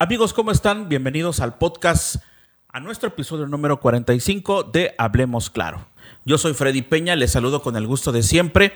Amigos, 0.00 0.32
¿cómo 0.32 0.52
están? 0.52 0.88
Bienvenidos 0.88 1.40
al 1.40 1.58
podcast, 1.58 2.22
a 2.68 2.78
nuestro 2.78 3.08
episodio 3.08 3.48
número 3.48 3.80
45 3.80 4.62
de 4.62 4.94
Hablemos 4.96 5.50
Claro. 5.50 5.88
Yo 6.24 6.38
soy 6.38 6.54
Freddy 6.54 6.82
Peña, 6.82 7.16
les 7.16 7.32
saludo 7.32 7.62
con 7.62 7.74
el 7.74 7.84
gusto 7.88 8.12
de 8.12 8.22
siempre 8.22 8.74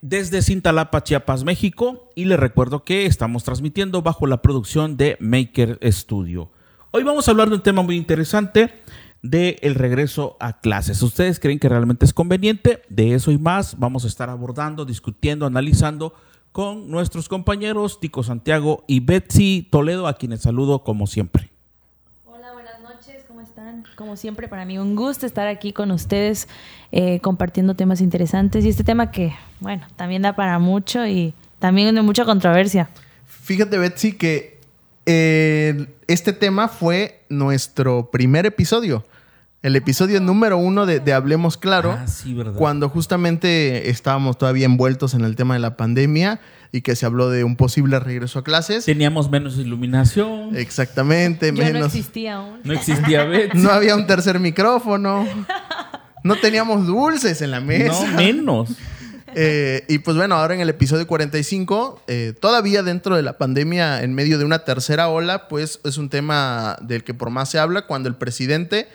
desde 0.00 0.42
Cintalapa, 0.42 1.04
Chiapas, 1.04 1.44
México, 1.44 2.10
y 2.16 2.24
les 2.24 2.40
recuerdo 2.40 2.82
que 2.82 3.06
estamos 3.06 3.44
transmitiendo 3.44 4.02
bajo 4.02 4.26
la 4.26 4.42
producción 4.42 4.96
de 4.96 5.16
Maker 5.20 5.78
Studio. 5.92 6.50
Hoy 6.90 7.04
vamos 7.04 7.28
a 7.28 7.30
hablar 7.30 7.50
de 7.50 7.54
un 7.54 7.62
tema 7.62 7.82
muy 7.82 7.94
interesante 7.94 8.82
de 9.22 9.60
el 9.62 9.76
regreso 9.76 10.36
a 10.40 10.58
clases. 10.58 11.00
¿Ustedes 11.02 11.38
creen 11.38 11.60
que 11.60 11.68
realmente 11.68 12.04
es 12.04 12.12
conveniente? 12.12 12.82
De 12.88 13.14
eso 13.14 13.30
y 13.30 13.38
más 13.38 13.78
vamos 13.78 14.04
a 14.04 14.08
estar 14.08 14.28
abordando, 14.28 14.84
discutiendo, 14.84 15.46
analizando 15.46 16.14
con 16.52 16.90
nuestros 16.90 17.28
compañeros 17.28 18.00
Tico 18.00 18.22
Santiago 18.22 18.84
y 18.86 19.00
Betsy 19.00 19.66
Toledo, 19.70 20.06
a 20.06 20.14
quienes 20.14 20.42
saludo 20.42 20.82
como 20.82 21.06
siempre. 21.06 21.50
Hola, 22.24 22.52
buenas 22.52 22.80
noches, 22.80 23.24
¿cómo 23.26 23.40
están? 23.40 23.84
Como 23.96 24.16
siempre, 24.16 24.48
para 24.48 24.64
mí 24.64 24.78
un 24.78 24.96
gusto 24.96 25.26
estar 25.26 25.46
aquí 25.46 25.72
con 25.72 25.90
ustedes 25.90 26.48
eh, 26.92 27.20
compartiendo 27.20 27.74
temas 27.74 28.00
interesantes 28.00 28.64
y 28.64 28.68
este 28.68 28.84
tema 28.84 29.10
que, 29.10 29.34
bueno, 29.60 29.86
también 29.96 30.22
da 30.22 30.34
para 30.34 30.58
mucho 30.58 31.06
y 31.06 31.34
también 31.58 31.94
de 31.94 32.02
mucha 32.02 32.24
controversia. 32.24 32.88
Fíjate, 33.26 33.78
Betsy, 33.78 34.12
que 34.12 34.58
eh, 35.06 35.86
este 36.06 36.32
tema 36.32 36.68
fue 36.68 37.22
nuestro 37.28 38.10
primer 38.10 38.46
episodio. 38.46 39.04
El 39.60 39.74
episodio 39.74 40.20
número 40.20 40.56
uno 40.56 40.86
de, 40.86 41.12
Hablemos 41.12 41.56
Claro. 41.56 41.98
Ah, 41.98 42.06
sí, 42.06 42.32
¿verdad? 42.32 42.52
Cuando 42.54 42.88
justamente 42.88 43.90
estábamos 43.90 44.38
todavía 44.38 44.66
envueltos 44.66 45.14
en 45.14 45.24
el 45.24 45.34
tema 45.34 45.54
de 45.54 45.60
la 45.60 45.76
pandemia 45.76 46.38
y 46.70 46.82
que 46.82 46.94
se 46.94 47.06
habló 47.06 47.28
de 47.28 47.42
un 47.42 47.56
posible 47.56 47.98
regreso 47.98 48.38
a 48.38 48.44
clases. 48.44 48.84
Teníamos 48.84 49.28
menos 49.30 49.58
iluminación. 49.58 50.54
Exactamente, 50.56 51.48
Yo 51.48 51.54
menos. 51.54 51.80
no 51.80 51.86
existía 51.86 52.36
aún. 52.36 52.60
No 52.62 52.72
existía 52.72 53.24
Betsy. 53.24 53.58
No 53.58 53.70
había 53.70 53.96
un 53.96 54.06
tercer 54.06 54.38
micrófono. 54.38 55.26
No 56.22 56.36
teníamos 56.36 56.86
dulces 56.86 57.42
en 57.42 57.50
la 57.50 57.60
mesa. 57.60 58.06
No, 58.06 58.16
menos. 58.16 58.70
Eh, 59.34 59.84
y 59.88 59.98
pues 59.98 60.16
bueno, 60.16 60.36
ahora 60.36 60.54
en 60.54 60.60
el 60.60 60.68
episodio 60.68 61.06
45, 61.06 62.02
eh, 62.06 62.32
todavía 62.40 62.82
dentro 62.82 63.16
de 63.16 63.22
la 63.22 63.38
pandemia, 63.38 64.02
en 64.02 64.14
medio 64.14 64.38
de 64.38 64.44
una 64.44 64.60
tercera 64.60 65.08
ola, 65.08 65.48
pues 65.48 65.80
es 65.84 65.98
un 65.98 66.10
tema 66.10 66.76
del 66.80 67.02
que 67.02 67.12
por 67.14 67.30
más 67.30 67.50
se 67.50 67.58
habla 67.58 67.86
cuando 67.86 68.08
el 68.08 68.14
presidente 68.14 68.88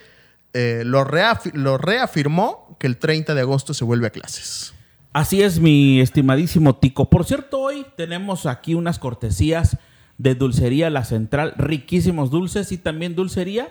eh, 0.54 0.84
lo, 0.86 1.06
reafi- 1.06 1.54
lo 1.54 1.78
reafirmó 1.78 2.76
que 2.80 2.88
el 2.88 2.98
30 2.98 3.34
de 3.34 3.42
agosto 3.42 3.74
se 3.74 3.84
vuelve 3.84 4.08
a 4.08 4.12
clases. 4.12 4.74
Así 5.14 5.42
es, 5.44 5.60
mi 5.60 6.00
estimadísimo 6.02 6.76
Tico. 6.76 7.10
Por 7.10 7.26
cierto, 7.26 7.60
hoy 7.60 7.86
tenemos 7.96 8.46
aquí 8.46 8.74
unas 8.74 8.98
cortesías 9.00 9.78
de 10.18 10.36
Dulcería 10.36 10.90
La 10.90 11.06
Central, 11.06 11.54
riquísimos 11.58 12.32
dulces 12.32 12.72
y 12.72 12.78
también 12.78 13.16
dulcería 13.16 13.68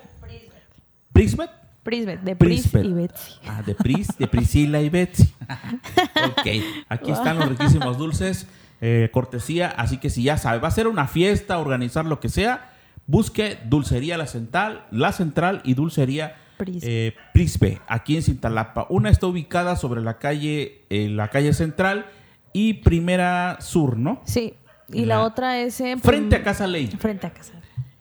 Prismet. 1.13 1.51
Prisbet, 1.83 2.21
de 2.23 2.37
Pris 2.37 2.69
Prisbet. 2.69 2.85
y 2.87 2.93
Betsy. 2.93 3.33
Ah, 3.47 3.63
de 3.67 3.75
Pris, 3.75 4.09
de 4.17 4.27
Priscila 4.29 4.81
y 4.81 4.89
Betsy. 4.89 5.35
ok, 6.29 6.47
aquí 6.89 7.11
están 7.11 7.39
los 7.41 7.49
riquísimos 7.49 7.99
dulces, 7.99 8.47
eh, 8.81 9.09
cortesía. 9.13 9.69
Así 9.69 9.99
que 9.99 10.09
si 10.09 10.23
ya 10.23 10.39
sabe, 10.39 10.59
va 10.61 10.69
a 10.69 10.73
ser 10.73 10.87
una 10.87 11.09
fiesta, 11.09 11.59
organizar 11.59 12.05
lo 12.05 12.21
que 12.21 12.29
sea, 12.29 12.71
busque 13.09 13.59
Dulcería 13.65 14.17
La 14.17 14.29
Central, 14.29 14.87
La 14.93 15.11
Central 15.13 15.61
y 15.65 15.75
Dulcería 15.75 16.37
Prisbe. 16.65 17.07
eh, 17.09 17.15
Prisbe, 17.33 17.81
aquí 17.89 18.17
en 18.17 18.23
Cintalapa. 18.23 18.87
Una 18.89 19.11
está 19.11 19.27
ubicada 19.27 19.77
sobre 19.77 20.01
la 20.01 20.19
calle, 20.19 20.85
eh, 20.91 21.09
la 21.09 21.29
calle 21.29 21.53
central 21.55 22.07
y 22.53 22.75
Primera 22.75 23.57
Sur, 23.61 23.97
¿no? 23.97 24.21
Sí, 24.25 24.55
y 24.93 25.05
La- 25.07 25.17
la, 25.17 25.23
otra 25.25 25.59
es 25.59 25.81
en... 25.81 26.01
Frente 26.01 26.37
a 26.37 26.43
Casa 26.43 26.67
Ley. 26.67 26.87
Frente 26.87 27.27
a 27.27 27.31
Casa. 27.33 27.55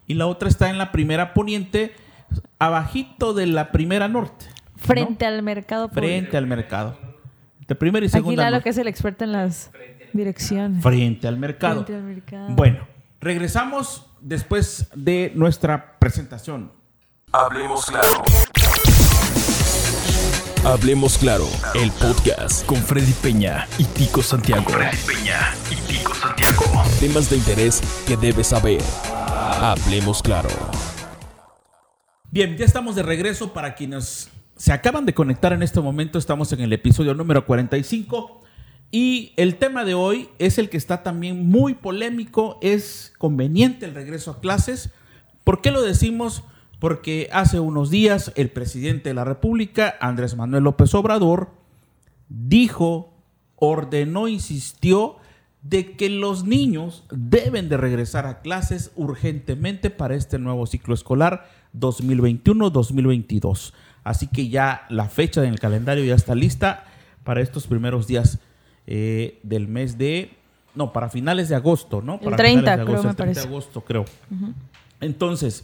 Y 0.08 0.14
la 0.16 0.28
otra 0.28 0.50
está 0.50 0.70
en 0.70 0.78
la 0.78 0.92
Primera 0.92 1.34
Poniente, 1.34 1.94
abajito 2.60 3.34
de 3.34 3.48
la 3.48 3.72
Primera 3.72 4.08
Norte. 4.08 4.46
¿no? 4.50 4.78
Frente 4.78 5.26
al 5.26 5.42
mercado 5.44 5.88
público. 5.90 6.08
Frente 6.08 6.38
al 6.38 6.48
mercado. 6.48 6.98
De 7.68 7.76
primera 7.76 8.06
y 8.06 8.08
Aquí 8.10 8.14
segunda. 8.18 8.44
Lalo, 8.44 8.56
norte. 8.58 8.64
que 8.66 8.70
es 8.72 8.78
el 8.78 8.88
experto 8.88 9.24
en 9.24 9.32
las 9.32 9.72
direcciones. 10.12 10.82
Frente 10.84 11.28
al 11.28 11.38
mercado. 11.38 11.86
Frente 11.86 11.96
al 11.96 12.04
mercado. 12.04 12.50
Bueno, 12.56 12.80
regresamos 13.22 14.08
después 14.20 14.90
de 14.96 15.32
nuestra 15.36 15.98
presentación. 16.00 16.72
Hablemos 17.34 17.86
claro. 17.86 18.24
Hablemos 20.66 21.18
claro, 21.18 21.48
el 21.76 21.90
podcast 21.92 22.66
con 22.66 22.76
Freddy 22.76 23.14
Peña 23.14 23.70
y 23.78 23.86
Tico 23.86 24.22
Santiago. 24.22 24.66
Peña 24.66 25.56
y 25.72 25.76
Tico 25.90 26.14
Santiago. 26.14 26.66
Temas 27.00 27.30
de 27.30 27.38
interés 27.38 27.82
que 28.06 28.18
debes 28.18 28.48
saber. 28.48 28.82
Hablemos 29.62 30.22
claro. 30.22 30.50
Bien, 32.32 32.58
ya 32.58 32.66
estamos 32.66 32.96
de 32.96 33.04
regreso 33.04 33.54
para 33.54 33.76
quienes 33.76 34.30
se 34.58 34.74
acaban 34.74 35.06
de 35.06 35.14
conectar 35.14 35.54
en 35.54 35.64
este 35.64 35.80
momento. 35.80 36.20
Estamos 36.20 36.52
en 36.52 36.60
el 36.60 36.74
episodio 36.74 37.14
número 37.14 37.46
45 37.46 38.44
y 38.92 39.32
el 39.38 39.56
tema 39.56 39.86
de 39.86 39.94
hoy 39.94 40.28
es 40.38 40.58
el 40.58 40.70
que 40.70 40.76
está 40.76 41.02
también 41.02 41.48
muy 41.48 41.76
polémico. 41.76 42.60
Es 42.62 43.14
conveniente 43.18 43.86
el 43.86 43.96
regreso 43.96 44.32
a 44.32 44.42
clases. 44.42 44.90
¿Por 45.46 45.62
qué 45.62 45.72
lo 45.72 45.82
decimos? 45.82 46.44
Porque 46.82 47.30
hace 47.32 47.60
unos 47.60 47.92
días 47.92 48.34
el 48.36 48.50
presidente 48.50 49.10
de 49.10 49.14
la 49.14 49.24
República, 49.24 49.96
Andrés 50.02 50.36
Manuel 50.36 50.64
López 50.64 50.96
Obrador, 50.96 51.52
dijo, 52.28 53.14
ordenó, 53.56 54.28
insistió 54.28 55.18
de 55.62 55.96
que 55.96 56.10
los 56.10 56.44
niños 56.44 57.04
deben 57.12 57.70
de 57.70 57.78
regresar 57.78 58.26
a 58.26 58.42
clases 58.42 58.92
urgentemente 58.96 59.92
para 59.92 60.16
este 60.16 60.40
nuevo 60.40 60.66
ciclo 60.66 60.96
escolar 60.96 61.48
2021-2022. 61.78 63.74
Así 64.04 64.26
que 64.26 64.50
ya 64.50 64.88
la 64.90 65.08
fecha 65.08 65.44
en 65.44 65.54
el 65.54 65.60
calendario 65.60 66.04
ya 66.04 66.16
está 66.16 66.34
lista 66.34 66.86
para 67.24 67.42
estos 67.42 67.68
primeros 67.68 68.08
días 68.08 68.40
eh, 68.88 69.40
del 69.44 69.68
mes 69.68 70.00
de... 70.00 70.32
No, 70.74 70.92
para 70.92 71.10
finales 71.10 71.48
de 71.48 71.54
agosto, 71.54 72.02
¿no? 72.02 72.16
El 72.16 72.22
Para 72.22 72.38
30 72.38 72.60
finales 72.60 72.80
de 72.80 72.86
creo, 72.86 72.98
agosto, 72.98 73.04
me 73.04 73.10
el 73.12 73.16
30 73.18 73.24
de 73.24 73.36
parece. 73.36 73.48
agosto, 73.48 73.82
creo. 73.82 74.06
Entonces, 75.00 75.64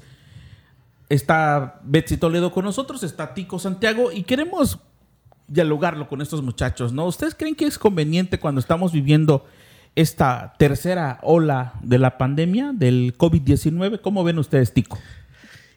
está 1.09 1.79
Betsy 1.83 2.17
Toledo 2.17 2.51
con 2.51 2.65
nosotros, 2.65 3.03
está 3.03 3.33
Tico 3.33 3.59
Santiago 3.59 4.11
y 4.11 4.23
queremos 4.23 4.79
dialogarlo 5.47 6.09
con 6.09 6.21
estos 6.21 6.41
muchachos, 6.41 6.91
¿no? 6.91 7.05
¿Ustedes 7.05 7.35
creen 7.35 7.55
que 7.55 7.65
es 7.65 7.77
conveniente 7.77 8.39
cuando 8.39 8.59
estamos 8.59 8.91
viviendo 8.91 9.45
esta 9.95 10.53
tercera 10.59 11.19
ola 11.23 11.73
de 11.81 11.97
la 11.97 12.17
pandemia 12.17 12.71
del 12.73 13.17
COVID-19? 13.17 14.01
¿Cómo 14.01 14.23
ven 14.23 14.39
ustedes, 14.39 14.73
Tico? 14.73 14.99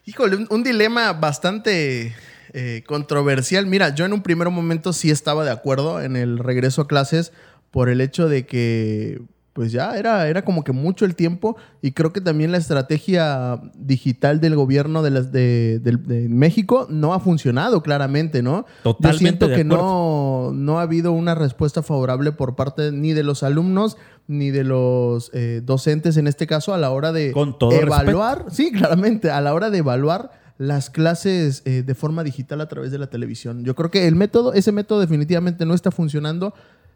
Híjole, 0.05 0.47
un, 0.49 0.63
dilema 0.63 1.13
bastante 1.13 2.13
eh, 2.53 2.83
controversial. 2.85 3.65
Mira, 3.65 3.95
yo 3.95 4.05
en 4.05 4.13
un 4.13 4.23
primer 4.23 4.49
momento 4.49 4.93
sí 4.93 5.09
estaba 5.09 5.45
de 5.45 5.51
acuerdo 5.51 6.01
en 6.01 6.15
el 6.17 6.37
regreso 6.37 6.81
a 6.81 6.87
clases 6.87 7.31
por 7.71 7.87
el 7.87 8.01
hecho 8.01 8.27
de 8.27 8.45
que 8.45 9.21
pues 9.53 9.71
ya 9.71 9.97
era, 9.97 10.27
era 10.29 10.43
como 10.43 10.63
que 10.63 10.71
mucho 10.71 11.03
el 11.03 11.15
tiempo 11.15 11.57
y 11.81 11.91
creo 11.91 12.13
que 12.13 12.21
también 12.21 12.51
la 12.51 12.57
estrategia 12.57 13.61
digital 13.75 14.39
del 14.39 14.55
gobierno 14.55 15.03
de, 15.03 15.09
las, 15.11 15.31
de, 15.31 16.27
México 16.29 16.87
no 16.89 17.13
ha 17.13 17.19
funcionado 17.19 17.83
claramente, 17.83 18.41
¿no? 18.41 18.65
Totalmente 18.83 19.13
Yo 19.13 19.19
siento 19.19 19.47
que 19.49 19.63
no, 19.65 20.51
no 20.53 20.79
ha 20.79 20.83
habido 20.83 21.11
una 21.11 21.35
respuesta 21.35 21.83
favorable 21.83 22.31
por 22.31 22.55
parte 22.55 22.91
ni 22.93 23.11
de 23.11 23.23
los 23.23 23.43
alumnos 23.43 23.97
ni 24.27 24.51
de 24.51 24.63
los 24.63 25.29
eh, 25.33 25.61
docentes 25.63 26.15
en 26.15 26.27
este 26.27 26.47
caso 26.47 26.73
a 26.73 26.77
la 26.77 26.91
hora 26.91 27.11
de 27.11 27.33
Con 27.33 27.57
todo 27.59 27.71
evaluar, 27.73 28.45
sí, 28.49 28.71
claramente, 28.71 29.31
a 29.31 29.41
la 29.41 29.53
hora 29.53 29.69
de 29.69 29.79
evaluar 29.79 30.31
las 30.57 30.91
clases 30.91 31.63
eh, 31.65 31.81
de 31.81 31.95
forma 31.95 32.23
digital 32.23 32.61
a 32.61 32.67
través 32.67 32.91
de 32.91 32.99
la 32.99 33.07
televisión. 33.07 33.65
Yo 33.65 33.75
creo 33.75 33.89
que 33.89 34.07
el 34.07 34.15
método, 34.15 34.53
ese 34.53 34.71
método 34.71 34.99
definitivamente 34.99 35.65
no 35.65 35.73
está 35.73 35.89
funcionando. 35.89 36.53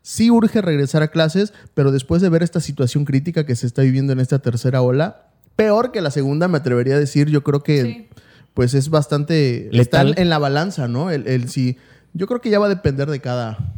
Sí 0.08 0.30
urge 0.30 0.62
regresar 0.62 1.02
a 1.02 1.08
clases, 1.08 1.52
pero 1.74 1.92
después 1.92 2.22
de 2.22 2.30
ver 2.30 2.44
esta 2.44 2.60
situación 2.60 3.06
crítica 3.06 3.44
que 3.48 3.56
se 3.56 3.66
está 3.66 3.82
viviendo 3.82 4.14
en 4.14 4.20
esta 4.20 4.38
tercera 4.38 4.84
ola, 4.84 5.30
peor 5.56 5.92
que 5.92 6.00
la 6.00 6.12
segunda, 6.12 6.48
me 6.48 6.60
atrevería 6.60 6.94
a 6.94 7.00
decir, 7.00 7.28
yo 7.28 7.44
creo 7.44 7.64
que 7.64 7.82
Sí. 7.82 8.08
pues 8.54 8.76
es 8.76 8.90
bastante 8.92 9.68
Letal. 9.72 10.10
está 10.10 10.22
en 10.22 10.30
la 10.30 10.38
balanza, 10.38 10.88
¿no? 10.88 11.10
El, 11.10 11.28
el 11.28 11.50
si 11.50 11.78
yo 12.14 12.28
creo 12.28 12.40
que 12.40 12.52
ya 12.52 12.60
va 12.60 12.68
a 12.68 12.70
depender 12.70 13.10
de 13.10 13.20
cada 13.20 13.74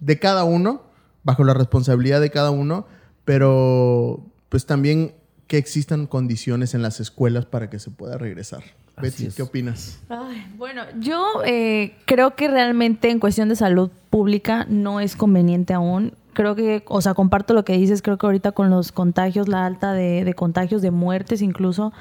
de 0.00 0.18
cada 0.18 0.42
uno, 0.42 0.82
bajo 1.22 1.44
la 1.44 1.54
responsabilidad 1.54 2.20
de 2.20 2.30
cada 2.30 2.50
uno, 2.50 2.86
pero 3.24 4.26
pues 4.48 4.66
también 4.66 5.14
que 5.46 5.56
existan 5.56 6.06
condiciones 6.08 6.74
en 6.74 6.82
las 6.82 6.98
escuelas 6.98 7.46
para 7.46 7.70
que 7.70 7.78
se 7.78 7.90
pueda 7.90 8.18
regresar. 8.18 8.64
Betsy. 9.00 9.28
¿qué 9.34 9.42
opinas? 9.42 10.00
Ay, 10.08 10.46
bueno, 10.56 10.82
yo 10.98 11.42
eh, 11.44 11.96
creo 12.06 12.34
que 12.34 12.48
realmente 12.48 13.10
en 13.10 13.20
cuestión 13.20 13.48
de 13.48 13.56
salud 13.56 13.90
pública 14.10 14.66
no 14.68 15.00
es 15.00 15.16
conveniente 15.16 15.72
aún. 15.74 16.14
Creo 16.32 16.54
que, 16.54 16.84
o 16.86 17.00
sea, 17.00 17.14
comparto 17.14 17.54
lo 17.54 17.64
que 17.64 17.72
dices, 17.76 18.02
creo 18.02 18.16
que 18.16 18.26
ahorita 18.26 18.52
con 18.52 18.70
los 18.70 18.92
contagios, 18.92 19.48
la 19.48 19.66
alta 19.66 19.92
de, 19.92 20.24
de 20.24 20.34
contagios, 20.34 20.80
de 20.80 20.90
muertes 20.90 21.42
incluso, 21.42 21.92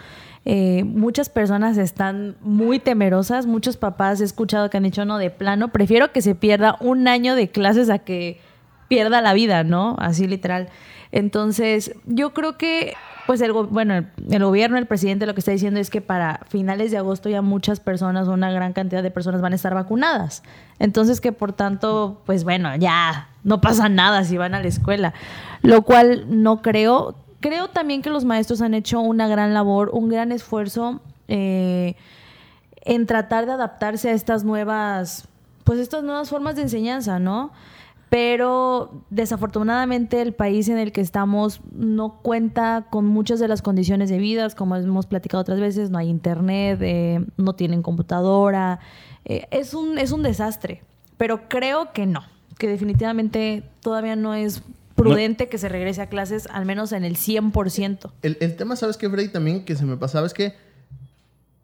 eh, 0.45 0.83
muchas 0.83 1.29
personas 1.29 1.77
están 1.77 2.37
muy 2.41 2.79
temerosas, 2.79 3.45
muchos 3.45 3.77
papás 3.77 4.21
he 4.21 4.23
escuchado 4.23 4.69
que 4.69 4.77
han 4.77 4.83
dicho, 4.83 5.05
no, 5.05 5.17
de 5.17 5.29
plano, 5.29 5.69
prefiero 5.69 6.11
que 6.11 6.21
se 6.21 6.35
pierda 6.35 6.77
un 6.79 7.07
año 7.07 7.35
de 7.35 7.49
clases 7.49 7.89
a 7.89 7.99
que 7.99 8.39
pierda 8.87 9.21
la 9.21 9.33
vida, 9.33 9.63
¿no? 9.63 9.95
Así 9.99 10.27
literal. 10.27 10.69
Entonces, 11.11 11.93
yo 12.05 12.33
creo 12.33 12.57
que 12.57 12.93
pues 13.29 13.41
el, 13.41 13.53
bueno, 13.53 13.93
el, 13.93 14.43
gobierno, 14.43 14.79
el 14.79 14.87
presidente 14.87 15.27
lo 15.27 15.35
que 15.35 15.41
está 15.41 15.51
diciendo 15.51 15.79
es 15.79 15.91
que 15.91 16.01
para 16.01 16.39
finales 16.49 16.89
de 16.89 16.97
agosto 16.97 17.29
ya 17.29 17.43
muchas 17.43 17.79
personas, 17.79 18.27
una 18.27 18.51
gran 18.51 18.73
cantidad 18.73 19.03
de 19.03 19.11
personas 19.11 19.39
van 19.39 19.53
a 19.53 19.55
estar 19.55 19.75
vacunadas. 19.75 20.41
Entonces 20.79 21.21
que 21.21 21.31
por 21.31 21.53
tanto, 21.53 22.23
pues 22.25 22.43
bueno, 22.43 22.75
ya 22.75 23.29
no 23.43 23.61
pasa 23.61 23.87
nada 23.87 24.23
si 24.23 24.35
van 24.37 24.55
a 24.55 24.61
la 24.61 24.67
escuela. 24.67 25.13
Lo 25.61 25.83
cual 25.83 26.25
no 26.41 26.63
creo. 26.63 27.13
Creo 27.39 27.67
también 27.67 28.01
que 28.01 28.09
los 28.09 28.25
maestros 28.25 28.61
han 28.61 28.73
hecho 28.73 28.99
una 28.99 29.27
gran 29.27 29.53
labor, 29.53 29.91
un 29.93 30.09
gran 30.09 30.31
esfuerzo 30.31 30.99
eh, 31.27 31.95
en 32.81 33.05
tratar 33.05 33.45
de 33.45 33.51
adaptarse 33.51 34.09
a 34.09 34.13
estas 34.13 34.43
nuevas, 34.43 35.27
pues 35.65 35.77
estas 35.77 36.03
nuevas 36.03 36.31
formas 36.31 36.55
de 36.55 36.63
enseñanza, 36.63 37.19
¿no? 37.19 37.51
Pero 38.09 39.03
desafortunadamente 39.11 40.21
el 40.21 40.33
país 40.33 40.67
en 40.67 40.79
el 40.79 40.91
que 40.91 41.01
estamos 41.01 41.61
no 41.71 42.21
cuenta 42.21 42.87
con 42.89 43.05
muchas 43.05 43.39
de 43.39 43.47
las 43.47 43.61
condiciones 43.61 44.09
de 44.09 44.17
vida, 44.17 44.49
como 44.49 44.75
hemos 44.75 45.05
platicado 45.05 45.41
otras 45.41 45.59
veces, 45.59 45.91
no 45.91 45.99
hay 45.99 46.09
internet, 46.09 46.79
eh, 46.81 47.23
no 47.37 47.53
tienen 47.53 47.83
computadora, 47.83 48.79
eh, 49.25 49.47
es, 49.51 49.75
un, 49.75 49.99
es 49.99 50.11
un 50.11 50.23
desastre, 50.23 50.81
pero 51.17 51.47
creo 51.47 51.93
que 51.93 52.07
no, 52.07 52.23
que 52.57 52.67
definitivamente 52.67 53.63
todavía 53.81 54.15
no 54.15 54.33
es 54.33 54.63
prudente 54.95 55.47
que 55.47 55.57
se 55.57 55.69
regrese 55.69 56.01
a 56.01 56.07
clases, 56.07 56.47
al 56.51 56.65
menos 56.65 56.91
en 56.91 57.03
el 57.05 57.15
100%. 57.15 58.11
El, 58.21 58.37
el 58.41 58.55
tema, 58.55 58.75
¿sabes 58.75 58.97
qué, 58.97 59.09
Freddy? 59.09 59.29
También 59.29 59.63
que 59.63 59.75
se 59.75 59.85
me 59.85 59.97
pasaba 59.97 60.25
es 60.25 60.33
que 60.33 60.55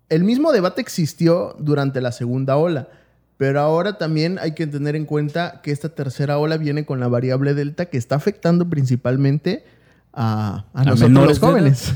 el 0.09 0.24
mismo 0.24 0.51
debate 0.51 0.80
existió 0.80 1.56
durante 1.57 2.00
la 2.01 2.12
segunda 2.12 2.56
ola 2.56 2.88
pero 3.37 3.59
ahora 3.59 3.97
también 3.97 4.39
hay 4.39 4.53
que 4.53 4.65
tener 4.67 4.95
en 4.95 5.05
cuenta 5.05 5.61
que 5.61 5.71
esta 5.71 5.89
tercera 5.89 6.37
ola 6.37 6.57
viene 6.57 6.85
con 6.85 6.99
la 6.99 7.07
variable 7.07 7.53
delta 7.53 7.87
que 7.87 7.97
está 7.97 8.15
afectando 8.15 8.69
principalmente 8.69 9.65
a, 10.13 10.65
nosotros 10.73 11.27
los 11.27 11.39
jóvenes. 11.39 11.95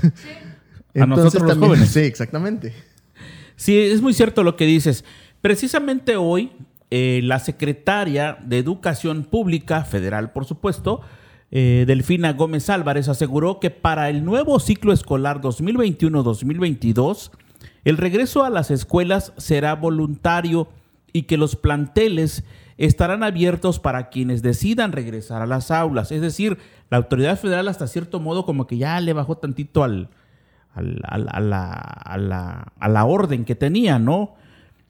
a 1.00 1.06
nosotros 1.06 1.44
los 1.44 1.58
jóvenes. 1.68 1.90
Sí, 1.90 2.02
exactamente. 2.02 2.74
Sí, 3.56 3.78
es 3.78 4.02
muy 4.02 4.14
cierto 4.14 4.44
lo 4.44 4.58
que 4.58 4.66
dices. 4.66 5.06
Precisamente 5.42 6.18
hoy, 6.18 6.52
eh, 6.92 7.22
la 7.24 7.40
secretaria 7.40 8.38
de 8.44 8.58
Educación 8.58 9.24
Pública, 9.24 9.86
federal 9.86 10.32
por 10.32 10.46
supuesto, 10.46 11.02
eh, 11.52 11.86
Delfina 11.88 12.34
Gómez 12.34 12.70
Álvarez, 12.70 13.08
aseguró 13.08 13.60
que 13.60 13.70
para 13.70 14.10
el 14.10 14.26
nuevo 14.26 14.60
ciclo 14.60 14.92
escolar 14.92 15.40
2021-2022, 15.42 17.32
el 17.86 17.98
regreso 17.98 18.44
a 18.44 18.50
las 18.50 18.72
escuelas 18.72 19.34
será 19.38 19.76
voluntario 19.76 20.68
y 21.14 21.24
que 21.24 21.38
los 21.38 21.56
planteles 21.56 22.44
estarán 22.78 23.24
abiertos 23.24 23.78
para 23.80 24.10
quienes 24.10 24.42
decidan 24.42 24.94
regresar 24.94 25.42
a 25.42 25.46
las 25.46 25.70
aulas. 25.70 26.12
Es 26.12 26.22
decir, 26.22 26.58
la 26.90 26.98
autoridad 26.98 27.38
federal 27.38 27.68
hasta 27.68 27.88
cierto 27.88 28.20
modo 28.20 28.46
como 28.46 28.68
que 28.68 28.78
ya 28.78 29.00
le 29.02 29.14
bajó 29.14 29.38
tantito 29.38 29.84
al, 29.84 30.10
a, 30.74 30.82
la, 30.82 31.72
a, 32.80 32.88
la, 32.88 33.06
orden 33.06 33.44
que 33.44 33.56
tenía, 33.56 34.00
¿no? 34.00 34.36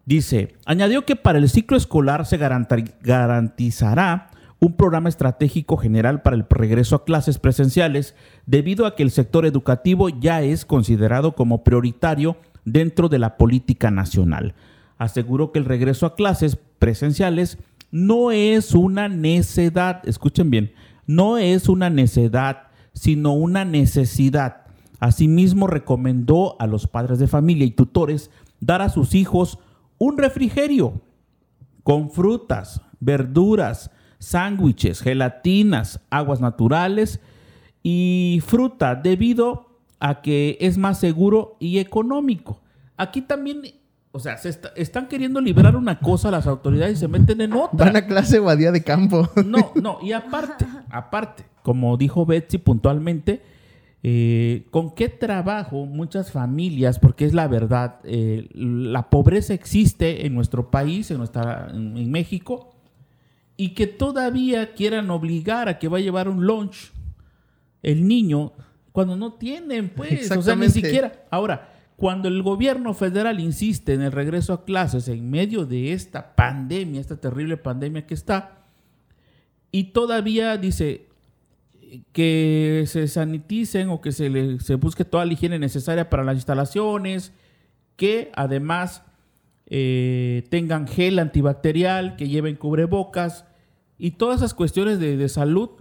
Dice, 0.06 0.56
añadió 0.66 1.06
que 1.06 1.16
para 1.16 1.39
el 1.39 1.50
ciclo 1.50 1.77
escolar 1.77 2.25
se 2.25 2.38
garantizará 2.38 4.30
un 4.60 4.74
programa 4.75 5.10
estratégico 5.10 5.77
general 5.77 6.21
para 6.21 6.36
el 6.36 6.45
regreso 6.50 6.95
a 6.95 7.06
clases 7.06 7.39
presenciales 7.39 8.16
debido 8.45 8.86
a 8.86 8.95
que 8.95 9.04
el 9.04 9.12
sector 9.12 9.45
educativo 9.45 10.10
ya 10.10 10.42
es 10.42 10.66
considerado 10.66 11.33
como 11.33 11.63
prioritario 11.63 12.38
dentro 12.66 13.10
de 13.10 13.19
la 13.19 13.38
política 13.38 13.89
nacional 13.89 14.54
aseguró 14.99 15.51
que 15.51 15.57
el 15.57 15.65
regreso 15.65 16.05
a 16.05 16.15
clases 16.15 16.59
presenciales 16.77 17.57
no 17.89 18.29
es 18.29 18.75
una 18.75 19.09
necedad, 19.09 20.07
escuchen 20.07 20.51
bien, 20.51 20.73
no 21.07 21.39
es 21.39 21.67
una 21.67 21.89
necedad, 21.89 22.67
sino 22.93 23.33
una 23.33 23.65
necesidad. 23.65 24.67
Asimismo, 24.99 25.65
recomendó 25.65 26.55
a 26.59 26.67
los 26.67 26.85
padres 26.85 27.17
de 27.17 27.27
familia 27.27 27.65
y 27.65 27.71
tutores 27.71 28.29
dar 28.59 28.81
a 28.81 28.89
sus 28.89 29.15
hijos 29.15 29.57
un 29.97 30.17
refrigerio 30.17 31.01
con 31.83 32.11
frutas, 32.11 32.81
verduras, 32.99 33.91
sándwiches, 34.19 35.01
gelatinas, 35.01 36.01
aguas 36.09 36.41
naturales 36.41 37.21
y 37.81 38.43
fruta 38.45 38.95
debido 38.95 39.79
a 40.01 40.21
que 40.21 40.57
es 40.59 40.77
más 40.77 40.99
seguro 40.99 41.55
y 41.59 41.79
económico. 41.79 42.61
Aquí 42.97 43.21
también 43.21 43.78
o 44.11 44.19
sea, 44.19 44.38
se 44.38 44.57
están 44.75 45.07
queriendo 45.07 45.39
liberar 45.39 45.75
una 45.75 46.00
cosa 46.00 46.31
las 46.31 46.47
autoridades 46.47 46.97
y 46.97 47.00
se 47.01 47.07
meten 47.07 47.41
en 47.41 47.53
otra. 47.53 47.85
Van 47.85 47.95
a 47.95 48.07
clase 48.07 48.39
o 48.39 48.50
a 48.50 48.56
día 48.56 48.71
de 48.71 48.83
campo. 48.83 49.29
No, 49.45 49.71
no, 49.75 50.00
y 50.01 50.13
aparte, 50.13 50.65
aparte, 50.89 51.45
como 51.61 51.95
dijo 51.95 52.25
Betsy 52.25 52.57
puntualmente, 52.57 53.41
eh, 54.01 54.65
¿con 54.71 54.95
qué 54.95 55.09
trabajo 55.09 55.85
muchas 55.85 56.31
familias, 56.31 56.97
porque 56.97 57.25
es 57.25 57.33
la 57.33 57.47
verdad, 57.47 58.00
eh, 58.03 58.50
la 58.53 59.09
pobreza 59.09 59.53
existe 59.53 60.25
en 60.25 60.33
nuestro 60.33 60.71
país, 60.71 61.11
en, 61.11 61.17
nuestra, 61.17 61.67
en, 61.71 62.09
México, 62.09 62.71
y 63.57 63.75
que 63.75 63.85
todavía 63.85 64.73
quieran 64.73 65.11
obligar 65.11 65.69
a 65.69 65.77
que 65.77 65.88
va 65.88 65.97
a 65.97 66.01
llevar 66.01 66.29
un 66.29 66.45
lunch 66.45 66.94
el 67.83 68.07
niño 68.07 68.53
cuando 68.91 69.15
no 69.15 69.33
tienen, 69.33 69.89
pues, 69.89 70.31
o 70.31 70.41
sea, 70.41 70.56
ni 70.56 70.69
siquiera. 70.69 71.25
Ahora, 71.29 71.69
cuando 71.99 72.29
el 72.29 72.41
gobierno 72.41 72.93
federal 72.93 73.41
insiste 73.41 73.93
en 73.93 74.01
el 74.01 74.13
regreso 74.13 74.53
a 74.53 74.63
clases 74.63 75.09
en 75.09 75.29
medio 75.29 75.65
de 75.65 75.91
esta 75.91 76.33
pandemia, 76.33 77.01
esta 77.01 77.19
terrible 77.19 77.57
pandemia 77.57 78.07
que 78.07 78.13
está, 78.13 78.63
y 79.69 79.91
todavía 79.91 80.55
dice 80.55 81.07
que 82.13 82.85
se 82.87 83.09
saniticen 83.09 83.89
o 83.89 83.99
que 83.99 84.13
se, 84.13 84.75
busque 84.75 85.03
toda 85.03 85.25
la 85.25 85.33
higiene 85.33 85.59
necesaria 85.59 86.09
para 86.09 86.23
las 86.23 86.35
instalaciones, 86.35 87.33
que 87.97 88.31
además 88.33 89.03
eh, 89.65 90.47
tengan 90.49 90.87
gel 90.87 91.19
antibacterial, 91.19 92.15
que 92.15 92.29
lleven 92.29 92.55
cubrebocas 92.55 93.43
y 93.97 94.11
todas 94.11 94.37
esas 94.37 94.53
cuestiones 94.53 95.01
de 95.01 95.27
salud. 95.27 95.71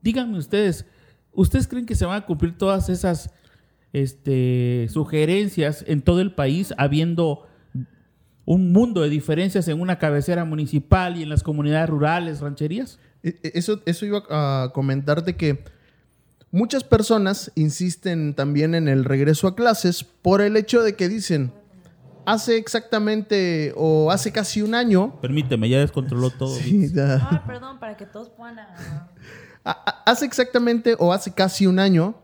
Díganme 0.00 0.38
ustedes, 0.38 0.86
¿ustedes 1.30 1.68
creen 1.68 1.84
que 1.84 1.94
se 1.94 2.06
van 2.06 2.22
a 2.22 2.24
cumplir 2.24 2.56
todas 2.56 2.88
esas 2.88 3.34
este, 3.92 4.88
sugerencias 4.90 5.84
en 5.86 6.02
todo 6.02 6.20
el 6.20 6.34
país, 6.34 6.74
habiendo 6.76 7.46
un 8.44 8.72
mundo 8.72 9.02
de 9.02 9.10
diferencias 9.10 9.68
en 9.68 9.80
una 9.80 9.98
cabecera 9.98 10.44
municipal 10.44 11.16
y 11.16 11.22
en 11.22 11.28
las 11.28 11.42
comunidades 11.42 11.90
rurales, 11.90 12.40
rancherías? 12.40 12.98
E, 13.22 13.38
e, 13.42 13.52
eso, 13.54 13.82
eso 13.84 14.06
iba 14.06 14.22
a 14.30 14.72
comentarte 14.72 15.36
que 15.36 15.64
muchas 16.50 16.84
personas 16.84 17.52
insisten 17.56 18.34
también 18.34 18.74
en 18.74 18.88
el 18.88 19.04
regreso 19.04 19.48
a 19.48 19.54
clases 19.54 20.04
por 20.04 20.40
el 20.40 20.56
hecho 20.56 20.82
de 20.82 20.96
que 20.96 21.08
dicen, 21.08 21.52
hace 22.24 22.56
exactamente 22.56 23.72
o 23.76 24.10
hace 24.10 24.32
casi 24.32 24.62
un 24.62 24.74
año... 24.74 25.18
Permíteme, 25.20 25.68
ya 25.68 25.80
descontroló 25.80 26.30
todo. 26.30 26.56
Ah, 27.20 27.44
perdón, 27.46 27.78
para 27.78 27.96
que 27.96 28.06
todos 28.06 28.30
puedan... 28.30 28.58
Hace 30.06 30.24
exactamente 30.24 30.96
o 30.98 31.12
hace 31.12 31.34
casi 31.34 31.66
un 31.66 31.78
año 31.78 32.14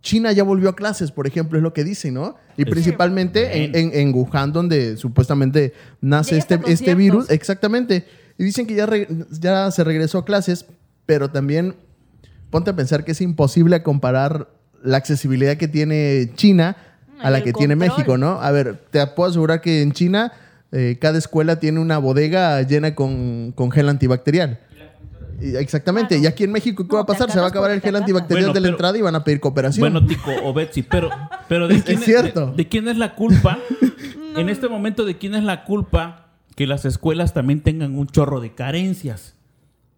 China 0.00 0.32
ya 0.32 0.42
volvió 0.42 0.70
a 0.70 0.76
clases, 0.76 1.10
por 1.10 1.26
ejemplo, 1.26 1.58
es 1.58 1.62
lo 1.62 1.72
que 1.72 1.84
dicen, 1.84 2.14
¿no? 2.14 2.36
Y 2.56 2.64
principalmente 2.64 3.64
en, 3.64 3.90
en, 3.92 4.14
Wuhan, 4.14 4.52
donde 4.52 4.96
supuestamente 4.96 5.72
nace 6.00 6.38
este, 6.38 6.58
este 6.66 6.94
virus. 6.94 7.30
Exactamente. 7.30 8.04
Y 8.38 8.44
dicen 8.44 8.66
que 8.66 8.74
ya, 8.74 8.88
ya 9.30 9.70
se 9.70 9.84
regresó 9.84 10.18
a 10.18 10.24
clases, 10.24 10.66
pero 11.06 11.30
también 11.30 11.74
ponte 12.50 12.70
a 12.70 12.76
pensar 12.76 13.04
que 13.04 13.12
es 13.12 13.20
imposible 13.20 13.82
comparar 13.82 14.48
la 14.82 14.96
accesibilidad 14.96 15.56
que 15.56 15.68
tiene 15.68 16.30
China 16.34 16.76
a 17.20 17.30
la 17.30 17.42
que 17.42 17.52
tiene 17.52 17.74
México, 17.74 18.16
¿no? 18.16 18.40
A 18.40 18.50
ver, 18.52 18.78
te 18.90 19.04
puedo 19.08 19.30
asegurar 19.30 19.60
que 19.60 19.82
en 19.82 19.92
China 19.92 20.32
eh, 20.70 20.98
cada 21.00 21.18
escuela 21.18 21.58
tiene 21.58 21.80
una 21.80 21.98
bodega 21.98 22.62
llena 22.62 22.94
con, 22.94 23.52
con 23.52 23.70
gel 23.70 23.88
antibacterial. 23.88 24.60
Exactamente. 25.40 26.18
Y 26.18 26.26
aquí 26.26 26.44
en 26.44 26.52
México, 26.52 26.86
¿qué 26.86 26.94
va 26.94 27.02
a 27.02 27.06
pasar? 27.06 27.30
Se 27.30 27.38
va 27.38 27.46
a 27.46 27.48
acabar 27.48 27.70
el 27.70 27.80
gel 27.80 27.96
antibacterial 27.96 28.52
de 28.52 28.60
la 28.60 28.68
entrada 28.68 28.98
y 28.98 29.02
van 29.02 29.14
a 29.14 29.24
pedir 29.24 29.40
cooperación. 29.40 29.80
Bueno, 29.80 30.06
Tico 30.06 30.32
o 30.42 30.52
Betsy, 30.52 30.82
pero, 30.82 31.10
pero 31.48 31.68
¿de, 31.68 31.82
quién 31.84 31.98
es, 31.98 32.04
cierto. 32.04 32.52
De, 32.52 32.68
quién 32.68 32.88
es 32.88 32.96
la 32.96 33.14
culpa? 33.14 33.58
En 34.36 34.48
este 34.48 34.68
momento, 34.68 35.04
¿de 35.04 35.18
quién 35.18 35.34
es 35.34 35.42
la 35.42 35.64
culpa 35.64 36.28
que 36.54 36.68
las 36.68 36.84
escuelas 36.84 37.34
también 37.34 37.60
tengan 37.60 37.98
un 37.98 38.06
chorro 38.06 38.40
de 38.40 38.54
carencias? 38.54 39.34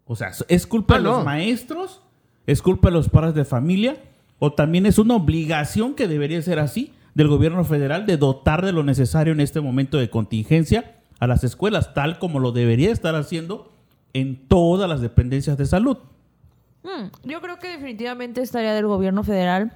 O 0.07 0.17
sea, 0.17 0.31
¿es 0.49 0.67
culpa 0.67 0.95
de 0.95 1.01
ah, 1.01 1.03
los 1.03 1.25
maestros? 1.27 2.01
¿Es 2.47 2.63
culpa 2.63 2.89
de 2.89 2.95
los 2.95 3.11
padres 3.11 3.35
de 3.35 3.45
familia? 3.45 3.99
¿O 4.39 4.55
también 4.55 4.87
es 4.87 4.99
una 4.99 5.17
obligación 5.17 5.95
que 5.95 6.09
debería 6.09 6.41
ser 6.41 6.59
así 6.59 6.95
del 7.15 7.29
gobierno 7.29 7.65
federal 7.65 8.07
de 8.07 8.17
dotar 8.17 8.65
de 8.65 8.73
lo 8.73 8.83
necesario 8.83 9.35
en 9.35 9.41
este 9.41 9.61
momento 9.61 9.99
de 9.99 10.09
contingencia 10.09 11.01
a 11.19 11.27
las 11.27 11.45
escuelas, 11.45 11.93
tal 11.93 12.19
como 12.19 12.41
lo 12.41 12.51
debería 12.53 12.91
estar 12.91 13.15
haciendo 13.15 13.71
en 14.13 14.37
todas 14.49 14.89
las 14.89 15.01
dependencias 15.01 15.57
de 15.57 15.67
salud. 15.67 15.99
Hmm, 16.83 17.09
yo 17.25 17.41
creo 17.41 17.59
que 17.59 17.69
definitivamente 17.69 18.41
estaría 18.41 18.75
del 18.75 18.87
gobierno 18.87 19.23
federal, 19.23 19.73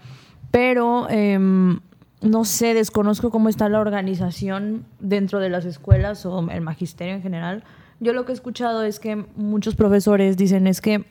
pero 0.51 1.09
em, 1.11 1.81
no 2.23 2.45
sé, 2.45 2.75
desconozco 2.75 3.31
cómo 3.31 3.49
está 3.49 3.69
la 3.69 3.81
organización 3.81 4.87
dentro 5.01 5.41
de 5.41 5.51
las 5.51 5.65
escuelas 5.65 6.25
o 6.25 6.49
el 6.51 6.61
magisterio 6.63 7.15
en 7.15 7.23
general. 7.23 7.65
Yo 8.01 8.13
lo 8.13 8.25
que 8.25 8.33
he 8.33 8.35
escuchado 8.35 8.83
es 8.83 8.99
que 8.99 9.17
muchos 9.37 9.77
profesores 9.77 10.37
dicen 10.37 10.67
es 10.67 10.81
que 10.81 11.05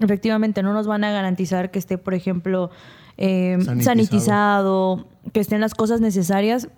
efectivamente 0.00 0.62
no 0.62 0.72
nos 0.72 0.86
van 0.86 1.04
a 1.04 1.12
garantizar 1.12 1.70
que 1.70 1.78
esté, 1.78 1.98
por 1.98 2.14
ejemplo, 2.14 2.70
eh, 3.16 3.56
Sanitizado. 3.60 3.84
sanitizado, 3.84 5.08
que 5.32 5.40
estén 5.40 5.60
las 5.60 5.74
cosas 5.74 6.00
necesarias. 6.00 6.68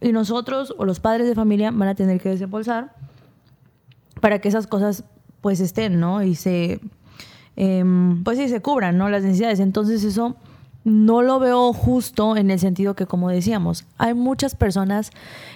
Y 0.00 0.12
nosotros 0.12 0.74
o 0.78 0.84
los 0.84 1.00
padres 1.00 1.26
de 1.26 1.34
familia 1.34 1.70
van 1.70 1.88
a 1.88 1.94
tener 1.94 2.20
que 2.20 2.28
desembolsar 2.28 2.94
para 4.20 4.38
que 4.40 4.48
esas 4.48 4.66
cosas 4.66 5.04
pues 5.44 5.60
estén, 5.60 6.00
¿no? 6.00 6.22
Y 6.22 6.36
se, 6.36 6.80
em, 7.54 8.24
pues 8.24 8.38
sí, 8.38 8.48
se 8.48 8.62
cubran, 8.62 8.96
¿no? 8.96 9.10
Las 9.10 9.22
necesidades. 9.22 9.60
Entonces 9.60 10.02
eso 10.04 10.36
no 10.84 11.20
lo 11.20 11.38
veo 11.38 11.74
justo 11.74 12.34
en 12.38 12.50
el 12.50 12.58
sentido 12.58 12.94
que, 12.94 13.04
como 13.04 13.28
decíamos, 13.28 13.84
hay 13.98 14.14
muchas 14.14 14.54
personas 14.54 15.10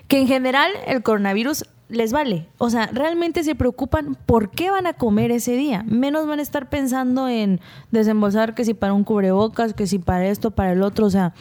que 0.07 0.21
en 0.21 0.27
general 0.27 0.71
el 0.87 1.03
coronavirus 1.03 1.65
les 1.89 2.13
vale. 2.13 2.49
O 2.59 2.69
sea, 2.69 2.91
realmente 2.93 3.43
se 3.45 3.55
preocupan 3.55 4.15
por 4.27 4.51
qué 4.51 4.71
van 4.71 4.87
a 4.87 4.93
comer 4.93 5.31
ese 5.31 5.53
día. 5.57 5.85
Menos 5.87 6.27
van 6.27 6.39
a 6.39 6.43
estar 6.43 6.69
pensando 6.69 7.27
en 7.27 7.59
desembolsar 7.91 8.55
que 8.55 8.67
si 8.67 8.75
para 8.75 8.93
un 8.93 9.05
cubrebocas, 9.05 9.73
que 9.73 9.87
si 9.87 9.99
para 9.99 10.27
esto, 10.27 10.51
para 10.51 10.73
el 10.73 10.83
otro. 10.83 11.07
O 11.07 11.11
sea, 11.11 11.33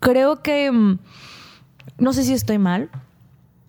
creo 0.00 0.42
que... 0.42 0.72
mm, 0.72 0.98
No 1.98 2.12
sé 2.12 2.24
si 2.24 2.32
estoy 2.32 2.58
mal, 2.58 2.88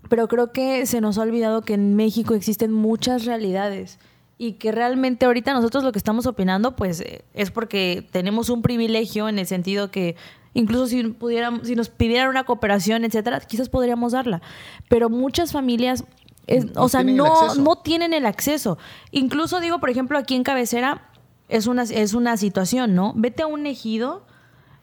pero 0.10 0.28
creo 0.28 0.52
que 0.52 0.88
se 0.88 1.02
nos 1.02 1.20
ha 1.20 1.22
olvidado 1.22 1.62
que 1.62 1.76
en 1.76 1.96
México 1.96 2.34
existen 2.34 2.72
muchas 2.72 3.26
realidades 3.26 4.00
y 4.48 4.54
que 4.54 4.72
realmente 4.72 5.26
ahorita 5.26 5.54
nosotros 5.54 5.84
lo 5.84 5.92
que 5.92 5.98
estamos 6.00 6.26
opinando 6.26 6.76
pues 6.76 7.00
eh, 7.02 7.24
es 7.34 7.50
porque 7.52 8.08
tenemos 8.12 8.50
un 8.50 8.62
privilegio 8.62 9.30
en 9.30 9.40
el 9.40 9.48
sentido 9.48 9.90
que 9.90 10.16
incluso 10.54 10.88
si 10.88 11.02
pudiéramos 11.04 11.68
si 11.68 11.76
nos 11.76 11.90
pidieran 11.90 12.30
una 12.30 12.44
cooperación 12.44 13.06
etcétera 13.06 13.40
quizás 13.40 13.70
podríamos 13.70 14.12
darla. 14.12 14.42
Pero 14.90 15.10
muchas 15.10 15.52
familias 15.52 16.04
es- 16.48 16.66
No 16.76 16.84
o 16.84 16.90
sea 16.90 17.04
no 17.04 17.56
no 17.56 17.76
tienen 17.78 18.14
el 18.14 18.26
acceso. 18.26 18.78
Incluso 19.12 19.60
digo 19.62 19.80
por 19.80 19.90
ejemplo 19.90 20.18
aquí 20.18 20.36
en 20.36 20.44
cabecera 20.44 21.10
es 21.50 21.68
una 21.68 21.84
es 21.84 22.14
una 22.14 22.36
situación 22.38 22.96
no 22.96 23.14
vete 23.16 23.44
a 23.44 23.48
un 23.48 23.66
ejido 23.66 24.26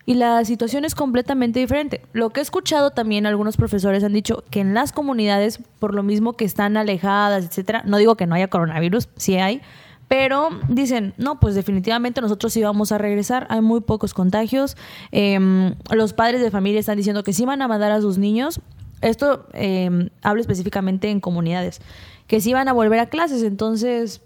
y 0.06 0.14
la 0.14 0.44
situación 0.44 0.84
es 0.84 0.94
completamente 0.94 1.60
diferente. 1.60 2.00
Lo 2.12 2.30
que 2.30 2.40
he 2.40 2.42
escuchado 2.42 2.90
también 2.90 3.26
algunos 3.26 3.56
profesores 3.56 4.02
han 4.02 4.12
dicho 4.12 4.44
que 4.50 4.60
en 4.60 4.74
las 4.74 4.92
comunidades, 4.92 5.60
por 5.78 5.94
lo 5.94 6.02
mismo 6.02 6.32
que 6.34 6.44
están 6.44 6.76
alejadas, 6.76 7.44
etcétera, 7.44 7.82
no 7.86 7.98
digo 7.98 8.16
que 8.16 8.26
no 8.26 8.34
haya 8.34 8.48
coronavirus, 8.48 9.08
sí 9.16 9.36
hay, 9.36 9.60
pero 10.08 10.48
dicen, 10.68 11.14
no, 11.18 11.38
pues 11.38 11.54
definitivamente 11.54 12.20
nosotros 12.20 12.52
sí 12.52 12.60
vamos 12.62 12.90
a 12.90 12.98
regresar, 12.98 13.46
hay 13.48 13.60
muy 13.60 13.80
pocos 13.80 14.12
contagios. 14.12 14.76
Em, 15.12 15.76
los 15.92 16.14
padres 16.14 16.40
de 16.40 16.50
familia 16.50 16.80
están 16.80 16.96
diciendo 16.96 17.22
que 17.22 17.32
sí 17.32 17.44
van 17.44 17.62
a 17.62 17.68
mandar 17.68 17.92
a 17.92 18.00
sus 18.00 18.18
niños. 18.18 18.60
Esto 19.02 19.46
em, 19.52 20.08
hablo 20.22 20.40
específicamente 20.40 21.10
en 21.10 21.20
comunidades, 21.20 21.80
que 22.26 22.40
sí 22.40 22.52
van 22.52 22.66
a 22.66 22.72
volver 22.72 22.98
a 22.98 23.06
clases, 23.06 23.44
entonces, 23.44 24.20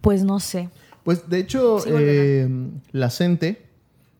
pues 0.00 0.24
no 0.24 0.40
sé. 0.40 0.68
Pues 1.04 1.28
de 1.28 1.38
hecho, 1.38 1.78
Sí, 1.78 1.90
eh, 1.92 2.48
la 2.90 3.10
CENTE, 3.10 3.71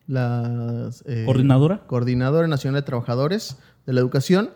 la 0.07 0.89
eh, 1.05 1.23
¿Coordinadora? 1.25 1.83
Coordinadora 1.87 2.47
Nacional 2.47 2.81
de 2.81 2.85
Trabajadores 2.85 3.57
de 3.85 3.93
la 3.93 3.99
Educación, 4.01 4.51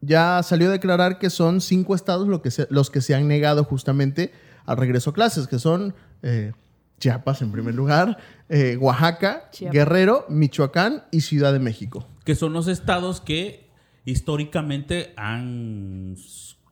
ya 0.00 0.42
salió 0.42 0.68
a 0.68 0.72
declarar 0.72 1.18
que 1.18 1.28
son 1.30 1.60
cinco 1.60 1.94
estados 1.94 2.26
lo 2.28 2.40
que 2.42 2.50
se- 2.50 2.66
los 2.70 2.90
que 2.90 3.00
se 3.00 3.14
han 3.14 3.28
negado 3.28 3.64
justamente 3.64 4.32
al 4.64 4.76
regreso 4.76 5.10
a 5.10 5.12
clases, 5.14 5.46
que 5.48 5.58
son 5.58 5.94
eh, 6.22 6.52
Chiapas 6.98 7.40
en 7.42 7.50
primer 7.50 7.74
lugar, 7.74 8.18
eh, 8.48 8.76
Oaxaca, 8.78 9.48
Chiapas. 9.52 9.72
Guerrero, 9.74 10.26
Michoacán 10.28 11.04
y 11.10 11.22
Ciudad 11.22 11.52
de 11.52 11.58
México. 11.58 12.06
que 12.24 12.34
son 12.34 12.52
los 12.52 12.68
estados 12.68 13.20
que 13.20 13.68
históricamente 14.04 15.12
han 15.16 16.14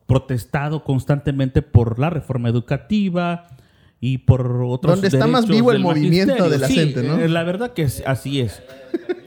protestado 0.07 0.83
constantemente 0.83 1.61
por 1.61 1.99
la 1.99 2.09
reforma 2.09 2.49
educativa 2.49 3.47
y 4.01 4.19
por 4.19 4.61
otros 4.63 4.93
Donde 4.95 5.07
está 5.07 5.27
más 5.27 5.47
vivo 5.47 5.71
el 5.71 5.79
movimiento 5.79 6.49
de 6.49 6.57
la 6.57 6.67
Sí, 6.67 6.75
gente, 6.75 7.03
¿no? 7.03 7.19
eh, 7.19 7.27
La 7.27 7.43
verdad 7.43 7.73
que 7.73 7.83
es- 7.83 8.01
así 8.05 8.39
es. 8.39 8.61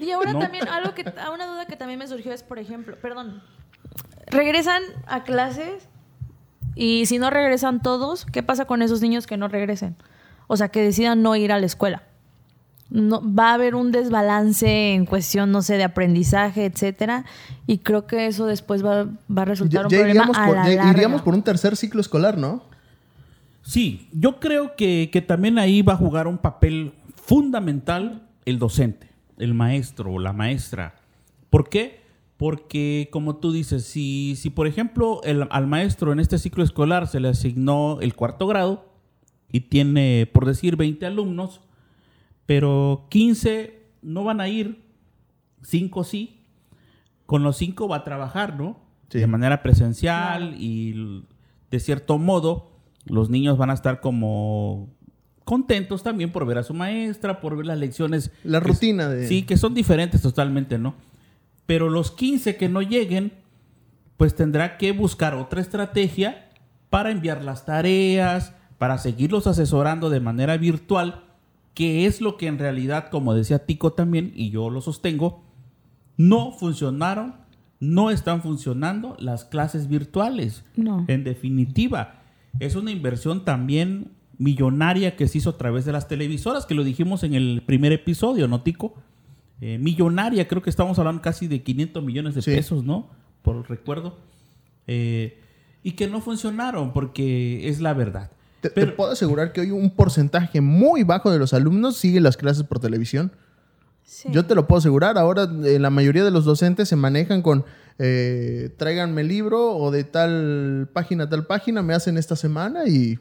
Y 0.01 0.11
ahora 0.11 0.33
¿No? 0.33 0.39
también, 0.39 0.67
algo 0.69 0.95
que, 0.95 1.05
a 1.21 1.31
una 1.31 1.47
duda 1.47 1.67
que 1.67 1.77
también 1.77 1.99
me 1.99 2.07
surgió 2.09 2.33
es, 2.33 2.43
por 2.43 2.59
ejemplo, 2.59 2.97
perdón, 3.01 3.43
regresan 4.27 4.83
a 5.07 5.25
clases 5.25 5.89
y 6.75 7.07
si 7.07 7.19
no 7.19 7.31
regresan 7.31 7.83
todos, 7.83 8.25
¿qué 8.25 8.43
pasa 8.43 8.65
con 8.65 8.83
esos 8.83 9.01
niños 9.03 9.27
que 9.27 9.37
no 9.37 9.49
regresen? 9.49 9.97
O 10.47 10.57
sea, 10.57 10.69
que 10.69 10.83
decidan 10.83 11.23
no 11.23 11.37
ir 11.37 11.53
a 11.53 11.59
la 11.61 11.67
escuela. 11.67 12.03
No, 12.91 13.23
va 13.25 13.51
a 13.51 13.55
haber 13.55 13.75
un 13.75 13.91
desbalance 13.91 14.93
en 14.95 15.07
cuestión, 15.07 15.51
no 15.51 15.63
sé, 15.63 15.77
de 15.79 15.85
aprendizaje, 15.85 16.67
etcétera, 16.67 17.25
y 17.67 17.79
creo 17.79 18.07
que 18.07 18.27
eso 18.27 18.45
después 18.47 18.85
va, 18.85 19.05
va 19.05 19.43
a 19.43 19.45
resultar 19.47 19.83
Ya, 19.83 19.87
un 19.87 19.91
ya 19.91 19.97
problema 19.99 20.11
iríamos, 20.11 20.37
a 20.39 20.47
por, 20.47 20.57
la 20.57 20.65
ya 20.69 20.75
larga. 20.77 20.91
iríamos 20.93 21.23
por 21.23 21.35
un 21.35 21.43
tercer 21.43 21.77
ciclo 21.77 22.01
escolar, 22.03 22.37
¿no? 22.37 22.65
Sí, 23.63 24.09
yo 24.13 24.41
creo 24.41 24.75
que, 24.77 25.09
que 25.13 25.23
también 25.23 25.59
ahí 25.59 25.83
va 25.83 25.93
a 25.95 25.97
jugar 25.97 26.27
un 26.27 26.39
papel 26.39 26.93
fundamental 27.15 28.29
el 28.45 28.59
docente, 28.59 29.09
el 29.39 29.55
maestro 29.55 30.13
o 30.13 30.19
la 30.19 30.33
maestra. 30.33 30.95
¿Por 31.51 31.69
qué? 31.69 32.03
Porque, 32.37 33.09
como 33.13 33.37
tú 33.37 33.53
dices, 33.53 33.85
si, 33.85 34.35
si 34.37 34.51
por 34.51 34.67
ejemplo 34.67 35.21
el- 35.23 35.47
al 35.51 35.67
maestro 35.69 36.13
en 36.13 36.19
este 36.19 36.39
ciclo 36.39 36.65
escolar 36.65 37.07
se 37.07 37.21
le 37.21 37.29
asignó 37.29 38.01
el 38.01 38.15
cuarto 38.15 38.47
grado 38.49 38.85
y 39.53 39.61
tiene, 39.61 40.29
por 40.33 40.45
decir, 40.47 40.77
20 40.77 41.07
alumnos, 41.07 41.61
pero 42.47 43.07
15 43.11 43.81
no 44.03 44.25
van 44.25 44.41
a 44.41 44.49
ir, 44.49 44.83
5 45.63 46.03
sí, 46.03 46.41
con 47.27 47.45
los 47.45 47.57
5 47.59 47.87
va 47.87 47.99
a 47.99 48.05
trabajar, 48.05 48.59
¿no? 48.59 48.81
Sí. 49.09 49.21
De 49.21 49.27
manera 49.29 49.63
presencial 49.63 50.57
y 50.59 51.25
de 51.71 51.79
cierto 51.81 52.19
modo 52.19 52.72
los 53.05 53.31
niños 53.31 53.59
van 53.59 53.71
a 53.71 53.75
estar 53.75 54.01
como 54.01 54.89
contentos 55.45 56.03
también 56.03 56.31
por 56.33 56.47
ver 56.47 56.59
a 56.59 56.63
su 56.63 56.73
maestra, 56.75 57.41
por 57.41 57.57
ver 57.57 57.67
las 57.67 57.79
lecciones. 57.79 58.31
La 58.45 58.61
que- 58.61 58.69
rutina 58.69 59.09
de... 59.09 59.27
Sí, 59.27 59.43
que 59.43 59.57
son 59.57 59.75
diferentes 59.75 60.23
totalmente, 60.23 60.79
¿no? 60.79 60.95
Pero 61.67 61.91
los 61.91 62.11
15 62.11 62.57
que 62.57 62.69
no 62.69 62.83
lleguen, 62.83 63.33
pues 64.17 64.35
tendrá 64.35 64.79
que 64.79 64.93
buscar 64.93 65.35
otra 65.35 65.61
estrategia 65.61 66.49
para 66.91 67.11
enviar 67.11 67.43
las 67.43 67.65
tareas, 67.65 68.55
para 68.79 68.99
seguirlos 68.99 69.47
asesorando 69.47 70.11
de 70.11 70.21
manera 70.21 70.57
virtual, 70.57 71.25
que 71.75 72.07
es 72.07 72.21
lo 72.21 72.37
que 72.37 72.47
en 72.49 72.59
realidad, 72.59 73.09
como 73.11 73.35
decía 73.35 73.65
Tico 73.65 73.93
también, 73.95 74.33
y 74.35 74.51
yo 74.51 74.71
lo 74.71 74.81
sostengo, 74.81 75.43
no 76.17 76.53
funcionaron, 76.53 77.37
no 77.81 78.11
están 78.11 78.43
funcionando 78.43 79.17
las 79.19 79.45
clases 79.45 79.89
virtuales. 79.89 80.65
No. 80.77 81.05
En 81.09 81.25
definitiva, 81.25 82.22
es 82.61 82.75
una 82.77 82.91
inversión 82.91 83.45
también 83.45 84.13
millonaria 84.39 85.17
que 85.17 85.29
se 85.29 85.39
hizo 85.39 85.51
a 85.51 85.59
través 85.59 85.85
de 85.85 85.93
las 85.93 86.09
televisoras, 86.09 86.67
que 86.67 86.75
lo 86.75 86.85
dijimos 86.85 87.23
en 87.23 87.35
el 87.35 87.63
primer 87.65 87.93
episodio, 87.93 88.49
¿no, 88.49 88.63
Tico? 88.63 88.95
Eh, 89.61 89.79
millonaria, 89.79 90.49
creo 90.49 90.63
que 90.63 90.71
estamos 90.71 90.99
hablando 90.99 91.23
casi 91.23 91.47
de 91.47 91.63
500 91.63 92.03
millones 92.03 92.35
de 92.35 92.43
Sí. 92.43 92.51
pesos, 92.51 92.83
¿no? 92.85 93.09
Por 93.43 93.69
recuerdo. 93.71 94.19
Eh, 94.87 95.39
y 95.85 95.93
que 95.93 96.09
no 96.09 96.21
funcionaron, 96.21 96.93
porque 96.93 97.69
es 97.69 97.81
la 97.81 97.95
verdad. 97.95 98.31
Te, 98.61 98.69
te 98.71 98.75
Pero- 98.81 98.97
puedo 98.97 99.13
asegurar 99.13 99.53
que 99.53 99.61
hoy 99.61 99.71
un 99.71 99.91
porcentaje 99.91 100.61
muy 100.61 101.03
bajo 101.05 101.31
de 101.31 101.39
los 101.39 101.53
alumnos 101.55 101.97
sigue 101.97 102.21
las 102.21 102.37
clases 102.37 102.65
por 102.65 102.79
televisión. 102.81 103.33
Sí. 104.05 104.29
Yo 104.33 104.45
te 104.45 104.55
lo 104.57 104.67
puedo 104.67 104.79
asegurar. 104.79 105.17
Ahora 105.19 105.49
eh, 105.65 105.79
la 105.79 105.91
mayoría 105.91 106.25
de 106.25 106.31
los 106.33 106.45
docentes 106.45 106.89
se 106.89 106.97
manejan 106.97 107.43
con 107.43 107.65
eh, 107.99 108.71
tráiganme 108.77 109.21
el 109.23 109.29
libro 109.29 109.77
o 109.77 109.91
de 109.91 110.05
tal 110.05 110.89
página 110.93 111.25
a 111.25 111.29
tal 111.29 111.47
página, 111.47 111.83
me 111.83 111.95
hacen 111.95 112.17
esta 112.19 112.37
semana 112.37 112.87
y 112.89 113.19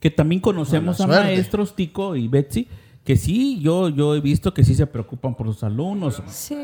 que 0.00 0.10
también 0.10 0.40
conocemos 0.40 1.00
a 1.00 1.06
maestros, 1.06 1.74
Tico 1.74 2.14
y 2.16 2.28
Betsy, 2.28 2.68
que 3.04 3.16
sí, 3.16 3.58
yo, 3.60 3.88
yo 3.88 4.14
he 4.14 4.20
visto 4.20 4.52
que 4.54 4.62
sí 4.64 4.74
se 4.74 4.86
preocupan 4.86 5.34
por 5.34 5.46
sus 5.46 5.62
alumnos. 5.64 6.22
Sí. 6.28 6.56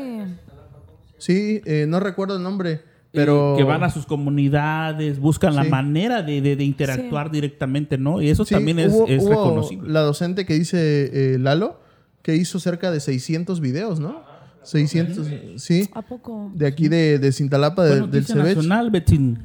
sí, 1.17 1.61
eh, 1.65 1.85
no 1.87 1.99
recuerdo 1.99 2.37
el 2.37 2.43
nombre, 2.43 2.81
pero... 3.11 3.53
Eh, 3.55 3.57
que 3.57 3.63
van 3.63 3.83
a 3.83 3.89
sus 3.89 4.05
comunidades, 4.05 5.19
buscan 5.19 5.55
la 5.55 5.63
manera 5.63 6.21
de, 6.21 6.41
de- 6.41 6.55
de 6.55 6.63
interactuar 6.63 7.31
directamente, 7.31 7.97
¿no? 7.97 8.21
Y 8.21 8.29
eso 8.29 8.45
Sí, 8.45 8.53
también 8.55 8.79
es, 8.79 8.91
hubo- 8.93 9.07
es 9.07 9.21
hubo 9.23 9.29
reconocible. 9.29 9.89
La 9.89 10.01
docente 10.01 10.45
que 10.45 10.53
dice 10.53 11.33
eh, 11.33 11.37
Lalo, 11.39 11.79
que 12.21 12.35
hizo 12.35 12.59
cerca 12.59 12.91
de 12.91 12.99
600 12.99 13.59
videos, 13.59 13.99
¿no? 13.99 14.23
600, 14.63 15.27
sí. 15.57 15.89
¿A 15.93 16.01
poco? 16.01 16.51
De 16.53 16.67
aquí 16.67 16.87
de, 16.87 17.19
de 17.19 17.31
Cintalapa, 17.31 17.83
de- 17.83 18.07
del 18.07 18.25
CEBECH, 18.25 18.55
nacional, 18.57 18.91
Betsy. 18.91 19.37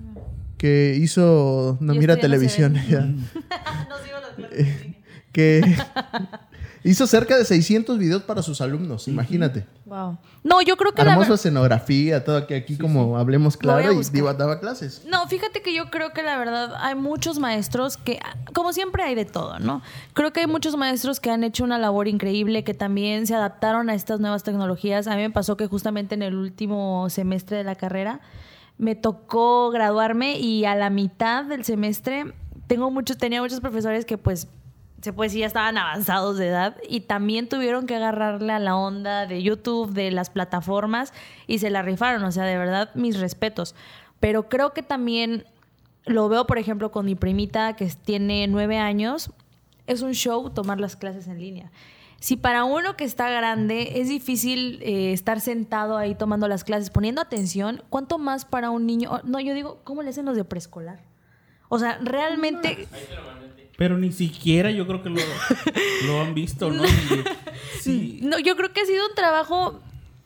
que 0.58 0.98
hizo... 1.00 1.78
No 1.80 1.94
Y 1.94 1.98
mira 1.98 2.14
esto 2.14 2.26
ya 2.26 2.36
no 2.36 2.38
se 2.38 2.48
televisión. 2.48 2.74
ya. 2.88 3.00
no 3.00 3.96
sigo 4.04 4.18
las 4.20 4.30
clases. 4.36 4.76
que 5.32 5.60
hizo 6.90 7.06
cerca 7.06 7.36
de 7.36 7.44
600 7.44 7.98
videos 7.98 8.22
para 8.22 8.42
sus 8.42 8.60
alumnos, 8.60 9.08
imagínate. 9.08 9.66
Wow. 9.84 10.18
No, 10.44 10.62
yo 10.62 10.76
creo 10.76 10.92
que 10.92 11.04
la 11.04 11.12
Armó 11.12 11.20
ver- 11.20 11.28
su 11.28 11.34
escenografía, 11.34 12.24
todo 12.24 12.36
aquí, 12.36 12.54
aquí 12.54 12.76
como 12.78 13.18
hablemos 13.18 13.56
claro 13.56 13.92
y 13.92 14.04
digo, 14.12 14.32
daba 14.34 14.60
clases. 14.60 15.02
No, 15.06 15.26
fíjate 15.26 15.62
que 15.62 15.74
yo 15.74 15.90
creo 15.90 16.12
que 16.12 16.22
la 16.22 16.38
verdad 16.38 16.74
hay 16.80 16.94
muchos 16.94 17.38
maestros 17.38 17.96
que, 17.96 18.18
como 18.54 18.72
siempre 18.72 19.02
hay 19.02 19.14
de 19.14 19.24
todo, 19.24 19.58
¿no? 19.58 19.82
Creo 20.14 20.32
que 20.32 20.40
hay 20.40 20.46
muchos 20.46 20.76
maestros 20.76 21.20
que 21.20 21.30
han 21.30 21.44
hecho 21.44 21.64
una 21.64 21.78
labor 21.78 22.08
increíble, 22.08 22.64
que 22.64 22.74
también 22.74 23.26
se 23.26 23.34
adaptaron 23.34 23.90
a 23.90 23.94
estas 23.94 24.20
nuevas 24.20 24.42
tecnologías. 24.44 25.06
A 25.08 25.16
mí 25.16 25.22
me 25.22 25.30
pasó 25.30 25.56
que 25.56 25.66
justamente 25.66 26.14
en 26.14 26.22
el 26.22 26.34
último 26.36 27.08
semestre 27.10 27.56
de 27.56 27.64
la 27.64 27.74
carrera 27.74 28.20
me 28.78 28.94
tocó 28.94 29.70
graduarme 29.70 30.38
y 30.38 30.64
a 30.66 30.74
la 30.74 30.90
mitad 30.90 31.44
del 31.44 31.64
semestre 31.64 32.32
tengo 32.66 32.90
muchos, 32.90 33.16
tenía 33.16 33.40
muchos 33.40 33.60
profesores 33.60 34.04
que 34.04 34.18
pues 34.18 34.48
se 35.02 35.12
puede 35.12 35.28
decir, 35.28 35.40
ya 35.40 35.46
estaban 35.46 35.76
avanzados 35.78 36.38
de 36.38 36.48
edad 36.48 36.76
y 36.88 37.00
también 37.00 37.48
tuvieron 37.48 37.86
que 37.86 37.96
agarrarle 37.96 38.52
a 38.52 38.58
la 38.58 38.76
onda 38.76 39.26
de 39.26 39.42
YouTube, 39.42 39.92
de 39.92 40.10
las 40.10 40.30
plataformas 40.30 41.12
y 41.46 41.58
se 41.58 41.70
la 41.70 41.82
rifaron. 41.82 42.24
O 42.24 42.32
sea, 42.32 42.44
de 42.44 42.56
verdad, 42.56 42.90
mis 42.94 43.20
respetos. 43.20 43.74
Pero 44.20 44.48
creo 44.48 44.72
que 44.72 44.82
también 44.82 45.44
lo 46.06 46.28
veo, 46.28 46.46
por 46.46 46.58
ejemplo, 46.58 46.90
con 46.90 47.04
mi 47.04 47.14
primita 47.14 47.76
que 47.76 47.86
tiene 47.86 48.46
nueve 48.46 48.78
años. 48.78 49.30
Es 49.86 50.02
un 50.02 50.14
show 50.14 50.50
tomar 50.50 50.80
las 50.80 50.96
clases 50.96 51.28
en 51.28 51.38
línea. 51.38 51.70
Si 52.18 52.36
para 52.36 52.64
uno 52.64 52.96
que 52.96 53.04
está 53.04 53.28
grande 53.28 54.00
es 54.00 54.08
difícil 54.08 54.80
eh, 54.82 55.12
estar 55.12 55.40
sentado 55.40 55.98
ahí 55.98 56.14
tomando 56.14 56.48
las 56.48 56.64
clases, 56.64 56.90
poniendo 56.90 57.20
atención, 57.20 57.82
¿cuánto 57.90 58.18
más 58.18 58.46
para 58.46 58.70
un 58.70 58.86
niño? 58.86 59.20
No, 59.24 59.38
yo 59.38 59.52
digo, 59.52 59.80
¿cómo 59.84 60.02
le 60.02 60.10
hacen 60.10 60.24
los 60.24 60.36
de 60.36 60.44
preescolar? 60.44 61.00
O 61.68 61.78
sea, 61.78 61.98
realmente... 62.02 62.88
Pero 63.76 63.98
ni 63.98 64.12
siquiera 64.12 64.70
yo 64.70 64.86
creo 64.86 65.02
que 65.02 65.10
lo, 65.10 65.20
lo 66.06 66.20
han 66.20 66.34
visto, 66.34 66.70
¿no? 66.70 66.82
Sí. 67.80 68.20
No, 68.22 68.38
yo 68.38 68.56
creo 68.56 68.72
que 68.72 68.80
ha 68.80 68.84
sido 68.84 69.06
un 69.06 69.14
trabajo 69.14 69.80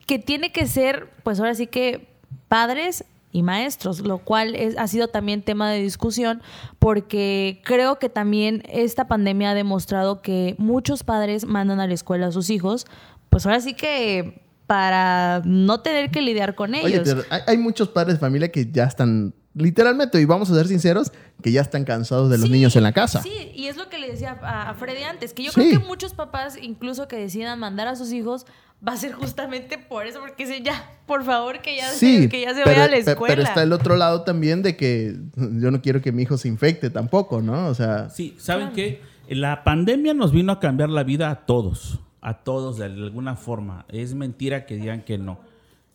que 0.06 0.18
tiene 0.18 0.50
que 0.50 0.66
ser, 0.66 1.08
pues 1.22 1.38
ahora 1.38 1.54
sí 1.54 1.66
que 1.66 2.08
padres 2.48 3.04
y 3.32 3.42
maestros, 3.42 4.00
lo 4.00 4.18
cual 4.18 4.54
es, 4.54 4.76
ha 4.78 4.86
sido 4.88 5.08
también 5.08 5.42
tema 5.42 5.70
de 5.70 5.80
discusión 5.80 6.42
porque 6.78 7.60
creo 7.64 7.98
que 7.98 8.08
también 8.08 8.62
esta 8.68 9.06
pandemia 9.06 9.50
ha 9.50 9.54
demostrado 9.54 10.22
que 10.22 10.56
muchos 10.58 11.04
padres 11.04 11.44
mandan 11.44 11.80
a 11.80 11.86
la 11.86 11.94
escuela 11.94 12.28
a 12.28 12.32
sus 12.32 12.50
hijos, 12.50 12.86
pues 13.28 13.46
ahora 13.46 13.60
sí 13.60 13.74
que 13.74 14.42
para 14.66 15.42
no 15.44 15.80
tener 15.80 16.10
que 16.10 16.22
lidiar 16.22 16.54
con 16.54 16.74
ellos. 16.74 17.08
Oye, 17.08 17.24
hay, 17.30 17.40
hay 17.46 17.58
muchos 17.58 17.88
padres 17.88 18.14
de 18.14 18.20
familia 18.20 18.50
que 18.50 18.70
ya 18.70 18.84
están 18.84 19.34
literalmente, 19.54 20.20
y 20.20 20.24
vamos 20.24 20.50
a 20.50 20.54
ser 20.54 20.68
sinceros, 20.68 21.12
que 21.42 21.52
ya 21.52 21.60
están 21.60 21.84
cansados 21.84 22.30
de 22.30 22.38
los 22.38 22.50
niños 22.50 22.76
en 22.76 22.82
la 22.82 22.92
casa. 22.92 23.22
Sí, 23.22 23.52
y 23.54 23.66
es 23.66 23.76
lo 23.76 23.88
que 23.88 23.98
le 23.98 24.10
decía 24.10 24.38
a, 24.42 24.74
Freddy 24.74 25.02
antes, 25.02 25.32
que 25.34 25.44
yo 25.44 25.52
creo 25.52 25.70
que 25.70 25.78
muchos 25.78 26.14
papás, 26.14 26.56
incluso 26.60 27.08
que 27.08 27.16
decidan 27.16 27.58
mandar 27.58 27.88
a 27.88 27.96
sus 27.96 28.12
hijos, 28.12 28.46
va 28.86 28.92
a 28.92 28.96
ser 28.96 29.12
justamente 29.12 29.78
por 29.78 30.06
eso, 30.06 30.20
porque 30.20 30.46
dicen, 30.46 30.64
ya, 30.64 30.90
por 31.06 31.24
favor, 31.24 31.60
que 31.60 31.76
ya, 31.76 31.88
se, 31.90 32.28
que 32.28 32.42
ya 32.42 32.54
se 32.54 32.64
vaya 32.64 32.84
a 32.84 32.88
la 32.88 32.96
escuela. 32.96 33.34
Pero 33.34 33.42
está 33.42 33.62
el 33.62 33.72
otro 33.72 33.96
lado 33.96 34.22
también 34.22 34.62
de 34.62 34.76
que 34.76 35.16
yo 35.36 35.70
no 35.70 35.82
quiero 35.82 36.00
que 36.00 36.12
mi 36.12 36.22
hijo 36.22 36.38
se 36.38 36.48
infecte 36.48 36.90
tampoco, 36.90 37.42
¿no? 37.42 37.68
O 37.68 37.74
sea... 37.74 38.08
Sí, 38.10 38.34
¿saben 38.38 38.72
qué? 38.72 39.02
La 39.28 39.64
pandemia 39.64 40.14
nos 40.14 40.32
vino 40.32 40.52
a 40.52 40.60
cambiar 40.60 40.88
la 40.88 41.04
vida 41.04 41.30
a 41.30 41.46
todos, 41.46 42.00
a 42.20 42.38
todos 42.38 42.78
de 42.78 42.86
alguna 42.86 43.36
forma. 43.36 43.84
Es 43.88 44.14
mentira 44.14 44.66
que 44.66 44.76
digan 44.76 45.02
que 45.02 45.18
no 45.18 45.49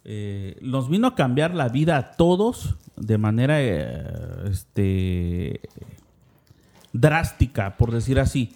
eh, 0.08 0.60
nos 0.62 0.88
vino 0.88 1.08
a 1.08 1.16
cambiar 1.16 1.56
la 1.56 1.68
vida 1.68 1.98
a 1.98 2.12
todos 2.12 2.76
de 2.96 3.18
manera 3.18 3.60
eh, 3.60 4.06
este, 4.52 5.62
drástica, 6.94 7.76
por 7.76 7.92
decir 7.92 8.20
así. 8.20 8.54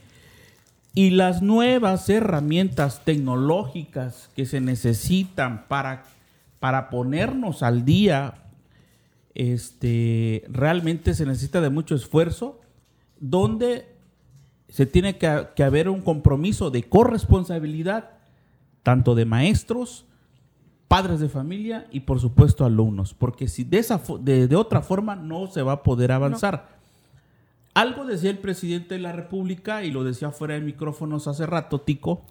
Y 0.93 1.09
las 1.09 1.41
nuevas 1.41 2.07
herramientas 2.07 3.03
tecnológicas 3.03 4.29
que 4.35 4.45
se 4.45 4.61
necesitan 4.61 5.67
para, 5.67 6.03
para 6.59 6.91
ponernos 6.91 7.63
al 7.63 7.83
día, 7.83 8.35
este, 9.33 10.43
realmente 10.49 11.15
se 11.15 11.25
necesita 11.25 11.61
de 11.61 11.71
mucho 11.71 11.95
esfuerzo, 11.95 12.61
donde 13.19 13.87
se 14.67 14.85
tiene 14.85 15.17
que, 15.17 15.47
que 15.55 15.63
haber 15.63 15.89
un 15.89 16.01
compromiso 16.01 16.69
de 16.69 16.83
corresponsabilidad, 16.83 18.11
tanto 18.83 19.15
de 19.15 19.25
maestros, 19.25 20.05
padres 20.89 21.19
de 21.19 21.29
familia 21.29 21.88
y 21.91 22.01
por 22.01 22.19
supuesto 22.19 22.65
alumnos, 22.65 23.13
porque 23.13 23.48
si 23.48 23.63
de, 23.63 23.77
esa 23.77 24.01
de, 24.19 24.53
otra 24.55 24.81
forma 24.81 25.15
no 25.15 25.48
se 25.48 25.62
va 25.62 25.74
a 25.74 25.84
poder 25.84 26.12
avanzar. 26.12 26.77
Algo 27.75 28.05
decía 28.05 28.31
el 28.31 28.39
presidente 28.39 28.96
de 28.96 29.00
la 29.00 29.13
República 29.13 29.84
y 29.84 29.91
lo 29.91 30.03
decía 30.03 30.31
fuera 30.31 30.55
de 30.55 30.62
micrófonos 30.62 31.27
hace 31.27 31.46
rato, 31.46 31.79
Tico, 31.79 32.24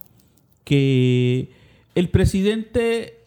que 0.65 1.53
el 1.95 2.11
presidente, 2.11 3.25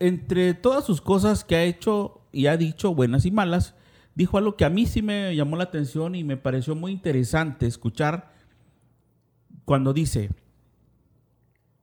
entre 0.00 0.54
todas 0.54 0.84
sus 0.84 1.00
cosas 1.00 1.44
que 1.44 1.54
ha 1.54 1.62
hecho 1.62 2.20
y 2.32 2.48
ha 2.48 2.56
dicho, 2.56 2.96
buenas 2.96 3.24
y 3.24 3.30
malas, 3.30 3.76
dijo 4.16 4.36
algo 4.36 4.56
que 4.56 4.64
a 4.64 4.70
mí 4.70 4.84
sí 4.84 5.00
me 5.00 5.34
llamó 5.36 5.56
la 5.56 5.64
atención 5.64 6.16
y 6.16 6.24
me 6.24 6.36
pareció 6.36 6.74
muy 6.74 6.90
interesante 6.90 7.66
escuchar 7.66 8.32
cuando 9.64 9.92
dice, 9.92 10.30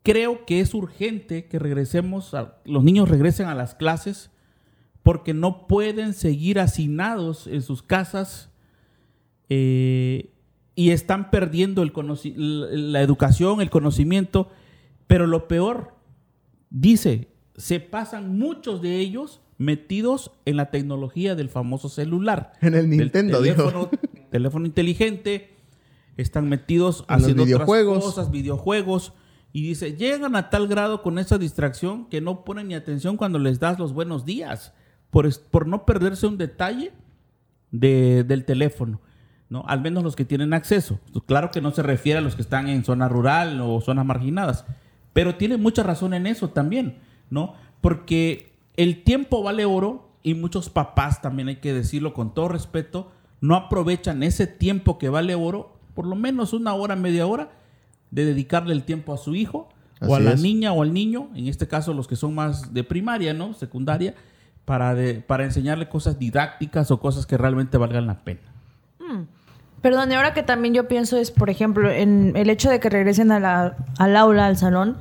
creo 0.04 0.46
que 0.46 0.60
es 0.60 0.74
urgente 0.74 1.46
que 1.46 1.60
regresemos, 1.60 2.34
a, 2.34 2.60
los 2.66 2.84
niños 2.84 3.10
regresen 3.10 3.48
a 3.48 3.56
las 3.56 3.76
clases 3.76 4.32
porque 5.04 5.34
no 5.34 5.68
pueden 5.68 6.14
seguir 6.14 6.60
hacinados 6.60 7.48
en 7.48 7.62
sus 7.62 7.82
casas 7.82 8.52
eh, 9.50 10.34
y 10.76 10.92
están 10.92 11.32
perdiendo 11.32 11.82
el 11.84 11.92
la 12.92 13.02
educación, 13.02 13.62
el 13.62 13.70
conocimiento, 13.70 14.50
pero 15.08 15.28
lo 15.28 15.48
peor, 15.48 15.96
dice, 16.70 17.30
se 17.56 17.80
pasan 17.80 18.38
muchos 18.38 18.82
de 18.82 19.00
ellos 19.00 19.42
metidos 19.58 20.32
en 20.46 20.56
la 20.56 20.72
tecnología 20.72 21.36
del 21.36 21.50
famoso 21.50 21.90
celular. 21.90 22.54
En 22.62 22.76
el 22.76 22.90
Nintendo, 22.90 23.42
teléfono, 23.42 23.90
teléfono 24.32 24.66
inteligente, 24.66 25.58
están 26.16 26.48
metidos 26.48 27.04
haciendo 27.08 27.46
videojuegos. 27.46 27.98
otras 27.98 28.14
cosas, 28.14 28.32
videojuegos 28.32 29.14
y 29.52 29.68
dice, 29.68 29.96
llegan 29.96 30.36
a 30.36 30.50
tal 30.50 30.68
grado 30.68 31.02
con 31.02 31.18
esa 31.18 31.38
distracción 31.38 32.06
que 32.06 32.22
no 32.22 32.44
ponen 32.44 32.68
ni 32.68 32.76
atención 32.76 33.18
cuando 33.18 33.40
les 33.40 33.60
das 33.60 33.80
los 33.80 33.94
buenos 33.94 34.26
días, 34.26 34.74
por, 35.10 35.28
por 35.50 35.68
no 35.68 35.86
perderse 35.86 36.28
un 36.28 36.38
detalle 36.38 36.94
del 37.72 38.46
teléfono. 38.46 39.02
¿no? 39.50 39.64
Al 39.68 39.82
menos 39.82 40.04
los 40.04 40.16
que 40.16 40.26
tienen 40.26 40.54
acceso. 40.54 41.00
Claro 41.26 41.50
que 41.50 41.62
no 41.62 41.72
se 41.72 41.82
refiere 41.82 42.20
a 42.20 42.22
los 42.22 42.36
que 42.36 42.44
están 42.44 42.68
en 42.70 42.84
zona 42.84 43.10
rural 43.10 43.60
o 43.62 43.82
zonas 43.82 44.06
marginadas, 44.06 44.66
pero 45.14 45.36
tiene 45.36 45.58
mucha 45.58 45.82
razón 45.82 46.14
en 46.14 46.28
eso 46.28 46.50
también, 46.52 47.00
¿no? 47.32 47.56
Porque 47.82 48.54
el 48.78 49.04
tiempo 49.04 49.42
vale 49.42 49.66
oro 49.66 50.12
y 50.22 50.36
muchos 50.36 50.70
papás, 50.70 51.22
también 51.22 51.48
hay 51.48 51.56
que 51.58 51.74
decirlo 51.74 52.14
con 52.14 52.34
todo 52.34 52.50
respeto, 52.50 53.12
no 53.42 53.56
aprovechan 53.56 54.22
ese 54.22 54.46
tiempo 54.46 55.00
que 55.00 55.10
vale 55.10 55.34
oro, 55.34 55.78
por 55.96 56.06
lo 56.06 56.16
menos 56.16 56.54
una 56.54 56.74
hora, 56.74 56.96
media 56.96 57.26
hora, 57.26 57.52
de 58.12 58.26
dedicarle 58.26 58.74
el 58.74 58.84
tiempo 58.84 59.14
a 59.14 59.18
su 59.18 59.36
hijo 59.36 59.70
o 60.02 60.16
a 60.16 60.20
la 60.20 60.36
niña 60.36 60.72
o 60.72 60.82
al 60.82 60.94
niño, 60.94 61.30
en 61.36 61.48
este 61.48 61.68
caso 61.68 61.94
los 61.94 62.08
que 62.08 62.16
son 62.16 62.34
más 62.34 62.74
de 62.74 62.84
primaria, 62.84 63.34
¿no? 63.34 63.54
Secundaria, 63.54 64.16
para, 64.66 64.96
para 65.28 65.44
enseñarle 65.44 65.90
cosas 65.90 66.20
didácticas 66.20 66.92
o 66.92 67.00
cosas 67.00 67.26
que 67.26 67.38
realmente 67.38 67.78
valgan 67.78 68.08
la 68.08 68.24
pena. 68.24 68.42
Mm. 69.00 69.24
Perdón, 69.82 70.12
y 70.12 70.16
ahora 70.16 70.34
que 70.34 70.44
también 70.44 70.74
yo 70.74 70.88
pienso 70.88 71.18
es, 71.18 71.32
por 71.32 71.50
ejemplo, 71.50 71.90
en 71.90 72.34
el 72.36 72.50
hecho 72.50 72.70
de 72.70 72.80
que 72.80 72.90
regresen 72.90 73.32
a 73.32 73.40
la, 73.40 73.78
al 73.98 74.16
aula, 74.16 74.46
al 74.46 74.58
salón, 74.58 74.98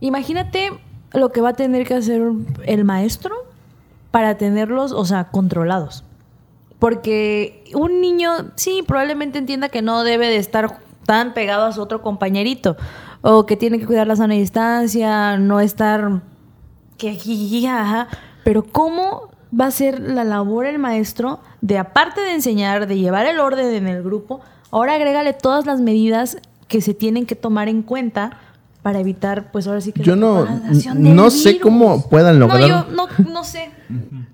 imagínate 0.00 0.70
lo 1.12 1.32
que 1.32 1.40
va 1.40 1.50
a 1.50 1.54
tener 1.54 1.86
que 1.86 1.94
hacer 1.94 2.22
el 2.64 2.84
maestro 2.84 3.34
para 4.10 4.36
tenerlos, 4.36 4.92
o 4.92 5.04
sea, 5.04 5.30
controlados. 5.30 6.04
Porque 6.78 7.64
un 7.74 8.00
niño, 8.00 8.30
sí, 8.56 8.82
probablemente 8.86 9.38
entienda 9.38 9.68
que 9.68 9.82
no 9.82 10.02
debe 10.02 10.28
de 10.28 10.36
estar 10.36 10.78
tan 11.06 11.34
pegado 11.34 11.66
a 11.66 11.72
su 11.72 11.82
otro 11.82 12.02
compañerito 12.02 12.76
o 13.22 13.46
que 13.46 13.56
tiene 13.56 13.78
que 13.78 13.86
cuidar 13.86 14.06
la 14.06 14.16
sana 14.16 14.34
distancia, 14.34 15.36
no 15.38 15.60
estar 15.60 16.20
que 16.98 17.18
pero 18.44 18.62
cómo 18.62 19.30
va 19.58 19.66
a 19.66 19.70
ser 19.70 20.00
la 20.00 20.24
labor 20.24 20.66
el 20.66 20.78
maestro 20.78 21.40
de 21.60 21.78
aparte 21.78 22.20
de 22.20 22.32
enseñar, 22.32 22.86
de 22.86 22.98
llevar 22.98 23.26
el 23.26 23.40
orden 23.40 23.74
en 23.74 23.86
el 23.86 24.02
grupo, 24.02 24.40
ahora 24.70 24.94
agrégale 24.94 25.32
todas 25.32 25.66
las 25.66 25.80
medidas 25.80 26.38
que 26.68 26.80
se 26.80 26.94
tienen 26.94 27.26
que 27.26 27.36
tomar 27.36 27.68
en 27.68 27.82
cuenta 27.82 28.38
para 28.84 29.00
evitar, 29.00 29.50
pues 29.50 29.66
ahora 29.66 29.80
sí 29.80 29.92
que... 29.92 30.02
Yo 30.02 30.14
no, 30.14 30.46
no 30.94 31.30
sé 31.30 31.58
cómo 31.58 32.06
puedan 32.10 32.38
lograr... 32.38 32.60
No, 32.60 32.66
yo 32.68 32.84
no, 32.94 33.08
no 33.32 33.42
sé. 33.42 33.70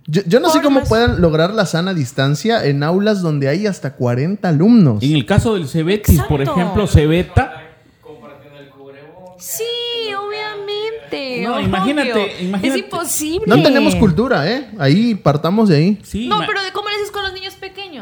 Yo, 0.08 0.40
no 0.40 0.50
sé 0.50 0.60
cómo 0.60 0.82
puedan 0.82 1.20
lograr 1.20 1.54
la 1.54 1.66
sana 1.66 1.94
distancia 1.94 2.64
en 2.66 2.82
aulas 2.82 3.22
donde 3.22 3.46
hay 3.46 3.68
hasta 3.68 3.94
40 3.94 4.48
alumnos. 4.48 5.04
En 5.04 5.14
el 5.14 5.24
caso 5.24 5.54
del 5.54 5.68
Cebetis, 5.68 6.20
por 6.22 6.42
ejemplo, 6.42 6.88
Cebeta... 6.88 7.62
Sí, 9.38 9.62
obviamente. 10.18 11.44
No, 11.44 11.60
imagínate, 11.60 12.42
imagínate, 12.42 12.68
Es 12.68 12.76
imposible. 12.76 13.44
No 13.46 13.62
tenemos 13.62 13.94
cultura, 13.94 14.50
¿eh? 14.50 14.68
Ahí 14.80 15.14
partamos 15.14 15.68
de 15.68 15.76
ahí. 15.76 15.98
Sí, 16.02 16.26
no, 16.26 16.40
pero 16.44 16.60
de 16.60 16.72
cómo 16.72 16.88
le 16.88 16.96
haces 16.96 17.12
con 17.12 17.22
los 17.22 17.32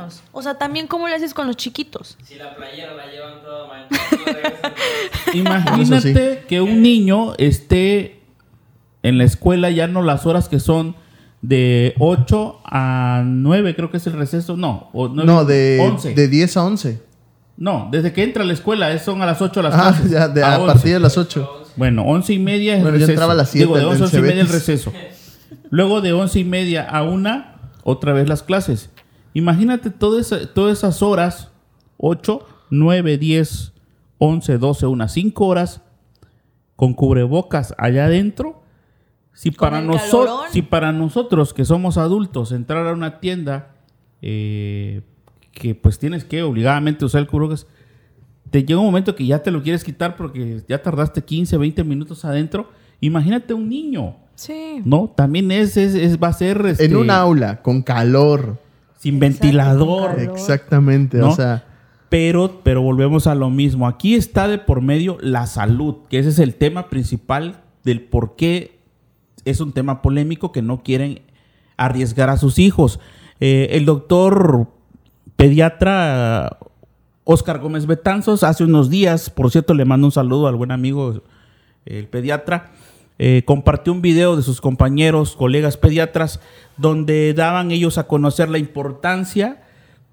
niños. 0.09 0.23
O 0.33 0.42
sea, 0.42 0.55
también 0.55 0.87
cómo 0.87 1.09
le 1.09 1.14
haces 1.14 1.35
con 1.35 1.47
los 1.47 1.57
chiquitos. 1.57 2.16
Si 2.25 2.35
la 2.37 2.55
playera 2.55 2.94
la 2.94 3.07
llevan 3.07 3.42
toda 3.42 3.88
Imagínate 5.35 6.44
que 6.49 6.61
un 6.61 6.83
niño 6.83 7.35
esté 7.38 8.21
en 9.03 9.18
la 9.18 9.25
escuela 9.25 9.71
ya 9.71 9.87
no 9.87 10.03
las 10.03 10.27
horas 10.27 10.49
que 10.49 10.61
son 10.61 10.97
de 11.42 11.94
8 11.99 12.61
a 12.64 13.23
9, 13.25 13.77
creo 13.77 13.90
que 13.90 13.99
es 13.99 14.07
el 14.07 14.14
receso. 14.14 14.57
No, 14.57 14.90
o 14.92 15.09
no 15.09 15.44
de, 15.44 15.79
11. 15.81 16.14
de 16.14 16.29
10 16.29 16.57
a 16.57 16.64
11. 16.64 17.03
No, 17.57 17.88
desde 17.90 18.12
que 18.12 18.23
entra 18.23 18.44
a 18.44 18.47
la 18.47 18.53
escuela 18.53 18.97
son 18.99 19.21
a 19.21 19.27
las 19.27 19.42
8 19.42 19.62
las 19.62 19.75
ah, 19.75 20.01
Ya, 20.09 20.29
de, 20.29 20.44
a, 20.44 20.64
partir 20.64 20.92
de 20.92 21.01
las 21.01 21.18
8. 21.18 21.66
Bueno, 21.77 22.03
11 22.03 22.33
y 22.33 22.38
media 22.38 22.77
es 22.77 22.85
el 22.85 22.92
receso. 22.92 23.12
entraba 23.12 23.33
a 23.33 23.37
las 23.37 23.51
7 23.51 23.64
Digo, 23.64 23.79
de 23.79 23.85
11 23.85 24.16
y 24.16 24.23
media 24.23 24.40
el 24.42 24.49
receso. 24.49 24.92
Luego 25.71 26.01
de 26.01 26.12
11 26.12 26.38
y 26.40 26.44
media 26.44 26.85
a 26.85 27.03
1, 27.03 27.44
otra 27.83 28.12
vez 28.12 28.29
las 28.29 28.42
clases. 28.42 28.90
Imagínate 29.34 29.90
todas 29.90 30.32
esas 30.32 31.02
horas, 31.02 31.50
8 31.98 32.46
9, 32.70 33.18
10, 33.18 33.72
11, 34.18 34.58
12, 34.58 34.86
unas 34.86 35.12
5 35.12 35.46
horas 35.46 35.80
con 36.76 36.92
cubrebocas 36.94 37.74
allá 37.78 38.06
adentro. 38.06 38.62
Si 39.32 39.50
para, 39.52 39.78
el 39.78 39.86
noso- 39.86 40.24
calorón. 40.24 40.46
si 40.52 40.62
para 40.62 40.92
nosotros 40.92 41.54
que 41.54 41.64
somos 41.64 41.96
adultos 41.96 42.50
entrar 42.52 42.86
a 42.88 42.92
una 42.92 43.20
tienda 43.20 43.74
eh, 44.20 45.02
que 45.52 45.74
pues 45.76 45.98
tienes 45.98 46.24
que 46.24 46.42
obligadamente 46.42 47.04
usar 47.04 47.20
el 47.22 47.26
cubrebocas, 47.28 47.66
te 48.50 48.64
llega 48.64 48.80
un 48.80 48.86
momento 48.86 49.14
que 49.14 49.26
ya 49.26 49.42
te 49.42 49.50
lo 49.50 49.62
quieres 49.62 49.84
quitar 49.84 50.16
porque 50.16 50.62
ya 50.68 50.82
tardaste 50.82 51.22
15, 51.22 51.56
20 51.56 51.84
minutos 51.84 52.24
adentro. 52.24 52.70
Imagínate 53.00 53.54
un 53.54 53.68
niño, 53.68 54.16
Sí. 54.34 54.80
¿no? 54.84 55.12
También 55.16 55.50
es, 55.52 55.76
es, 55.76 55.94
es- 55.94 56.18
va 56.20 56.28
a 56.28 56.32
ser 56.32 56.64
este, 56.66 56.86
En 56.86 56.96
un 56.96 57.10
aula, 57.10 57.62
con 57.62 57.82
calor. 57.82 58.58
Sin 58.98 59.18
ventilador. 59.18 60.20
Exactamente. 60.20 61.18
¿No? 61.18 61.30
O 61.30 61.34
sea, 61.34 61.64
Pero, 62.08 62.61
pero 62.62 62.82
volvemos 62.82 63.26
a 63.26 63.34
lo 63.34 63.48
mismo. 63.50 63.87
Aquí 63.87 64.14
está 64.14 64.48
de 64.48 64.58
por 64.58 64.82
medio 64.82 65.16
la 65.20 65.46
salud, 65.46 65.96
que 66.11 66.18
ese 66.18 66.28
es 66.28 66.38
el 66.38 66.54
tema 66.54 66.90
principal 66.90 67.62
del 67.84 68.02
por 68.02 68.37
qué 68.37 68.78
es 69.44 69.61
un 69.61 69.72
tema 69.72 70.02
polémico 70.02 70.52
que 70.52 70.62
no 70.62 70.82
quieren 70.82 71.22
arriesgar 71.76 72.28
a 72.28 72.37
sus 72.37 72.58
hijos. 72.58 73.00
Eh, 73.40 73.68
el 73.72 73.84
doctor 73.87 74.68
pediatra 75.37 76.58
Oscar 77.24 77.61
Gómez 77.61 77.87
Betanzos 77.87 78.42
hace 78.42 78.64
unos 78.64 78.90
días, 78.90 79.30
por 79.30 79.50
cierto, 79.50 79.74
le 79.74 79.84
mando 79.84 80.06
un 80.06 80.12
saludo 80.12 80.48
al 80.48 80.56
buen 80.56 80.72
amigo, 80.72 81.22
el 81.84 82.08
pediatra, 82.08 82.72
eh, 83.18 83.42
compartió 83.44 83.92
un 83.92 84.02
video 84.02 84.37
de 84.37 84.42
sus 84.42 84.61
compañeros, 84.61 85.37
colegas 85.37 85.76
pediatras, 85.76 86.40
donde 86.76 87.35
daban 87.35 87.70
ellos 87.70 87.98
a 87.98 88.07
conocer 88.07 88.48
la 88.48 88.59
importancia 88.59 89.62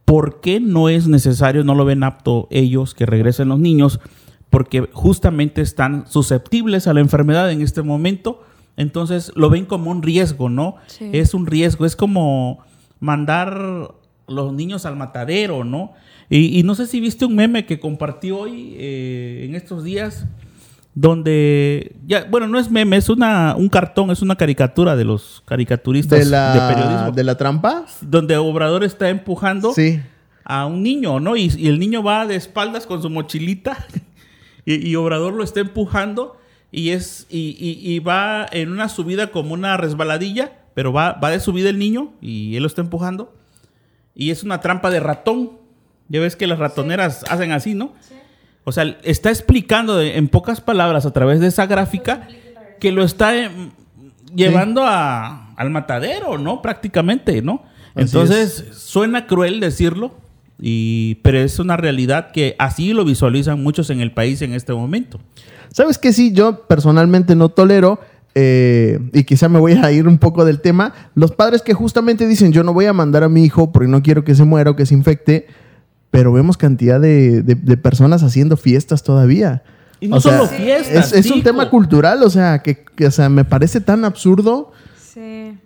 ¿Por 0.05 0.39
qué 0.39 0.59
no 0.59 0.87
es 0.87 1.07
necesario, 1.07 1.63
no 1.63 1.73
lo 1.73 1.83
ven 1.83 2.03
apto 2.03 2.47
ellos 2.51 2.93
que 2.93 3.07
regresen 3.07 3.49
los 3.49 3.59
niños? 3.59 3.99
Porque 4.51 4.87
justamente 4.93 5.61
están 5.61 6.05
susceptibles 6.07 6.87
a 6.87 6.93
la 6.93 6.99
enfermedad 6.99 7.51
en 7.51 7.61
este 7.61 7.81
momento. 7.81 8.43
Entonces 8.77 9.31
lo 9.35 9.49
ven 9.49 9.65
como 9.65 9.89
un 9.89 10.03
riesgo, 10.03 10.47
¿no? 10.47 10.75
Sí. 10.85 11.09
Es 11.11 11.33
un 11.33 11.47
riesgo, 11.47 11.87
es 11.87 11.95
como 11.95 12.59
mandar 12.99 13.95
los 14.27 14.53
niños 14.53 14.85
al 14.85 14.95
matadero, 14.95 15.63
¿no? 15.63 15.93
Y, 16.29 16.59
y 16.59 16.61
no 16.61 16.75
sé 16.75 16.85
si 16.85 16.99
viste 16.99 17.25
un 17.25 17.35
meme 17.35 17.65
que 17.65 17.79
compartí 17.79 18.29
hoy, 18.29 18.75
eh, 18.77 19.45
en 19.47 19.55
estos 19.55 19.83
días, 19.83 20.27
donde, 20.97 21.93
ya, 22.07 22.23
bueno, 22.23 22.47
no 22.47 22.57
es 22.57 22.71
meme, 22.71 22.95
es 22.95 23.09
una, 23.09 23.53
un 23.57 23.67
cartón, 23.69 24.11
es 24.11 24.21
una 24.21 24.35
caricatura 24.37 24.95
de 24.95 25.03
los 25.03 25.43
caricaturistas 25.45 26.19
de 26.19 26.25
de, 26.25 26.31
la, 26.31 26.73
periodismo 26.73 27.11
de 27.11 27.23
la 27.25 27.35
trampa. 27.37 27.85
donde 28.01 28.37
Obrador 28.37 28.83
está 28.85 29.09
empujando 29.09 29.73
Sí. 29.73 29.99
a 30.45 30.65
un 30.65 30.81
niño, 30.83 31.19
¿no? 31.19 31.35
Y, 31.35 31.51
y 31.57 31.67
el 31.67 31.79
niño 31.79 32.01
va 32.01 32.25
de 32.25 32.35
espaldas 32.35 32.87
con 32.87 33.01
su 33.01 33.09
mochilita 33.09 33.85
y, 34.65 34.87
y 34.89 34.95
Obrador 34.95 35.33
lo 35.33 35.43
está 35.43 35.59
empujando 35.59 36.37
y 36.71 36.89
es 36.91 37.27
y, 37.29 37.57
y- 37.59 37.93
y 37.93 37.99
va 37.99 38.45
en 38.51 38.71
una 38.71 38.87
subida 38.87 39.27
como 39.31 39.53
una 39.53 39.75
resbaladilla, 39.75 40.53
pero 40.75 40.93
va, 40.93 41.13
va 41.13 41.29
de 41.29 41.41
subida 41.41 41.69
el 41.69 41.77
niño 41.77 42.13
y 42.21 42.55
él 42.55 42.63
lo 42.63 42.67
está 42.67 42.81
empujando 42.81 43.33
y 44.15 44.31
es 44.31 44.43
una 44.43 44.61
trampa 44.61 44.89
de 44.91 45.01
ratón. 45.01 45.51
Ya 46.07 46.19
ves 46.21 46.35
que 46.35 46.47
las 46.47 46.59
ratoneras 46.59 47.25
hacen 47.29 47.51
así, 47.51 47.73
¿no? 47.73 47.91
O 48.65 48.71
sea, 48.71 48.97
está 49.03 49.29
explicando 49.29 49.95
de- 49.95 50.17
en 50.17 50.27
pocas 50.27 50.59
palabras 50.59 51.05
a 51.05 51.13
través 51.13 51.39
de 51.39 51.47
esa 51.47 51.65
gráfica 51.67 52.27
que 52.79 52.91
lo 52.91 53.03
está 53.03 53.37
em, 53.37 53.69
llevando 54.35 54.83
a- 54.83 55.53
al 55.55 55.69
matadero, 55.69 56.37
¿no? 56.37 56.61
Prácticamente, 56.61 57.41
¿no? 57.41 57.63
Así 57.95 58.01
Entonces, 58.07 58.65
suena 58.73 59.25
cruel 59.27 59.59
decirlo, 59.61 60.15
y, 60.59 61.15
pero 61.23 61.39
es 61.39 61.59
una 61.59 61.77
realidad 61.77 62.31
que 62.31 62.55
así 62.59 62.91
lo 62.93 63.05
visualizan 63.05 63.61
muchos 63.63 63.89
en 63.89 64.01
el 64.01 64.11
país 64.11 64.41
en 64.41 64.53
este 64.53 64.73
momento. 64.73 65.19
¿Sabes 65.71 65.97
qué? 65.97 66.11
Sí, 66.11 66.31
yo 66.33 66.65
personalmente 66.67 67.35
no 67.35 67.49
tolero, 67.49 67.99
eh, 68.33 68.99
y 69.13 69.23
quizá 69.23 69.47
me 69.47 69.59
voy 69.59 69.73
a 69.73 69.91
ir 69.91 70.07
un 70.07 70.17
poco 70.17 70.43
del 70.43 70.59
tema, 70.59 70.93
los 71.13 71.31
padres 71.31 71.61
que 71.61 71.73
justamente 71.73 72.27
dicen, 72.27 72.51
yo 72.51 72.63
no 72.63 72.73
voy 72.73 72.85
a 72.85 72.93
mandar 72.93 73.23
a 73.23 73.29
mi 73.29 73.43
hijo 73.45 73.71
porque 73.71 73.87
no 73.87 74.01
quiero 74.01 74.23
que 74.25 74.35
se 74.35 74.43
muera 74.43 74.71
o 74.71 74.75
que 74.75 74.85
se 74.85 74.93
infecte, 74.93 75.47
pero 76.15 76.31
vemos 76.33 76.57
cantidad 76.57 76.99
de, 76.99 77.41
de- 77.43 77.55
de 77.55 77.77
personas 77.77 78.23
haciendo 78.23 78.57
fiestas 78.57 79.03
todavía. 79.03 79.63
Y 79.99 80.07
no 80.07 80.17
O 80.17 80.21
sea, 80.21 80.37
solo 80.39 80.49
fiestas. 80.49 81.13
Es, 81.13 81.25
es 81.25 81.31
un 81.31 81.41
tema 81.43 81.69
cultural, 81.69 82.21
o 82.23 82.29
sea, 82.29 82.59
que, 82.61 82.83
que, 82.83 83.07
o 83.07 83.11
sea, 83.11 83.29
me 83.29 83.45
parece 83.45 83.81
tan 83.81 84.03
absurdo. 84.05 84.71
Sí. 85.13 85.57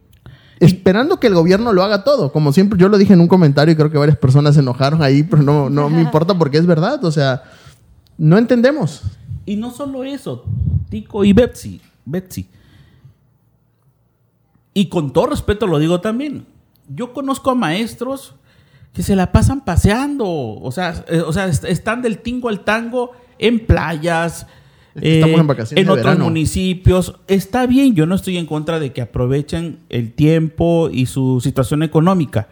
Esperando 0.59 1.19
que 1.19 1.27
el 1.27 1.33
gobierno 1.33 1.71
lo 1.73 1.83
haga 1.83 2.03
todo. 2.03 2.31
Como 2.31 2.51
siempre, 2.53 2.77
yo 2.77 2.89
lo 2.89 2.97
dije 2.97 3.13
en 3.13 3.21
un 3.21 3.27
comentario 3.27 3.71
y 3.73 3.75
creo 3.75 3.89
que 3.89 3.97
varias 3.97 4.17
personas 4.17 4.55
se 4.55 4.59
enojaron 4.61 5.01
ahí, 5.01 5.23
pero 5.23 5.41
no, 5.41 5.69
no 5.69 5.89
me 5.89 6.01
importa 6.07 6.37
porque 6.37 6.57
es 6.57 6.65
verdad. 6.65 7.03
O 7.05 7.11
sea, 7.11 7.43
no 8.17 8.37
entendemos. 8.37 9.01
Y 9.45 9.55
no 9.55 9.71
solo 9.71 10.03
eso, 10.03 10.45
Tico 10.89 11.23
y 11.23 11.33
Betsy, 11.33 11.81
Betsy. 12.05 12.47
Y 14.73 14.87
con 14.89 15.11
todo 15.11 15.27
respeto 15.27 15.65
lo 15.67 15.79
digo 15.79 16.01
también. 16.01 16.45
Yo 16.87 17.13
conozco 17.13 17.49
a 17.51 17.55
maestros 17.55 18.35
que 18.99 19.03
se 19.03 19.15
la 19.15 19.31
pasan 19.31 19.63
paseando, 19.63 20.25
o 20.27 20.71
sea, 20.73 21.05
eh, 21.07 21.21
o 21.21 21.31
sea, 21.31 21.47
est- 21.47 21.63
están 21.63 22.01
del 22.01 22.17
tingo 22.17 22.49
al 22.49 22.65
tango 22.65 23.13
en 23.37 23.65
playas, 23.65 24.45
estamos 24.93 25.39
en 25.39 25.47
vacaciones 25.47 25.85
de 25.85 25.89
otros 25.89 26.03
verano. 26.03 26.25
municipios. 26.25 27.15
Está 27.29 27.65
bien, 27.65 27.95
yo 27.95 28.05
no 28.05 28.15
estoy 28.15 28.35
en 28.37 28.45
contra 28.45 28.77
de 28.77 28.91
que 28.91 29.01
aprovechen 29.01 29.79
el 29.87 30.11
tiempo 30.11 30.89
y 30.91 31.05
su 31.05 31.39
situación 31.39 31.81
económica. 31.81 32.49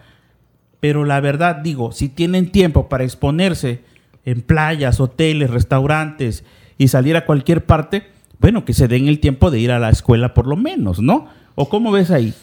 Pero 0.79 1.03
la 1.03 1.19
verdad, 1.19 1.57
digo, 1.57 1.91
si 1.91 2.07
tienen 2.07 2.49
tiempo 2.49 2.87
para 2.87 3.03
exponerse 3.03 3.81
en 4.23 4.39
playas, 4.41 5.01
hoteles, 5.01 5.49
restaurantes 5.49 6.45
y 6.77 6.87
salir 6.87 7.17
a 7.17 7.25
cualquier 7.25 7.65
parte, 7.65 8.07
bueno, 8.39 8.63
que 8.63 8.71
se 8.73 8.87
den 8.87 9.09
el 9.09 9.19
tiempo 9.19 9.51
de 9.51 9.59
ir 9.59 9.71
a 9.73 9.79
la 9.79 9.89
escuela 9.89 10.33
por 10.33 10.47
lo 10.47 10.55
menos, 10.55 11.01
¿no? 11.01 11.27
¿O 11.55 11.67
cómo 11.67 11.91
ves 11.91 12.09
ahí? 12.09 12.33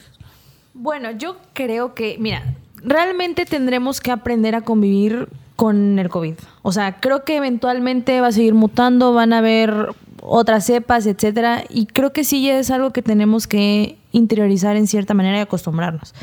Bueno, 0.75 1.11
yo 1.13 1.39
creo 1.55 1.95
que, 1.95 2.19
mira, 2.21 2.55
realmente 2.85 3.47
tendremos 3.47 4.01
que 4.01 4.13
aprender 4.13 4.55
a 4.55 4.61
convivir 4.61 5.29
con 5.57 5.99
el 5.99 6.09
COVID. 6.09 6.35
O 6.63 6.73
sea, 6.73 7.01
creo 7.01 7.25
que 7.25 7.37
eventualmente 7.37 8.21
va 8.21 8.29
a 8.29 8.33
seguir 8.33 8.55
mutando, 8.55 9.13
van 9.13 9.33
a 9.33 9.39
haber 9.39 9.95
otras 10.21 10.65
cepas, 10.67 11.07
etcétera, 11.07 11.65
y 11.69 11.87
creo 11.87 12.13
que 12.13 12.25
sí 12.25 12.49
es 12.49 12.71
algo 12.71 12.93
que 12.93 13.03
tenemos 13.03 13.47
que 13.47 13.99
interiorizar 14.13 14.77
en 14.77 14.87
cierta 14.87 15.15
manera 15.15 15.39
y 15.39 15.41
acostumbrarnos. 15.41 16.15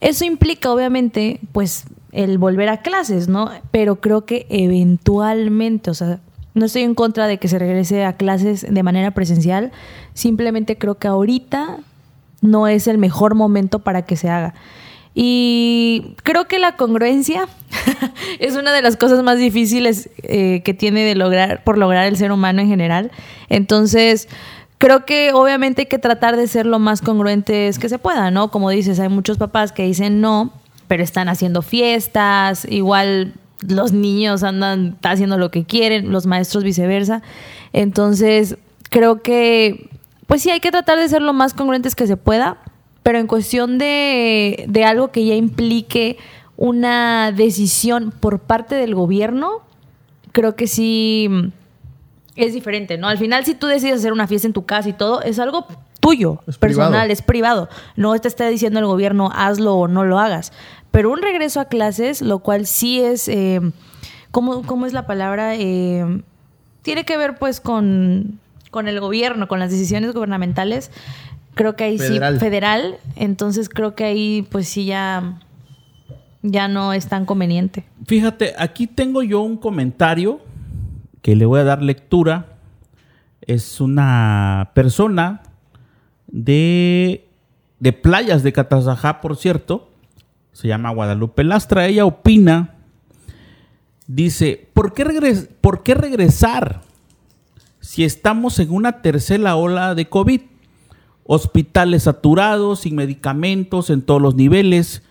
Eso 0.00 0.24
implica, 0.24 0.70
obviamente, 0.70 1.40
pues, 1.52 1.84
el 2.12 2.38
volver 2.38 2.68
a 2.68 2.82
clases, 2.82 3.28
¿no? 3.28 3.50
Pero 3.70 3.96
creo 3.96 4.24
que 4.24 4.46
eventualmente, 4.50 5.90
o 5.90 5.94
sea, 5.94 6.20
no 6.54 6.66
estoy 6.66 6.82
en 6.82 6.94
contra 6.94 7.26
de 7.26 7.38
que 7.38 7.48
se 7.48 7.58
regrese 7.58 8.04
a 8.04 8.14
clases 8.14 8.66
de 8.68 8.82
manera 8.82 9.10
presencial, 9.10 9.72
simplemente 10.14 10.78
creo 10.78 10.96
que 10.96 11.08
ahorita 11.08 11.78
no 12.40 12.68
es 12.68 12.86
el 12.86 12.98
mejor 12.98 13.34
momento 13.34 13.80
para 13.80 14.02
que 14.02 14.16
se 14.16 14.28
haga. 14.28 14.54
Y 15.18 16.14
creo 16.24 16.46
que 16.46 16.58
la 16.58 16.76
congruencia 16.76 17.48
es 18.38 18.54
una 18.54 18.74
de 18.74 18.82
las 18.82 18.98
cosas 18.98 19.22
más 19.22 19.38
difíciles 19.38 20.10
eh, 20.22 20.60
que 20.62 20.74
tiene 20.74 21.04
de 21.04 21.14
lograr, 21.14 21.64
por 21.64 21.78
lograr 21.78 22.06
el 22.06 22.18
ser 22.18 22.32
humano 22.32 22.60
en 22.60 22.68
general. 22.68 23.10
Entonces, 23.48 24.28
creo 24.76 25.06
que 25.06 25.32
obviamente 25.32 25.82
hay 25.82 25.86
que 25.86 25.98
tratar 25.98 26.36
de 26.36 26.46
ser 26.46 26.66
lo 26.66 26.78
más 26.78 27.00
congruentes 27.00 27.78
que 27.78 27.88
se 27.88 27.98
pueda, 27.98 28.30
¿no? 28.30 28.50
Como 28.50 28.68
dices, 28.68 29.00
hay 29.00 29.08
muchos 29.08 29.38
papás 29.38 29.72
que 29.72 29.84
dicen 29.84 30.20
no, 30.20 30.52
pero 30.86 31.02
están 31.02 31.30
haciendo 31.30 31.62
fiestas, 31.62 32.66
igual 32.68 33.32
los 33.66 33.92
niños 33.92 34.42
andan 34.42 34.98
haciendo 35.02 35.38
lo 35.38 35.50
que 35.50 35.64
quieren, 35.64 36.12
los 36.12 36.26
maestros 36.26 36.62
viceversa. 36.62 37.22
Entonces, 37.72 38.58
creo 38.90 39.22
que, 39.22 39.88
pues 40.26 40.42
sí, 40.42 40.50
hay 40.50 40.60
que 40.60 40.70
tratar 40.70 40.98
de 40.98 41.08
ser 41.08 41.22
lo 41.22 41.32
más 41.32 41.54
congruentes 41.54 41.94
que 41.94 42.06
se 42.06 42.18
pueda, 42.18 42.58
pero 43.06 43.20
en 43.20 43.28
cuestión 43.28 43.78
de, 43.78 44.64
de 44.66 44.84
algo 44.84 45.12
que 45.12 45.24
ya 45.24 45.36
implique 45.36 46.18
una 46.56 47.30
decisión 47.30 48.10
por 48.10 48.40
parte 48.40 48.74
del 48.74 48.96
gobierno, 48.96 49.62
creo 50.32 50.56
que 50.56 50.66
sí 50.66 51.28
mm, 51.30 51.46
es 52.34 52.52
diferente, 52.52 52.98
¿no? 52.98 53.06
Al 53.06 53.16
final, 53.16 53.44
si 53.44 53.54
tú 53.54 53.68
decides 53.68 54.00
hacer 54.00 54.12
una 54.12 54.26
fiesta 54.26 54.48
en 54.48 54.52
tu 54.52 54.66
casa 54.66 54.88
y 54.88 54.92
todo, 54.92 55.22
es 55.22 55.38
algo 55.38 55.68
tuyo, 56.00 56.40
Es 56.48 56.58
personal, 56.58 56.88
privado. 56.88 57.12
es 57.12 57.22
privado. 57.22 57.68
No 57.94 58.18
te 58.18 58.26
está 58.26 58.48
diciendo 58.48 58.80
el 58.80 58.86
gobierno 58.86 59.30
hazlo 59.32 59.76
o 59.76 59.86
no 59.86 60.04
lo 60.04 60.18
hagas. 60.18 60.52
Pero 60.90 61.12
un 61.12 61.22
regreso 61.22 61.60
a 61.60 61.66
clases, 61.66 62.22
lo 62.22 62.40
cual 62.40 62.66
sí 62.66 63.00
es, 63.00 63.28
eh, 63.28 63.60
¿cómo, 64.32 64.62
cómo 64.62 64.84
es 64.84 64.92
la 64.92 65.06
palabra? 65.06 65.54
Eh, 65.54 66.22
tiene 66.82 67.04
que 67.04 67.16
ver 67.16 67.36
pues 67.38 67.60
con, 67.60 68.40
con 68.72 68.88
el 68.88 68.98
gobierno, 68.98 69.46
con 69.46 69.60
las 69.60 69.70
decisiones 69.70 70.12
gubernamentales. 70.12 70.90
Creo 71.56 71.74
que 71.74 71.84
ahí 71.84 71.98
Federal. 71.98 72.34
sí, 72.34 72.40
federal. 72.40 72.96
Entonces 73.16 73.68
creo 73.68 73.94
que 73.96 74.04
ahí 74.04 74.46
pues 74.50 74.68
sí 74.68 74.84
ya, 74.84 75.40
ya 76.42 76.68
no 76.68 76.92
es 76.92 77.08
tan 77.08 77.24
conveniente. 77.26 77.84
Fíjate, 78.06 78.54
aquí 78.58 78.86
tengo 78.86 79.22
yo 79.24 79.40
un 79.40 79.56
comentario 79.56 80.40
que 81.22 81.34
le 81.34 81.44
voy 81.46 81.58
a 81.60 81.64
dar 81.64 81.82
lectura. 81.82 82.46
Es 83.40 83.80
una 83.80 84.70
persona 84.74 85.42
de, 86.28 87.26
de 87.80 87.92
playas 87.92 88.42
de 88.42 88.52
Catazajá, 88.52 89.20
por 89.20 89.36
cierto. 89.36 89.90
Se 90.52 90.68
llama 90.68 90.90
Guadalupe 90.90 91.42
Lastra. 91.44 91.86
Ella 91.86 92.04
opina 92.06 92.72
Dice, 94.08 94.68
¿por 94.72 94.92
qué, 94.94 95.04
regres- 95.04 95.48
¿por 95.60 95.82
qué 95.82 95.94
regresar 95.94 96.82
si 97.80 98.04
estamos 98.04 98.60
en 98.60 98.70
una 98.72 99.02
tercera 99.02 99.56
ola 99.56 99.96
de 99.96 100.08
COVID? 100.08 100.42
Hospitales 101.26 102.04
saturados, 102.04 102.80
sin 102.80 102.94
medicamentos 102.94 103.90
en 103.90 104.02
todos 104.02 104.22
los 104.22 104.34
niveles. 104.34 105.02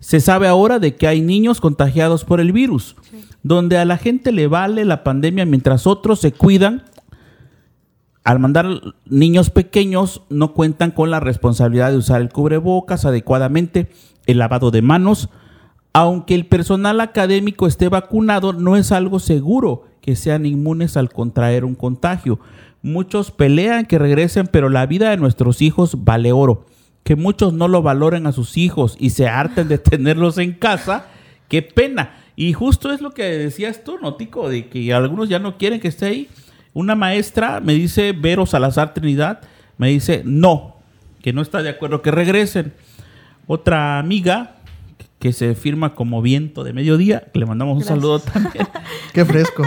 Se 0.00 0.20
sabe 0.20 0.48
ahora 0.48 0.78
de 0.78 0.96
que 0.96 1.06
hay 1.06 1.20
niños 1.20 1.60
contagiados 1.60 2.24
por 2.24 2.40
el 2.40 2.52
virus, 2.52 2.96
donde 3.42 3.78
a 3.78 3.84
la 3.84 3.96
gente 3.96 4.32
le 4.32 4.48
vale 4.48 4.84
la 4.84 5.04
pandemia 5.04 5.46
mientras 5.46 5.86
otros 5.86 6.20
se 6.20 6.32
cuidan. 6.32 6.84
Al 8.24 8.38
mandar 8.38 8.66
niños 9.06 9.50
pequeños 9.50 10.22
no 10.28 10.54
cuentan 10.54 10.90
con 10.90 11.10
la 11.10 11.20
responsabilidad 11.20 11.90
de 11.90 11.96
usar 11.96 12.20
el 12.20 12.28
cubrebocas 12.28 13.04
adecuadamente, 13.04 13.90
el 14.26 14.38
lavado 14.38 14.70
de 14.70 14.82
manos. 14.82 15.28
Aunque 15.92 16.34
el 16.34 16.46
personal 16.46 17.00
académico 17.00 17.66
esté 17.66 17.88
vacunado, 17.88 18.52
no 18.52 18.76
es 18.76 18.92
algo 18.92 19.18
seguro 19.18 19.84
que 20.00 20.16
sean 20.16 20.46
inmunes 20.46 20.96
al 20.96 21.10
contraer 21.10 21.64
un 21.64 21.74
contagio. 21.74 22.40
Muchos 22.82 23.30
pelean 23.30 23.86
que 23.86 23.98
regresen, 23.98 24.48
pero 24.48 24.68
la 24.68 24.86
vida 24.86 25.10
de 25.10 25.16
nuestros 25.16 25.62
hijos 25.62 26.04
vale 26.04 26.32
oro. 26.32 26.66
Que 27.04 27.16
muchos 27.16 27.52
no 27.52 27.68
lo 27.68 27.82
valoren 27.82 28.26
a 28.26 28.32
sus 28.32 28.56
hijos 28.56 28.96
y 28.98 29.10
se 29.10 29.28
harten 29.28 29.68
de 29.68 29.78
tenerlos 29.78 30.38
en 30.38 30.52
casa, 30.52 31.06
qué 31.48 31.62
pena. 31.62 32.16
Y 32.34 32.52
justo 32.52 32.92
es 32.92 33.00
lo 33.00 33.12
que 33.12 33.24
decías 33.24 33.84
tú, 33.84 33.98
Notico, 33.98 34.48
de 34.48 34.68
que 34.68 34.92
algunos 34.92 35.28
ya 35.28 35.38
no 35.38 35.58
quieren 35.58 35.80
que 35.80 35.88
esté 35.88 36.06
ahí. 36.06 36.28
Una 36.74 36.94
maestra 36.94 37.60
me 37.60 37.74
dice, 37.74 38.12
Vero 38.12 38.46
Salazar 38.46 38.94
Trinidad, 38.94 39.40
me 39.76 39.88
dice, 39.88 40.22
no, 40.24 40.76
que 41.22 41.32
no 41.32 41.42
está 41.42 41.62
de 41.62 41.68
acuerdo 41.68 42.02
que 42.02 42.10
regresen. 42.10 42.72
Otra 43.46 43.98
amiga 43.98 44.56
que 45.18 45.32
se 45.32 45.54
firma 45.54 45.94
como 45.94 46.20
viento 46.20 46.64
de 46.64 46.72
mediodía, 46.72 47.28
que 47.32 47.38
le 47.38 47.46
mandamos 47.46 47.76
un 47.76 47.84
saludo 47.84 48.18
también, 48.18 48.66
Qué 49.12 49.24
fresco. 49.24 49.62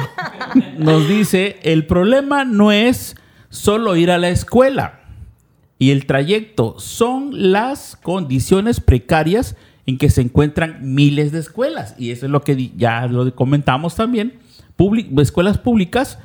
Nos 0.77 1.07
dice, 1.07 1.57
el 1.63 1.85
problema 1.85 2.45
no 2.45 2.71
es 2.71 3.15
solo 3.49 3.95
ir 3.95 4.11
a 4.11 4.17
la 4.17 4.29
escuela 4.29 5.01
y 5.77 5.91
el 5.91 6.05
trayecto, 6.05 6.75
son 6.79 7.51
las 7.51 7.97
condiciones 8.01 8.79
precarias 8.79 9.55
en 9.85 9.97
que 9.97 10.09
se 10.09 10.21
encuentran 10.21 10.79
miles 10.95 11.31
de 11.31 11.39
escuelas. 11.39 11.95
Y 11.97 12.11
eso 12.11 12.25
es 12.25 12.31
lo 12.31 12.41
que 12.41 12.71
ya 12.75 13.05
lo 13.07 13.33
comentamos 13.35 13.95
también. 13.95 14.33
Public- 14.77 15.17
escuelas 15.19 15.57
públicas, 15.57 16.17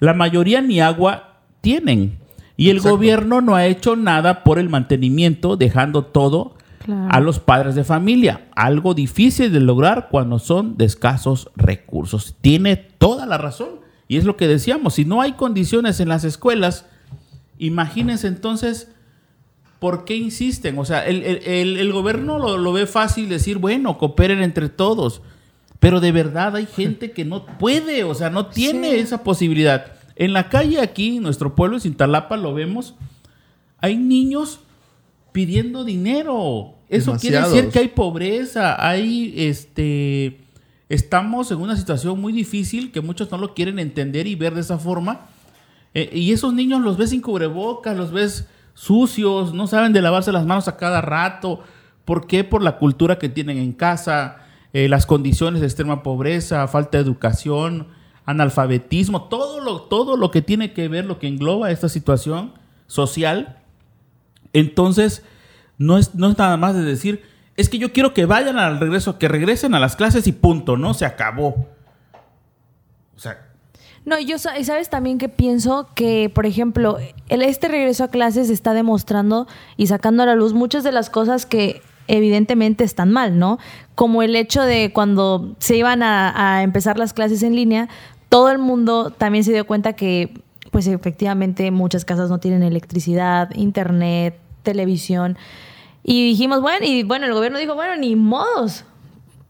la 0.00 0.14
mayoría 0.14 0.60
ni 0.62 0.80
agua 0.80 1.40
tienen. 1.60 2.18
Y 2.56 2.70
el 2.70 2.76
Exacto. 2.78 2.96
gobierno 2.96 3.40
no 3.40 3.54
ha 3.56 3.66
hecho 3.66 3.96
nada 3.96 4.44
por 4.44 4.58
el 4.58 4.68
mantenimiento, 4.68 5.56
dejando 5.56 6.04
todo 6.04 6.54
Claro. 6.84 7.08
a 7.10 7.20
los 7.20 7.38
padres 7.38 7.74
de 7.74 7.84
familia. 7.84 8.48
Algo 8.56 8.94
difícil 8.94 9.52
de 9.52 9.60
lograr 9.60 10.08
cuando 10.10 10.38
son 10.38 10.76
de 10.76 10.84
escasos 10.84 11.50
recursos. 11.56 12.34
Tiene 12.40 12.76
toda 12.76 13.26
la 13.26 13.38
razón. 13.38 13.80
Y 14.08 14.16
es 14.16 14.24
lo 14.24 14.36
que 14.36 14.48
decíamos, 14.48 14.94
si 14.94 15.04
no 15.04 15.20
hay 15.22 15.32
condiciones 15.34 16.00
en 16.00 16.08
las 16.08 16.24
escuelas, 16.24 16.86
imagínense 17.58 18.26
entonces 18.26 18.88
por 19.78 20.04
qué 20.04 20.16
insisten. 20.16 20.78
O 20.78 20.84
sea, 20.84 21.06
el, 21.06 21.22
el- 21.22 21.92
gobierno 21.92 22.38
lo, 22.38 22.58
lo 22.58 22.72
ve 22.72 22.86
fácil 22.86 23.28
decir, 23.28 23.58
bueno, 23.58 23.98
cooperen 23.98 24.42
entre 24.42 24.68
todos. 24.68 25.22
Pero 25.80 26.00
de 26.00 26.12
verdad 26.12 26.54
hay 26.56 26.66
gente 26.66 27.10
que 27.12 27.24
no 27.24 27.44
puede, 27.58 28.04
o 28.04 28.14
sea, 28.14 28.30
no 28.30 28.46
tiene 28.46 28.90
Sí. 28.90 28.96
esa 28.98 29.24
posibilidad. 29.24 29.86
En 30.14 30.32
la 30.32 30.48
calle 30.48 30.80
aquí, 30.80 31.16
en 31.16 31.22
nuestro 31.24 31.54
pueblo, 31.54 31.76
en 31.76 31.80
Cintalapa, 31.80 32.36
lo 32.36 32.54
vemos, 32.54 32.94
hay 33.80 33.96
niños 33.96 34.60
pidiendo 35.32 35.84
dinero. 35.84 36.74
Eso 36.88 37.16
quiere 37.16 37.40
decir 37.40 37.70
que 37.70 37.78
hay 37.80 37.88
pobreza, 37.88 38.76
hay 38.86 39.34
este 39.36 40.38
estamos 40.88 41.50
en 41.50 41.58
una 41.58 41.74
situación 41.74 42.20
muy 42.20 42.34
difícil 42.34 42.92
que 42.92 43.00
muchos 43.00 43.30
no 43.30 43.38
lo 43.38 43.54
quieren 43.54 43.78
entender 43.78 44.26
y 44.26 44.34
ver 44.34 44.54
de 44.54 44.60
esa 44.60 44.78
forma. 44.78 45.20
Eh, 45.94 46.10
y 46.12 46.32
esos 46.32 46.52
niños 46.52 46.82
los 46.82 46.98
ves 46.98 47.10
sin 47.10 47.22
cubrebocas, 47.22 47.96
los 47.96 48.12
ves 48.12 48.46
sucios, 48.74 49.54
no 49.54 49.66
saben 49.66 49.94
de 49.94 50.02
lavarse 50.02 50.32
las 50.32 50.44
manos 50.44 50.68
a 50.68 50.76
cada 50.76 51.00
rato. 51.00 51.60
¿Por 52.04 52.26
qué? 52.26 52.44
Por 52.44 52.62
la 52.62 52.76
cultura 52.76 53.18
que 53.18 53.30
tienen 53.30 53.56
en 53.56 53.72
casa, 53.72 54.38
eh, 54.74 54.88
las 54.88 55.06
condiciones 55.06 55.60
de 55.60 55.66
extrema 55.66 56.02
pobreza, 56.02 56.68
falta 56.68 56.98
de 56.98 57.04
educación, 57.04 57.88
analfabetismo, 58.26 59.24
todo 59.24 59.60
lo, 59.60 59.82
todo 59.82 60.16
lo 60.16 60.30
que 60.30 60.42
tiene 60.42 60.74
que 60.74 60.88
ver, 60.88 61.06
lo 61.06 61.18
que 61.18 61.28
engloba 61.28 61.70
esta 61.70 61.88
situación 61.88 62.52
social. 62.86 63.61
Entonces, 64.52 65.22
no 65.78 65.98
es, 65.98 66.14
no 66.14 66.30
es 66.30 66.38
nada 66.38 66.56
más 66.56 66.74
de 66.74 66.82
decir, 66.82 67.22
es 67.56 67.68
que 67.68 67.78
yo 67.78 67.92
quiero 67.92 68.14
que 68.14 68.26
vayan 68.26 68.58
al 68.58 68.80
regreso, 68.80 69.18
que 69.18 69.28
regresen 69.28 69.74
a 69.74 69.80
las 69.80 69.96
clases 69.96 70.26
y 70.26 70.32
punto, 70.32 70.76
¿no? 70.76 70.94
Se 70.94 71.04
acabó. 71.04 71.68
O 73.14 73.18
sea, 73.18 73.48
No, 74.04 74.18
yo 74.18 74.38
sabes 74.38 74.88
también 74.88 75.18
que 75.18 75.28
pienso 75.28 75.88
que, 75.94 76.30
por 76.34 76.46
ejemplo, 76.46 76.98
este 77.28 77.68
regreso 77.68 78.04
a 78.04 78.08
clases 78.08 78.50
está 78.50 78.74
demostrando 78.74 79.46
y 79.76 79.86
sacando 79.86 80.22
a 80.22 80.26
la 80.26 80.34
luz 80.34 80.54
muchas 80.54 80.82
de 80.82 80.92
las 80.92 81.10
cosas 81.10 81.46
que 81.46 81.82
evidentemente 82.08 82.82
están 82.82 83.12
mal, 83.12 83.38
¿no? 83.38 83.58
Como 83.94 84.22
el 84.22 84.34
hecho 84.34 84.62
de 84.62 84.92
cuando 84.92 85.54
se 85.58 85.76
iban 85.76 86.02
a 86.02 86.62
empezar 86.62 86.98
las 86.98 87.12
clases 87.12 87.42
en 87.42 87.54
línea, 87.54 87.88
todo 88.28 88.50
el 88.50 88.58
mundo 88.58 89.10
también 89.10 89.44
se 89.44 89.52
dio 89.52 89.66
cuenta 89.66 89.92
que, 89.92 90.32
pues 90.70 90.86
efectivamente, 90.86 91.70
muchas 91.70 92.06
casas 92.06 92.30
no 92.30 92.38
tienen 92.38 92.62
electricidad, 92.62 93.50
internet, 93.54 94.41
televisión. 94.62 95.36
Y 96.04 96.26
dijimos, 96.26 96.60
bueno, 96.60 96.84
y 96.84 97.02
bueno, 97.02 97.26
el 97.26 97.34
gobierno 97.34 97.58
dijo, 97.58 97.74
bueno, 97.74 97.96
ni 97.96 98.16
modos, 98.16 98.84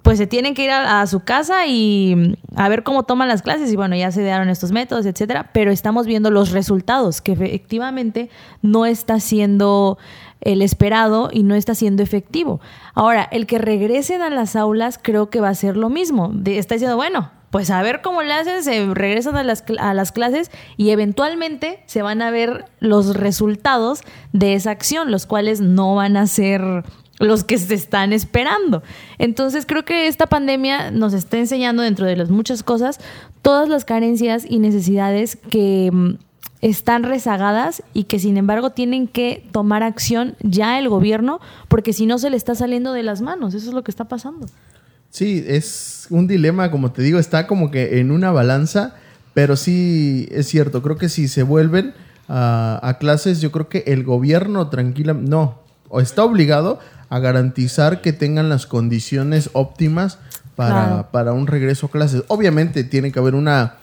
pues 0.02 0.18
se 0.18 0.26
tienen 0.26 0.54
que 0.54 0.64
ir 0.64 0.70
a, 0.70 1.06
su 1.06 1.20
casa 1.20 1.66
y 1.66 2.14
mm, 2.16 2.58
a 2.58 2.68
ver 2.68 2.82
cómo 2.82 3.04
toman 3.04 3.28
las 3.28 3.42
clases 3.42 3.72
y 3.72 3.76
bueno, 3.76 3.96
ya 3.96 4.10
se 4.10 4.22
dieron 4.22 4.48
estos 4.48 4.72
métodos, 4.72 5.06
etcétera, 5.06 5.50
pero 5.52 5.70
estamos 5.70 6.06
viendo 6.06 6.30
los 6.30 6.50
resultados 6.50 7.20
que 7.20 7.32
efectivamente 7.32 8.28
no 8.60 8.84
está 8.84 9.20
siendo 9.20 9.98
el 10.40 10.60
esperado 10.60 11.30
y 11.32 11.44
no 11.44 11.54
está 11.54 11.74
siendo 11.74 12.02
efectivo. 12.02 12.60
Ahora, 12.94 13.22
el 13.30 13.46
que 13.46 13.58
regresen 13.58 14.22
a 14.22 14.30
las 14.30 14.56
aulas 14.56 14.98
creo 15.00 15.30
que 15.30 15.40
va 15.40 15.48
a 15.50 15.54
ser 15.54 15.76
lo 15.76 15.88
mismo. 15.88 16.30
De- 16.34 16.58
está 16.58 16.74
diciendo, 16.74 16.96
bueno, 16.96 17.30
pues 17.52 17.70
a 17.70 17.82
ver 17.82 18.00
cómo 18.00 18.22
le 18.22 18.32
hacen, 18.32 18.64
se 18.64 18.94
regresan 18.94 19.36
a 19.36 19.44
las, 19.44 19.62
a 19.78 19.92
las 19.92 20.10
clases 20.10 20.50
y 20.78 20.88
eventualmente 20.88 21.82
se 21.84 22.00
van 22.00 22.22
a 22.22 22.30
ver 22.30 22.64
los 22.80 23.14
resultados 23.14 24.00
de 24.32 24.54
esa 24.54 24.70
acción, 24.70 25.10
los 25.10 25.26
cuales 25.26 25.60
no 25.60 25.94
van 25.94 26.16
a 26.16 26.26
ser 26.26 26.82
los 27.18 27.44
que 27.44 27.58
se 27.58 27.74
están 27.74 28.14
esperando. 28.14 28.82
Entonces 29.18 29.66
creo 29.66 29.84
que 29.84 30.08
esta 30.08 30.28
pandemia 30.28 30.90
nos 30.92 31.12
está 31.12 31.36
enseñando 31.36 31.82
dentro 31.82 32.06
de 32.06 32.16
las 32.16 32.30
muchas 32.30 32.62
cosas 32.62 33.00
todas 33.42 33.68
las 33.68 33.84
carencias 33.84 34.46
y 34.48 34.58
necesidades 34.58 35.36
que 35.36 35.90
mm, 35.92 36.14
están 36.62 37.02
rezagadas 37.02 37.82
y 37.92 38.04
que 38.04 38.18
sin 38.18 38.38
embargo 38.38 38.70
tienen 38.70 39.08
que 39.08 39.46
tomar 39.52 39.82
acción 39.82 40.36
ya 40.40 40.78
el 40.78 40.88
gobierno 40.88 41.38
porque 41.68 41.92
si 41.92 42.06
no 42.06 42.16
se 42.16 42.30
le 42.30 42.38
está 42.38 42.54
saliendo 42.54 42.94
de 42.94 43.02
las 43.02 43.20
manos. 43.20 43.52
Eso 43.52 43.68
es 43.68 43.74
lo 43.74 43.84
que 43.84 43.90
está 43.90 44.04
pasando. 44.04 44.46
Sí, 45.12 45.44
es 45.46 46.06
un 46.08 46.26
dilema, 46.26 46.70
como 46.70 46.90
te 46.90 47.02
digo, 47.02 47.18
está 47.18 47.46
como 47.46 47.70
que 47.70 48.00
en 48.00 48.10
una 48.10 48.30
balanza, 48.32 48.94
pero 49.34 49.56
sí 49.56 50.26
es 50.32 50.48
cierto, 50.48 50.80
creo 50.82 50.96
que 50.96 51.10
si 51.10 51.28
se 51.28 51.42
vuelven 51.42 51.92
a, 52.28 52.80
a 52.82 52.96
clases, 52.96 53.42
yo 53.42 53.52
creo 53.52 53.68
que 53.68 53.84
el 53.86 54.04
gobierno 54.04 54.68
tranquila, 54.68 55.12
no, 55.12 55.58
o 55.90 56.00
está 56.00 56.24
obligado 56.24 56.78
a 57.10 57.18
garantizar 57.18 58.00
que 58.00 58.14
tengan 58.14 58.48
las 58.48 58.64
condiciones 58.64 59.50
óptimas 59.52 60.18
para, 60.56 60.72
Claro. 60.86 61.08
para 61.12 61.32
un 61.34 61.46
regreso 61.46 61.86
a 61.86 61.90
clases. 61.90 62.24
Obviamente 62.28 62.82
tiene 62.82 63.12
que 63.12 63.18
haber 63.18 63.34
una 63.34 63.74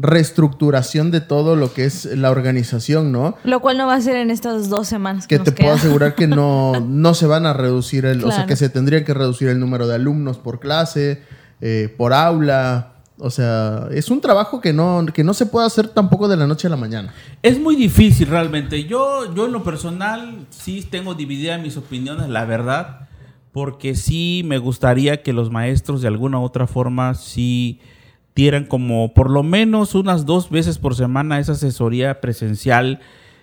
reestructuración 0.00 1.10
de 1.10 1.20
todo 1.20 1.56
lo 1.56 1.74
que 1.74 1.84
es 1.84 2.04
la 2.04 2.30
organización, 2.30 3.10
¿no? 3.10 3.36
Lo 3.42 3.60
cual 3.60 3.76
no 3.78 3.88
va 3.88 3.94
a 3.94 4.00
ser 4.00 4.14
en 4.16 4.30
estas 4.30 4.70
dos 4.70 4.86
semanas 4.86 5.26
que, 5.26 5.34
que 5.34 5.38
nos 5.38 5.44
te 5.46 5.52
puedo 5.52 5.74
asegurar 5.74 6.14
que 6.14 6.28
no, 6.28 6.80
no 6.88 7.14
se 7.14 7.26
van 7.26 7.46
a 7.46 7.52
reducir 7.52 8.06
el, 8.06 8.24
o 8.24 8.30
sea, 8.30 8.46
que 8.46 8.54
se 8.54 8.68
tendría 8.68 9.04
que 9.04 9.12
reducir 9.12 9.48
el 9.48 9.58
número 9.58 9.88
de 9.88 9.96
alumnos 9.96 10.38
por 10.38 10.60
clase, 10.60 11.22
eh, 11.60 11.92
por 11.98 12.12
aula. 12.12 12.92
O 13.18 13.30
sea, 13.30 13.88
es 13.90 14.08
un 14.10 14.20
trabajo 14.20 14.60
que 14.60 14.72
no, 14.72 15.04
que 15.12 15.24
no 15.24 15.34
se 15.34 15.46
puede 15.46 15.66
hacer 15.66 15.88
tampoco 15.88 16.28
de 16.28 16.36
la 16.36 16.46
noche 16.46 16.68
a 16.68 16.70
la 16.70 16.76
mañana. 16.76 17.12
Es 17.42 17.58
muy 17.58 17.74
difícil 17.74 18.28
realmente. 18.28 18.84
Yo, 18.84 19.34
yo 19.34 19.46
en 19.46 19.52
lo 19.52 19.64
personal 19.64 20.46
sí 20.50 20.86
tengo 20.88 21.14
divididas 21.14 21.60
mis 21.60 21.76
opiniones, 21.76 22.28
la 22.28 22.44
verdad, 22.44 23.08
porque 23.50 23.96
sí 23.96 24.42
me 24.44 24.58
gustaría 24.58 25.24
que 25.24 25.32
los 25.32 25.50
maestros 25.50 26.02
de 26.02 26.06
alguna 26.06 26.38
u 26.38 26.44
otra 26.44 26.68
forma 26.68 27.14
sí 27.14 27.80
dieran 28.38 28.66
como 28.66 29.12
por 29.14 29.30
lo 29.30 29.42
menos 29.42 29.96
unas 29.96 30.24
dos 30.24 30.48
veces 30.48 30.78
por 30.78 30.94
semana 30.94 31.40
esa 31.40 31.52
asesoría 31.52 32.20
presencial, 32.20 33.00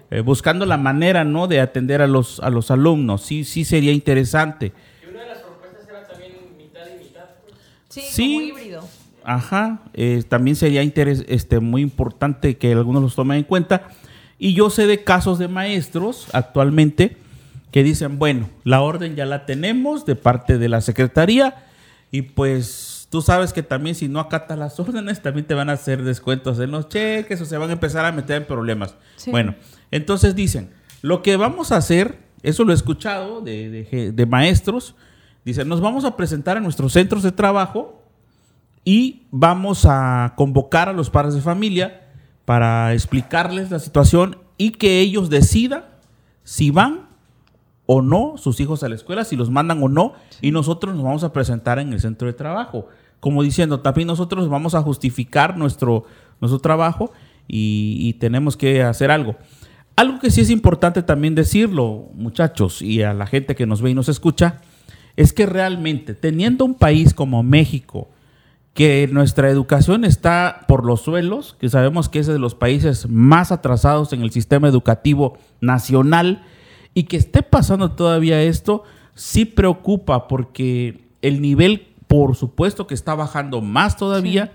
eh, 0.09 0.21
buscando 0.21 0.65
la 0.65 0.77
manera, 0.77 1.25
¿no? 1.25 1.47
De 1.47 1.59
atender 1.59 2.01
a 2.01 2.07
los, 2.07 2.39
a 2.39 2.49
los 2.49 2.71
alumnos. 2.71 3.21
Sí, 3.21 3.43
sí 3.43 3.65
sería 3.65 3.91
interesante. 3.91 4.71
Y 5.05 5.09
una 5.11 5.23
de 5.23 5.27
las 5.27 5.39
propuestas 5.39 5.85
era 5.89 6.07
también 6.07 6.31
mitad 6.57 6.79
y 6.95 7.03
mitad. 7.03 7.25
pues. 7.45 7.57
Sí, 7.89 8.01
Sí. 8.09 8.33
como 8.35 8.41
híbrido. 8.47 8.87
Ajá, 9.25 9.81
eh, 9.95 10.23
también 10.29 10.55
sería 10.55 10.81
interes- 10.81 11.25
este, 11.27 11.59
muy 11.59 11.81
importante 11.81 12.55
que 12.55 12.71
algunos 12.71 13.03
los 13.03 13.15
tomen 13.15 13.39
en 13.39 13.43
cuenta. 13.43 13.89
Y 14.39 14.53
yo 14.53 14.69
sé 14.69 14.87
de 14.87 15.03
casos 15.03 15.39
de 15.39 15.49
maestros 15.49 16.27
actualmente 16.31 17.17
que 17.71 17.83
dicen, 17.83 18.17
bueno, 18.17 18.47
la 18.63 18.79
orden 18.81 19.17
ya 19.17 19.25
la 19.25 19.45
tenemos 19.45 20.05
de 20.05 20.15
parte 20.15 20.57
de 20.57 20.69
la 20.69 20.79
Secretaría 20.79 21.65
y 22.11 22.21
pues 22.21 22.94
tú 23.15 23.21
sabes 23.21 23.53
que 23.53 23.63
también 23.63 23.95
si 23.95 24.09
no 24.09 24.19
acatas 24.19 24.59
las 24.59 24.77
órdenes, 24.81 25.21
también 25.21 25.47
te 25.47 25.53
van 25.53 25.69
a 25.69 25.73
hacer 25.73 26.03
descuentos 26.03 26.59
en 26.59 26.71
los 26.71 26.89
cheques 26.89 27.39
o 27.39 27.45
se 27.45 27.57
van 27.57 27.69
a 27.69 27.73
empezar 27.73 28.03
a 28.03 28.11
meter 28.11 28.35
en 28.41 28.45
problemas. 28.45 28.93
Sí. 29.15 29.31
Bueno, 29.31 29.55
entonces 29.89 30.35
dicen, 30.35 30.71
lo 31.01 31.21
que 31.21 31.37
vamos 31.37 31.71
a 31.71 31.77
hacer, 31.77 32.19
eso 32.43 32.65
lo 32.65 32.73
he 32.73 32.75
escuchado 32.75 33.39
de, 33.39 33.69
de- 33.89 34.11
de 34.11 34.25
maestros, 34.25 34.95
dicen, 35.45 35.69
nos 35.69 35.79
vamos 35.79 36.03
a 36.03 36.17
presentar 36.17 36.57
en 36.57 36.63
nuestros 36.63 36.91
centros 36.91 37.23
de 37.23 37.31
trabajo 37.31 38.03
y 38.83 39.23
vamos 39.31 39.85
a 39.87 40.33
convocar 40.35 40.89
a 40.89 40.93
los 40.93 41.09
padres 41.09 41.35
de 41.35 41.41
familia 41.41 42.01
para 42.43 42.91
explicarles 42.91 43.71
la 43.71 43.79
situación 43.79 44.39
y 44.57 44.71
que 44.71 44.99
ellos 44.99 45.29
decidan 45.29 45.85
si 46.43 46.69
van 46.69 47.07
o 47.87 48.01
no 48.01 48.33
sus 48.37 48.59
hijos 48.59 48.81
a 48.83 48.89
la 48.89 48.95
escuela, 48.95 49.23
si 49.23 49.35
los 49.35 49.51
mandan 49.51 49.81
o 49.83 49.87
no, 49.87 50.13
y 50.41 50.49
nosotros 50.49 50.95
nos 50.95 51.03
vamos 51.03 51.23
a 51.23 51.31
presentar 51.31 51.77
en 51.77 51.93
el 51.93 52.01
centro 52.01 52.25
de 52.27 52.33
trabajo. 52.33 52.87
Como 53.19 53.43
diciendo, 53.43 53.79
también 53.79 54.07
nosotros 54.07 54.49
vamos 54.49 54.75
a 54.75 54.81
justificar 54.81 55.57
nuestro, 55.57 56.05
nuestro 56.41 56.59
trabajo 56.59 57.11
y, 57.47 57.97
y 57.99 58.13
tenemos 58.13 58.57
que 58.57 58.83
hacer 58.83 59.11
algo. 59.11 59.35
Algo 59.95 60.19
que 60.19 60.29
sí 60.29 60.41
es 60.41 60.49
importante 60.49 61.03
también 61.03 61.35
decirlo, 61.35 62.09
muchachos, 62.13 62.81
y 62.81 63.01
a 63.01 63.13
la 63.13 63.27
gente 63.27 63.55
que 63.55 63.65
nos 63.65 63.81
ve 63.81 63.91
y 63.91 63.93
nos 63.93 64.09
escucha, 64.09 64.61
es 65.15 65.31
que 65.31 65.45
realmente, 65.45 66.13
teniendo 66.13 66.65
un 66.65 66.75
país 66.75 67.13
como 67.13 67.43
México, 67.43 68.09
que 68.73 69.07
nuestra 69.09 69.49
educación 69.49 70.03
está 70.03 70.65
por 70.67 70.85
los 70.85 70.99
suelos, 70.99 71.55
que 71.59 71.69
sabemos 71.69 72.09
que 72.09 72.19
es 72.19 72.27
de 72.27 72.39
los 72.39 72.55
países 72.55 73.07
más 73.07 73.53
atrasados 73.53 74.11
en 74.11 74.21
el 74.21 74.31
sistema 74.31 74.67
educativo 74.67 75.37
nacional, 75.61 76.43
y 76.93 77.03
que 77.03 77.15
esté 77.15 77.41
pasando 77.41 77.91
todavía 77.91 78.41
esto, 78.41 78.83
sí 79.13 79.45
preocupa 79.45 80.27
porque 80.27 81.07
el 81.21 81.41
nivel, 81.41 81.87
por 82.07 82.35
supuesto, 82.35 82.87
que 82.87 82.93
está 82.93 83.15
bajando 83.15 83.61
más 83.61 83.97
todavía, 83.97 84.53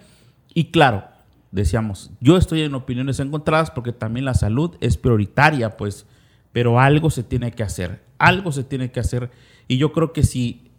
y 0.55 0.71
claro, 0.71 1.05
decíamos, 1.51 2.11
yo 2.21 2.37
estoy 2.37 2.63
en 2.63 2.75
opiniones 2.75 3.21
encontradas 3.21 3.71
porque 3.71 3.93
también 3.93 4.25
la 4.25 4.35
salud 4.35 4.77
es 4.81 4.97
prioritaria, 4.97 5.77
pues, 5.77 6.07
pero 6.53 6.81
algo 6.81 7.11
se 7.11 7.23
tiene 7.23 7.53
que 7.53 7.63
hacer, 7.63 8.03
algo 8.19 8.53
se 8.53 8.65
tiene 8.65 8.91
que 8.91 9.01
hacer, 9.01 9.31
y 9.69 9.79
yo 9.79 9.93
creo 9.93 10.13
que 10.13 10.23
si 10.23 10.71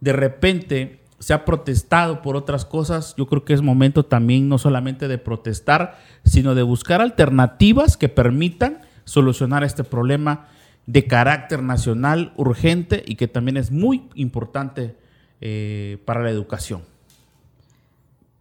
de 0.00 0.12
repente 0.12 1.02
se 1.18 1.34
ha 1.34 1.44
protestado 1.44 2.20
por 2.20 2.34
otras 2.34 2.64
cosas, 2.64 3.14
yo 3.16 3.26
creo 3.26 3.44
que 3.44 3.52
es 3.52 3.62
momento 3.62 4.04
también 4.04 4.48
no 4.48 4.58
solamente 4.58 5.06
de 5.06 5.18
protestar, 5.18 5.96
sino 6.24 6.56
de 6.56 6.64
buscar 6.64 7.00
alternativas 7.00 7.96
que 7.96 8.08
permitan 8.08 8.80
solucionar 9.04 9.62
este 9.62 9.84
problema 9.84 10.48
de 10.86 11.06
carácter 11.06 11.62
nacional 11.62 12.32
urgente 12.36 13.04
y 13.06 13.14
que 13.14 13.28
también 13.28 13.56
es 13.56 13.70
muy 13.70 14.08
importante 14.16 14.96
eh, 15.44 15.98
para 16.04 16.22
la 16.22 16.30
educación. 16.30 16.82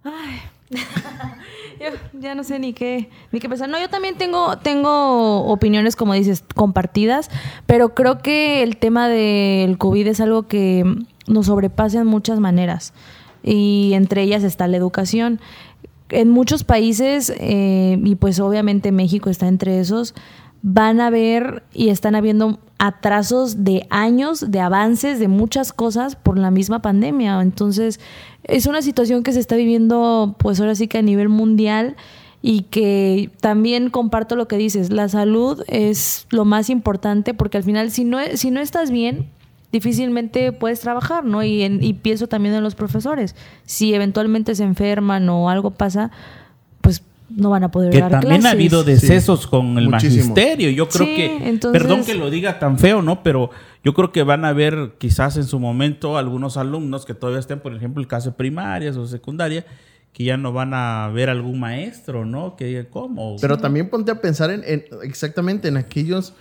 Yo 1.80 1.88
ya 2.20 2.36
no 2.36 2.44
sé 2.44 2.60
ni 2.60 2.74
qué, 2.74 3.10
ni 3.32 3.40
qué 3.40 3.50
pensar. 3.50 3.68
No, 3.68 3.80
yo 3.80 3.90
también 3.90 4.16
tengo, 4.16 4.60
tengo 4.60 5.46
opiniones, 5.46 5.96
como 5.96 6.14
dices, 6.14 6.44
compartidas, 6.54 7.32
pero 7.66 7.96
creo 7.96 8.20
que 8.20 8.62
el 8.62 8.78
tema 8.78 9.10
del 9.10 9.80
COVID 9.80 10.06
es 10.08 10.22
algo 10.22 10.48
que 10.48 10.86
nos 11.26 11.48
sobrepasa 11.48 12.02
en 12.02 12.08
muchas 12.08 12.40
maneras. 12.40 12.94
Y 13.42 13.94
entre 13.96 14.22
ellas 14.22 14.44
está 14.44 14.68
la 14.68 14.78
educación. 14.78 15.42
En 16.10 16.30
muchos 16.30 16.64
países, 16.64 17.34
eh, 17.40 18.00
y 18.04 18.16
pues 18.16 18.40
obviamente 18.40 18.92
México 18.92 19.32
está 19.32 19.48
entre 19.48 19.80
esos, 19.80 20.14
van 20.62 21.02
a 21.02 21.10
ver 21.10 21.64
y 21.74 21.90
están 21.90 22.16
habiendo 22.16 22.60
atrasos 22.78 23.64
de 23.64 23.86
años, 23.90 24.52
de 24.52 24.60
avances, 24.60 25.20
de 25.20 25.28
muchas 25.28 25.72
cosas 25.74 26.16
por 26.16 26.38
la 26.38 26.52
misma 26.52 26.82
pandemia. 26.82 27.40
Entonces, 27.42 28.00
es 28.44 28.66
una 28.66 28.82
situación 28.82 29.24
que 29.24 29.34
se 29.34 29.40
está 29.40 29.56
viviendo, 29.56 30.36
pues 30.40 30.60
ahora 30.60 30.76
sí 30.76 30.88
que 30.88 30.98
a 30.98 31.02
nivel 31.04 31.30
mundial 31.30 31.96
y 32.42 32.64
que 32.64 33.30
también 33.40 33.92
comparto 33.92 34.36
lo 34.36 34.48
que 34.48 34.58
dices, 34.58 34.92
la 34.92 35.08
salud 35.10 35.64
es 35.68 36.26
lo 36.32 36.44
más 36.44 36.72
importante 36.72 37.36
porque 37.36 37.58
al 37.58 37.64
final 37.64 37.92
si 37.92 38.04
no, 38.04 38.18
si 38.34 38.50
no 38.50 38.60
estás 38.62 38.90
bien, 38.90 39.28
difícilmente 39.72 40.52
puedes 40.52 40.80
trabajar, 40.80 41.24
¿no? 41.24 41.44
Y, 41.44 41.62
en- 41.62 41.84
y 41.84 41.94
pienso 41.94 42.28
también 42.28 42.56
en 42.56 42.64
los 42.64 42.76
profesores. 42.76 43.36
Si 43.66 43.94
eventualmente 43.94 44.56
se 44.56 44.64
enferman 44.64 45.30
o 45.30 45.50
algo 45.50 45.72
pasa, 45.72 46.12
no 47.36 47.50
van 47.50 47.64
a 47.64 47.72
poder 47.72 47.92
Que 47.92 48.00
dar 48.00 48.12
también 48.12 48.46
ha 48.46 48.52
habido 48.52 48.84
decesos 48.84 49.48
con 49.48 49.78
el 49.78 49.90
muchísimos. 49.90 50.30
magisterio. 50.30 50.70
Yo 50.72 50.88
creo 50.90 51.06
Sí, 51.08 51.16
que, 51.16 51.50
entonces- 51.50 51.82
perdón 51.82 52.04
que 52.06 52.14
lo 52.16 52.30
diga 52.30 52.60
tan 52.60 52.78
feo, 52.80 53.02
¿no? 53.02 53.24
Pero 53.24 53.50
yo 53.84 53.94
creo 53.94 54.12
que 54.12 54.24
van 54.24 54.46
a 54.46 54.50
haber 54.50 54.94
quizás 54.98 55.38
en 55.38 55.44
su 55.46 55.60
momento 55.60 56.18
algunos 56.18 56.58
alumnos 56.58 57.06
que 57.06 57.14
todavía 57.14 57.40
estén, 57.40 57.60
por 57.60 57.74
ejemplo, 57.76 58.02
el 58.02 58.08
caso 58.08 58.32
de 58.32 58.36
primarias 58.36 58.98
o 58.98 59.08
secundaria, 59.08 59.66
que 60.14 60.24
ya 60.26 60.36
no 60.38 60.52
van 60.52 60.74
a 60.74 61.10
ver 61.14 61.30
algún 61.30 61.60
maestro, 61.60 62.26
¿no? 62.26 62.56
Que 62.58 62.66
digan, 62.66 62.88
¿cómo? 62.90 63.38
Pero 63.40 63.58
también 63.58 63.90
ponte 63.90 64.12
a 64.12 64.20
pensar 64.22 64.52
en, 64.52 64.62
en- 64.66 64.84
exactamente 65.04 65.68
en 65.70 65.78
aquellos 65.78 66.34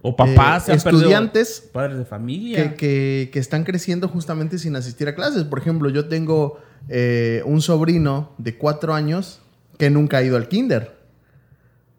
o 0.00 0.14
papás 0.16 0.68
eh, 0.68 0.72
perdido 0.82 0.90
estudiantes 1.00 1.68
padres 1.72 1.98
de 1.98 2.04
familia. 2.04 2.70
que, 2.70 2.74
que- 2.76 3.30
que 3.32 3.38
están 3.40 3.64
creciendo 3.64 4.08
justamente 4.08 4.56
sin 4.58 4.74
asistir 4.76 5.08
a 5.08 5.14
clases. 5.14 5.44
Por 5.44 5.58
ejemplo, 5.58 5.90
yo 5.90 6.06
tengo 6.08 6.58
eh, 6.88 7.42
un 7.44 7.60
sobrino 7.60 8.32
de 8.38 8.56
cuatro 8.56 8.94
años 8.94 9.40
que 9.78 9.88
nunca 9.90 10.18
ha 10.18 10.22
ido 10.22 10.36
al 10.36 10.48
kinder. 10.48 10.96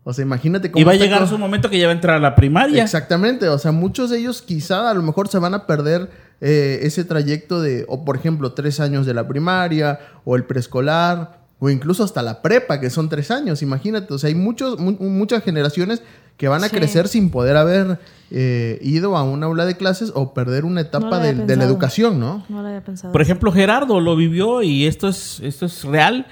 O 0.04 0.14
sea, 0.14 0.24
imagínate 0.24 0.72
cómo 0.72 0.82
y 0.82 0.86
va 0.86 0.94
a 0.94 0.96
llegar 0.96 1.22
co- 1.22 1.28
su 1.28 1.38
momento 1.38 1.70
que 1.70 1.78
ya 1.78 1.86
va 1.88 1.92
a 1.92 1.96
entrar 1.96 2.16
a 2.18 2.20
la 2.20 2.36
primaria. 2.36 2.84
Exactamente, 2.84 3.48
o 3.50 3.58
sea, 3.60 3.72
muchos 3.72 4.10
de 4.10 4.20
ellos 4.20 4.42
quizá 4.42 4.90
a 4.90 4.94
lo 4.94 5.02
mejor 5.04 5.28
se 5.28 5.38
van 5.40 5.54
a 5.54 5.68
perder 5.68 6.10
eh, 6.42 6.80
ese 6.84 7.04
trayecto 7.04 7.62
de, 7.62 7.86
o 7.88 8.06
por 8.06 8.16
ejemplo, 8.16 8.54
tres 8.54 8.80
años 8.80 9.06
de 9.06 9.14
la 9.14 9.28
primaria, 9.28 10.00
o 10.26 10.36
el 10.36 10.46
preescolar, 10.46 11.40
o 11.60 11.70
incluso 11.70 12.04
hasta 12.04 12.22
la 12.22 12.42
prepa, 12.42 12.80
que 12.80 12.90
son 12.90 13.10
tres 13.10 13.30
años, 13.30 13.62
imagínate, 13.62 14.14
o 14.14 14.18
sea, 14.18 14.30
hay 14.30 14.36
muchos, 14.36 14.80
mu- 14.80 14.94
muchas 15.00 15.44
generaciones 15.44 16.02
que 16.38 16.48
van 16.48 16.64
a 16.64 16.70
Sí. 16.70 16.76
crecer 16.78 17.10
sin 17.10 17.30
poder 17.30 17.58
haber 17.58 18.00
eh, 18.32 18.80
ido 18.82 19.18
a 19.18 19.24
un 19.24 19.44
aula 19.44 19.66
de 19.66 19.76
clases 19.76 20.12
o 20.16 20.34
perder 20.34 20.64
una 20.64 20.82
No 20.82 20.88
etapa 20.88 21.20
de, 21.20 21.34
de 21.36 21.56
la 21.58 21.66
educación, 21.66 22.18
¿no? 22.20 22.46
No 22.48 22.62
lo 22.62 22.68
había 22.70 22.82
pensado. 22.82 23.12
Por 23.12 23.22
ejemplo, 23.22 23.52
Gerardo 23.52 24.00
lo 24.00 24.16
vivió 24.16 24.62
y 24.64 24.88
esto 24.88 25.10
es, 25.10 25.42
esto 25.44 25.66
es 25.66 25.84
real. 25.84 26.26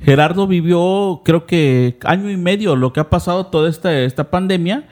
Gerardo 0.00 0.46
vivió, 0.46 1.22
creo 1.24 1.46
que 1.46 1.98
año 2.04 2.30
y 2.30 2.36
medio, 2.36 2.76
lo 2.76 2.92
que 2.92 3.00
ha 3.00 3.10
pasado 3.10 3.46
toda 3.46 3.68
esta, 3.70 3.92
esta 4.00 4.30
pandemia, 4.30 4.84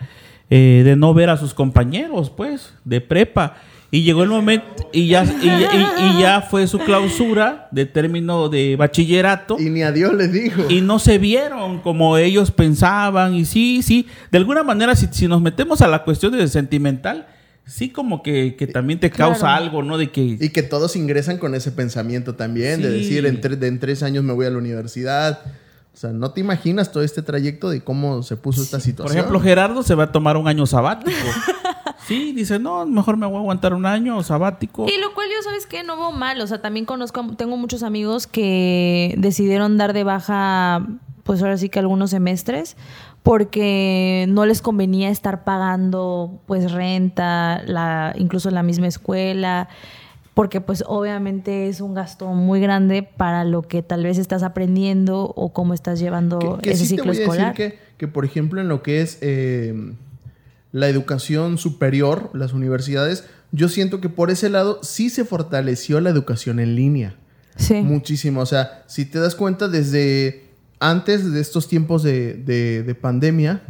eh, 0.50 0.82
de 0.84 0.96
no 0.96 1.12
ver 1.14 1.30
a 1.30 1.36
sus 1.36 1.54
compañeros, 1.54 2.30
pues, 2.30 2.74
de 2.84 3.00
prepa. 3.00 3.56
Y 3.90 4.04
llegó 4.04 4.22
el 4.22 4.30
momento, 4.30 4.88
y 4.90 5.08
ya, 5.08 5.22
y, 5.24 5.46
y- 5.48 6.16
y 6.16 6.20
ya 6.22 6.40
fue 6.40 6.66
su 6.66 6.78
clausura 6.78 7.68
de 7.72 7.84
término 7.84 8.48
de 8.48 8.74
bachillerato. 8.76 9.56
Y 9.60 9.68
ni 9.68 9.82
a 9.82 9.92
Dios 9.92 10.14
les 10.14 10.32
dijo. 10.32 10.62
Y 10.70 10.80
no 10.80 10.98
se 10.98 11.18
vieron 11.18 11.80
como 11.80 12.16
ellos 12.16 12.50
pensaban. 12.50 13.34
Y 13.34 13.44
sí, 13.44 13.82
sí, 13.82 14.06
de 14.30 14.38
alguna 14.38 14.62
manera, 14.62 14.94
si, 14.96 15.08
si 15.10 15.28
nos 15.28 15.42
metemos 15.42 15.82
a 15.82 15.88
la 15.88 16.04
cuestión 16.04 16.32
de 16.32 16.48
sentimental, 16.48 17.26
sí 17.66 17.90
como 17.90 18.22
que, 18.22 18.56
que 18.56 18.66
también 18.66 19.00
te 19.00 19.10
Claro. 19.10 19.32
causa 19.32 19.54
algo, 19.56 19.82
¿no? 19.82 19.98
De 19.98 20.10
que... 20.10 20.20
Y 20.40 20.48
que 20.50 20.62
todos 20.62 20.96
ingresan 20.96 21.38
con 21.38 21.54
ese 21.54 21.72
pensamiento 21.72 22.34
también, 22.34 22.82
de 22.82 22.90
decir, 22.90 23.24
en, 23.26 23.40
tre- 23.40 23.62
en 23.64 23.78
tres 23.78 24.02
años 24.02 24.24
me 24.24 24.32
voy 24.32 24.46
a 24.46 24.50
la 24.50 24.58
universidad. 24.58 25.40
O 25.94 25.96
sea, 25.96 26.10
no 26.10 26.30
te 26.30 26.40
imaginas 26.40 26.90
todo 26.90 27.02
este 27.02 27.20
trayecto 27.22 27.68
de 27.68 27.82
cómo 27.82 28.22
se 28.22 28.36
puso 28.36 28.62
esta 28.62 28.78
Por 28.78 28.82
situación. 28.84 29.18
ejemplo, 29.18 29.40
Gerardo 29.40 29.82
se 29.82 29.94
va 29.94 30.04
a 30.04 30.12
tomar 30.12 30.36
un 30.38 30.48
año 30.48 30.64
sabático. 30.66 31.12
sí, 32.08 32.32
dice, 32.32 32.58
no, 32.58 32.86
mejor 32.86 33.16
me 33.16 33.26
voy 33.26 33.36
a 33.36 33.38
aguantar 33.40 33.74
un 33.74 33.84
año 33.86 34.22
sabático. 34.22 34.86
Y 34.88 34.98
lo 35.00 35.12
cual 35.14 35.28
yo, 35.28 35.42
¿sabes 35.42 35.66
qué? 35.66 35.82
No 35.84 35.96
veo 35.96 36.12
mal. 36.12 36.40
O 36.40 36.46
sea, 36.46 36.60
también 36.62 36.86
conozco, 36.86 37.34
tengo 37.36 37.56
muchos 37.58 37.82
amigos 37.82 38.26
que 38.26 39.14
decidieron 39.18 39.76
dar 39.76 39.92
de 39.92 40.02
baja, 40.04 40.86
pues 41.24 41.42
ahora 41.42 41.58
sí 41.58 41.68
que 41.68 41.78
algunos 41.78 42.10
semestres, 42.10 42.76
porque 43.22 44.26
no 44.28 44.46
les 44.46 44.62
convenía 44.62 45.08
estar 45.08 45.44
pagando, 45.44 46.40
pues, 46.46 46.72
renta, 46.72 47.62
la, 47.66 48.14
incluso 48.16 48.48
en 48.48 48.56
la 48.56 48.62
misma 48.62 48.88
escuela, 48.88 49.68
porque 50.34 50.60
pues 50.60 50.82
obviamente 50.86 51.68
es 51.68 51.80
un 51.80 51.94
gasto 51.94 52.28
muy 52.28 52.60
grande 52.60 53.02
para 53.02 53.44
lo 53.44 53.62
que 53.62 53.82
tal 53.82 54.02
vez 54.04 54.18
estás 54.18 54.42
aprendiendo 54.42 55.32
o 55.36 55.52
cómo 55.52 55.74
estás 55.74 56.00
llevando 56.00 56.38
que, 56.38 56.62
que 56.62 56.70
ese 56.70 56.86
sí 56.86 56.96
te 56.96 57.02
ciclo 57.02 57.12
voy 57.12 57.18
a 57.18 57.22
escolar. 57.22 57.54
decir 57.54 57.72
que, 57.72 57.78
que, 57.98 58.08
por 58.08 58.24
ejemplo, 58.24 58.60
en 58.60 58.68
lo 58.68 58.82
que 58.82 59.02
es 59.02 59.18
eh, 59.20 59.74
la 60.72 60.88
educación 60.88 61.58
superior, 61.58 62.30
las 62.32 62.54
universidades, 62.54 63.26
yo 63.52 63.68
siento 63.68 64.00
que 64.00 64.08
por 64.08 64.30
ese 64.30 64.48
lado 64.48 64.80
sí 64.82 65.10
se 65.10 65.24
fortaleció 65.24 66.00
la 66.00 66.08
educación 66.08 66.58
en 66.60 66.74
línea. 66.74 67.16
Sí. 67.56 67.82
Muchísimo. 67.82 68.40
O 68.40 68.46
sea, 68.46 68.82
si 68.86 69.04
te 69.04 69.18
das 69.18 69.34
cuenta, 69.34 69.68
desde 69.68 70.51
antes 70.90 71.32
de 71.32 71.40
estos 71.40 71.68
tiempos 71.68 72.02
de, 72.02 72.34
de- 72.34 72.82
de 72.82 72.94
pandemia, 72.94 73.62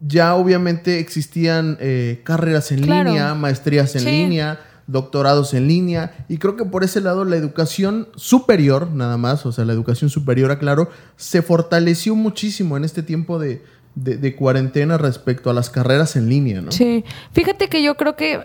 ya 0.00 0.34
obviamente 0.36 1.00
existían 1.00 1.76
eh, 1.80 2.20
carreras 2.24 2.70
en 2.70 2.82
Claro. 2.82 3.10
línea, 3.10 3.34
maestrías 3.34 3.94
en 3.96 4.02
Sí. 4.02 4.10
línea, 4.10 4.60
doctorados 4.86 5.54
en 5.54 5.66
línea. 5.66 6.24
Y 6.28 6.38
creo 6.38 6.56
que 6.56 6.64
por 6.64 6.84
ese 6.84 7.00
lado 7.00 7.24
la 7.24 7.36
educación 7.36 8.08
superior, 8.14 8.90
nada 8.92 9.16
más, 9.16 9.44
o 9.44 9.52
sea, 9.52 9.64
la 9.64 9.72
educación 9.72 10.08
superior, 10.10 10.50
aclaro, 10.50 10.88
se 11.16 11.42
fortaleció 11.42 12.14
muchísimo 12.14 12.76
en 12.76 12.84
este 12.84 13.02
tiempo 13.02 13.38
de, 13.38 13.62
de- 13.96 14.16
de 14.18 14.36
cuarentena 14.36 14.98
respecto 14.98 15.50
a 15.50 15.52
las 15.52 15.68
carreras 15.70 16.14
en 16.14 16.28
línea, 16.28 16.60
¿no? 16.60 16.70
Sí, 16.72 17.04
fíjate 17.32 17.68
que 17.68 17.82
yo 17.82 17.96
creo 17.96 18.14
que 18.16 18.40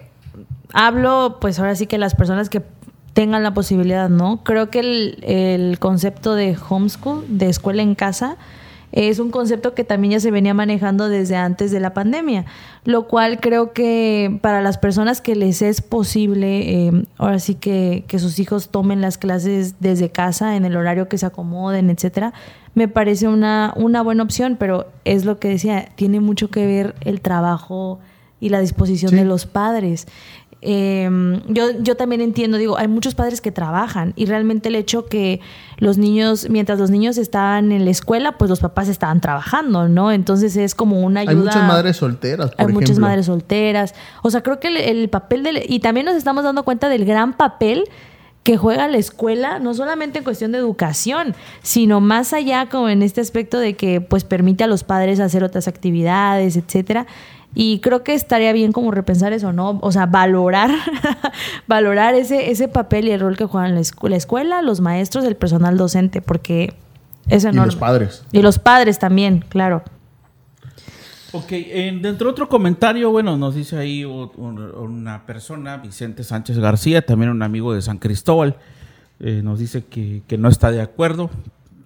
hablo, 0.74 1.38
pues 1.40 1.60
ahora 1.60 1.76
sí 1.76 1.86
que 1.86 1.98
las 2.00 2.16
personas 2.16 2.50
que 2.50 2.64
tengan 3.14 3.44
la 3.44 3.54
posibilidad, 3.54 4.10
¿no? 4.10 4.44
Creo 4.44 4.70
que 4.70 4.80
el, 4.80 5.20
el 5.24 5.80
concepto 5.80 6.36
de 6.36 6.58
homeschool, 6.70 7.26
de 7.28 7.50
escuela 7.50 7.82
en 7.82 7.96
casa, 7.96 8.38
es 8.92 9.18
un 9.18 9.32
concepto 9.32 9.74
que 9.74 9.84
también 9.84 10.12
ya 10.12 10.20
se 10.20 10.30
venía 10.30 10.54
manejando 10.54 11.10
desde 11.10 11.36
antes 11.36 11.72
de 11.72 11.80
la 11.80 11.96
pandemia, 11.96 12.46
lo 12.86 13.08
cual 13.08 13.40
creo 13.40 13.74
que 13.74 14.38
para 14.42 14.62
las 14.62 14.78
personas 14.78 15.20
que 15.20 15.36
les 15.36 15.64
es 15.64 15.82
posible, 15.82 16.88
eh, 16.88 16.92
ahora 17.18 17.40
sí 17.40 17.56
que, 17.56 18.04
que 18.08 18.20
sus 18.20 18.38
hijos 18.38 18.70
tomen 18.70 19.02
las 19.02 19.18
clases 19.18 19.80
desde 19.80 20.12
casa, 20.12 20.56
en 20.56 20.66
el 20.66 20.76
horario 20.78 21.08
que 21.10 21.18
se 21.18 21.26
acomoden, 21.26 21.90
etcétera, 21.90 22.34
me 22.76 22.88
parece 22.88 23.28
una, 23.28 23.74
una 23.76 24.04
buena 24.04 24.22
opción, 24.24 24.58
pero 24.60 24.88
es 25.06 25.26
lo 25.26 25.40
que 25.40 25.50
decía, 25.50 25.90
tiene 25.96 26.20
mucho 26.20 26.50
que 26.52 26.66
ver 26.68 26.94
el 27.02 27.20
trabajo 27.20 28.00
y 28.40 28.50
la 28.50 28.60
disposición 28.60 29.12
Sí. 29.12 29.16
de 29.18 29.26
los 29.26 29.46
padres. 29.48 30.06
Eh, 30.66 31.42
yo, 31.48 31.72
yo 31.82 31.96
también 31.96 32.22
entiendo, 32.22 32.58
digo, 32.58 32.78
hay 32.78 32.88
muchos 32.88 33.16
padres 33.16 33.42
que 33.42 33.52
trabajan 33.52 34.14
y 34.16 34.26
realmente 34.26 34.70
el 34.70 34.76
hecho 34.76 35.06
que 35.06 35.42
los 35.78 35.98
niños, 35.98 36.50
mientras 36.50 36.80
los 36.80 36.90
niños 36.90 37.18
estaban 37.18 37.72
en 37.72 37.86
la 37.86 37.92
escuela, 37.92 38.38
pues 38.38 38.50
los 38.50 38.62
papás 38.62 38.88
estaban 38.88 39.20
trabajando, 39.20 39.90
¿no? 39.90 40.12
Entonces 40.12 40.56
es 40.56 40.76
como 40.76 41.02
una 41.02 41.22
ayuda. 41.22 41.34
Hay 41.34 41.38
muchas 41.38 41.68
madres 41.68 41.98
solteras, 41.98 42.52
por 42.52 42.68
Hay 42.68 42.74
muchas 42.74 43.00
madres 43.00 43.26
solteras. 43.26 43.94
O 44.22 44.32
sea, 44.32 44.42
creo 44.42 44.60
que 44.60 44.70
el, 44.70 44.78
el 44.78 45.10
papel 45.10 45.44
del... 45.44 45.64
Y 45.68 45.80
también 45.80 46.06
nos 46.06 46.16
estamos 46.16 46.44
dando 46.44 46.64
cuenta 46.64 46.88
del 46.90 47.06
gran 47.06 47.34
papel 47.34 47.84
que 48.44 48.58
juega 48.58 48.88
la 48.88 48.98
escuela, 48.98 49.60
no 49.60 49.74
solamente 49.74 50.20
en 50.20 50.24
cuestión 50.24 50.52
de 50.52 50.58
educación, 50.58 51.34
sino 51.62 52.02
más 52.02 52.34
allá 52.34 52.68
como 52.70 52.90
en 52.90 53.02
este 53.02 53.22
aspecto 53.22 53.58
de 53.58 53.76
que 53.76 54.02
pues 54.02 54.26
permite 54.26 54.66
a 54.66 54.68
los 54.68 54.84
padres 54.84 55.20
hacer 55.22 55.44
otras 55.44 55.68
actividades, 55.68 56.58
etcétera. 56.58 57.08
Y 57.56 57.80
creo 57.80 58.04
que 58.04 58.14
estaría 58.14 58.52
bien 58.54 58.72
como 58.72 58.90
repensar 58.92 59.32
eso, 59.34 59.54
¿no? 59.54 59.78
O 59.82 59.92
sea, 59.92 60.06
valorar, 60.08 60.72
valorar 61.68 62.16
ese, 62.16 62.50
ese 62.52 62.68
papel 62.68 63.08
y 63.08 63.12
el 63.12 63.20
rol 63.20 63.38
que 63.38 63.46
juegan 63.46 63.76
la, 63.76 63.82
escu- 63.82 64.10
la 64.10 64.16
escuela, 64.16 64.62
los 64.62 64.80
maestros, 64.82 65.24
el 65.26 65.36
personal 65.36 65.78
docente, 65.78 66.22
porque 66.22 66.74
es 67.28 67.44
Y 67.44 67.48
enorme. 67.48 67.68
los 67.68 67.76
padres. 67.76 68.26
Y 68.32 68.42
los 68.42 68.58
padres 68.60 68.98
también, 69.00 69.46
claro. 69.50 69.84
Ok, 71.32 71.52
eh, 71.52 71.98
dentro 72.02 72.28
de 72.28 72.32
otro 72.32 72.48
comentario, 72.50 73.10
bueno, 73.12 73.38
nos 73.38 73.56
dice 73.56 73.78
ahí 73.78 74.06
una 74.06 75.26
persona, 75.26 75.78
Vicente 75.78 76.24
Sánchez 76.24 76.60
García, 76.60 77.04
también 77.04 77.32
un 77.32 77.42
amigo 77.42 77.74
de 77.74 77.82
San 77.82 77.98
Cristóbal, 77.98 78.58
eh, 79.20 79.42
nos 79.44 79.58
dice 79.58 79.84
que, 79.86 80.22
que 80.28 80.38
no 80.38 80.48
está 80.50 80.70
de 80.72 80.82
acuerdo, 80.82 81.32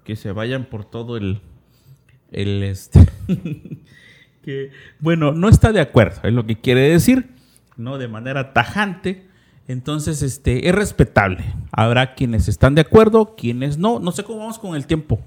que 0.04 0.16
se 0.18 0.32
vayan 0.34 0.66
por 0.66 0.84
todo 0.84 1.16
el, 1.16 1.40
el 2.32 2.62
este, 2.64 3.00
que, 4.48 4.72
bueno, 5.02 5.34
no 5.34 5.50
está 5.50 5.74
de 5.74 5.82
acuerdo, 5.82 6.22
es 6.24 6.32
lo 6.32 6.46
que 6.46 6.56
quiere 6.56 6.88
decir, 6.88 7.32
no 7.76 7.98
de 7.98 8.08
manera 8.08 8.54
tajante. 8.54 9.28
Entonces, 9.68 10.22
este, 10.22 10.70
es 10.70 10.74
respetable. 10.74 11.44
Habrá 11.74 12.16
quienes 12.16 12.48
están 12.48 12.74
de 12.74 12.80
acuerdo, 12.80 13.36
quienes 13.36 13.78
no. 13.78 14.00
No 14.00 14.14
sé 14.14 14.24
cómo 14.24 14.40
vamos 14.40 14.58
con 14.58 14.78
el 14.78 14.88
tiempo. 14.88 15.20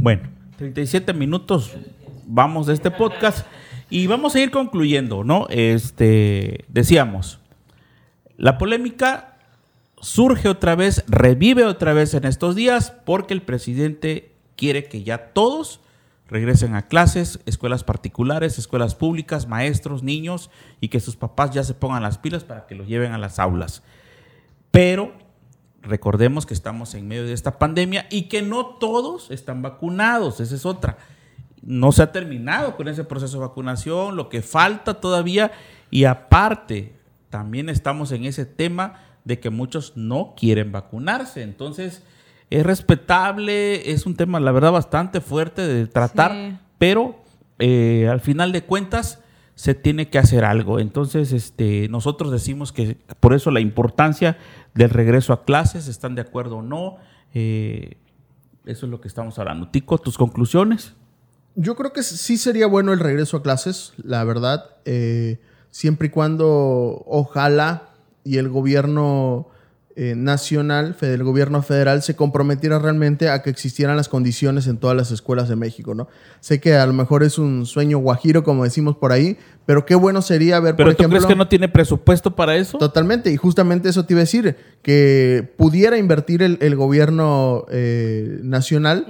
Bueno, 0.00 0.22
37 0.58 1.12
minutos 1.12 1.76
vamos 2.26 2.66
de 2.66 2.74
este 2.74 2.90
podcast 2.90 3.46
y 3.90 4.08
vamos 4.08 4.34
a 4.34 4.40
ir 4.40 4.50
concluyendo, 4.50 5.22
¿no? 5.22 5.46
Este, 5.48 6.64
decíamos, 6.66 7.38
la 8.36 8.58
polémica 8.58 9.38
surge 10.00 10.48
otra 10.48 10.74
vez, 10.74 11.04
revive 11.06 11.64
otra 11.64 11.92
vez 11.92 12.12
en 12.14 12.24
estos 12.24 12.56
días 12.56 12.92
porque 13.04 13.34
el 13.34 13.42
presidente 13.42 14.32
quiere 14.56 14.86
que 14.86 15.04
ya 15.04 15.28
todos 15.28 15.80
regresen 16.28 16.74
a 16.74 16.88
clases, 16.88 17.40
escuelas 17.46 17.84
particulares, 17.84 18.58
escuelas 18.58 18.94
públicas, 18.94 19.46
maestros, 19.46 20.02
niños 20.02 20.50
y 20.80 20.88
que 20.88 21.00
sus 21.00 21.16
papás 21.16 21.52
ya 21.52 21.62
se 21.62 21.74
pongan 21.74 22.02
las 22.02 22.18
pilas 22.18 22.44
para 22.44 22.66
que 22.66 22.74
los 22.74 22.88
lleven 22.88 23.12
a 23.12 23.18
las 23.18 23.38
aulas. 23.38 23.82
Pero 24.70 25.12
recordemos 25.82 26.46
que 26.46 26.54
estamos 26.54 26.94
en 26.94 27.06
medio 27.06 27.24
de 27.24 27.32
esta 27.32 27.58
pandemia 27.58 28.06
y 28.10 28.22
que 28.22 28.42
no 28.42 28.66
todos 28.66 29.30
están 29.30 29.62
vacunados, 29.62 30.40
esa 30.40 30.54
es 30.54 30.66
otra. 30.66 30.98
No 31.62 31.92
se 31.92 32.02
ha 32.02 32.12
terminado 32.12 32.76
con 32.76 32.88
ese 32.88 33.04
proceso 33.04 33.38
de 33.38 33.46
vacunación, 33.46 34.16
lo 34.16 34.28
que 34.28 34.42
falta 34.42 34.94
todavía 35.00 35.52
y 35.90 36.04
aparte 36.04 36.94
también 37.30 37.68
estamos 37.68 38.12
en 38.12 38.24
ese 38.24 38.46
tema 38.46 39.00
de 39.24 39.40
que 39.40 39.50
muchos 39.50 39.96
no 39.96 40.34
quieren 40.36 40.72
vacunarse, 40.72 41.42
entonces 41.42 42.02
es 42.50 42.64
respetable, 42.64 43.90
es 43.92 44.06
un 44.06 44.14
tema 44.16 44.40
la 44.40 44.52
verdad 44.52 44.72
bastante 44.72 45.20
fuerte 45.20 45.62
de 45.66 45.86
tratar, 45.86 46.32
Sí. 46.32 46.56
pero 46.78 47.16
eh, 47.58 48.08
al 48.10 48.20
final 48.20 48.52
de 48.52 48.62
cuentas 48.64 49.20
se 49.54 49.74
tiene 49.74 50.08
que 50.10 50.18
hacer 50.18 50.44
algo. 50.44 50.78
Entonces, 50.78 51.32
este, 51.32 51.88
nosotros 51.88 52.30
decimos 52.30 52.72
que 52.72 52.98
por 53.20 53.32
eso 53.32 53.50
la 53.50 53.60
importancia 53.60 54.36
del 54.74 54.90
regreso 54.90 55.32
a 55.32 55.44
clases, 55.44 55.88
¿están 55.88 56.14
de 56.14 56.20
acuerdo 56.20 56.58
o 56.58 56.62
no? 56.62 56.96
Eh, 57.32 57.96
eso 58.66 58.86
es 58.86 58.90
lo 58.90 59.00
que 59.00 59.08
estamos 59.08 59.38
hablando. 59.38 59.68
Tico, 59.68 59.96
tus 59.98 60.18
conclusiones. 60.18 60.94
Yo 61.54 61.74
creo 61.74 61.92
que 61.94 62.02
sí 62.02 62.36
sería 62.36 62.66
bueno 62.66 62.92
el 62.92 63.00
regreso 63.00 63.38
a 63.38 63.42
clases, 63.42 63.94
la 63.96 64.22
verdad, 64.24 64.76
eh, 64.84 65.40
siempre 65.70 66.08
y 66.08 66.10
cuando 66.10 67.02
ojalá 67.06 67.88
y 68.24 68.36
el 68.36 68.50
gobierno 68.50 69.48
eh, 69.98 70.14
nacional, 70.14 70.94
fe- 70.94 71.14
el 71.14 71.24
gobierno 71.24 71.62
federal, 71.62 72.02
se 72.02 72.14
comprometiera 72.14 72.78
realmente 72.78 73.30
a 73.30 73.42
que 73.42 73.48
existieran 73.50 73.96
las 73.96 74.08
condiciones 74.10 74.66
en 74.66 74.76
todas 74.76 74.94
las 74.96 75.10
escuelas 75.10 75.48
de 75.48 75.56
México, 75.56 75.94
¿no? 75.94 76.06
Sé 76.40 76.60
que 76.60 76.74
a 76.74 76.86
lo 76.86 76.92
mejor 76.92 77.22
es 77.22 77.38
un 77.38 77.64
sueño 77.64 77.98
guajiro, 77.98 78.44
como 78.44 78.64
decimos 78.64 78.96
por 78.98 79.10
ahí, 79.12 79.38
pero 79.64 79.86
qué 79.86 79.94
bueno 79.94 80.20
sería 80.22 80.60
ver, 80.60 80.76
¿Pero 80.76 80.88
por 80.90 80.94
tú 80.96 81.02
ejemplo... 81.02 81.18
crees 81.18 81.26
que 81.26 81.36
no 81.36 81.48
tiene 81.48 81.68
presupuesto 81.68 82.36
para 82.36 82.56
eso? 82.56 82.76
Totalmente, 82.78 83.32
y 83.32 83.36
justamente 83.36 83.88
eso 83.88 84.04
te 84.04 84.12
iba 84.12 84.20
a 84.20 84.24
decir, 84.24 84.54
que 84.82 85.50
pudiera 85.56 85.96
invertir 85.98 86.42
el, 86.42 86.58
el 86.60 86.76
gobierno 86.76 87.64
eh, 87.70 88.38
nacional, 88.42 89.06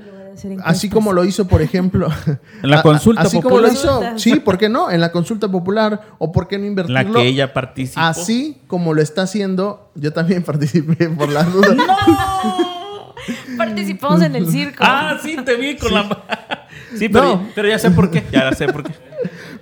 así 0.65 0.89
como 0.91 1.13
lo 1.13 1.25
hizo, 1.25 1.47
por 1.47 1.63
ejemplo, 1.63 2.09
En 2.63 2.71
la 2.71 2.77
a- 2.77 2.81
a- 2.81 2.83
consulta 2.83 3.23
así 3.23 3.41
como 3.41 3.59
lo 3.61 3.69
popular. 3.69 4.13
hizo, 4.13 4.19
sí, 4.19 4.37
¿por 4.41 4.59
qué 4.59 4.69
no? 4.69 4.91
En 4.91 5.01
la 5.01 5.13
consulta 5.13 5.49
popular, 5.51 6.01
o 6.19 6.33
por 6.33 6.49
qué 6.49 6.59
no 6.59 6.65
En 6.65 6.71
invertirlo, 6.71 7.03
la 7.03 7.13
que 7.21 7.27
ella 7.29 7.53
participó. 7.53 8.01
así 8.01 8.59
como 8.67 8.95
lo 8.95 9.03
está 9.03 9.23
haciendo, 9.23 9.91
yo 9.95 10.13
también 10.13 10.43
participé 10.43 11.09
por 11.09 11.29
las 11.31 11.53
dudas. 11.53 11.77
Participamos 13.57 14.23
en 14.23 14.37
el 14.37 14.49
circo. 14.49 14.85
Ah, 14.87 15.19
sí, 15.23 15.37
te 15.45 15.57
vi 15.57 15.77
con 15.77 15.93
la... 15.93 16.27
Sí, 16.97 17.09
pero, 17.09 17.25
No. 17.37 17.49
pero 17.55 17.69
ya 17.69 17.79
sé 17.79 17.91
por 17.91 18.11
qué. 18.11 18.25
Ya 18.31 18.53
sé 18.53 18.69
por 18.69 18.85
qué. 18.85 18.93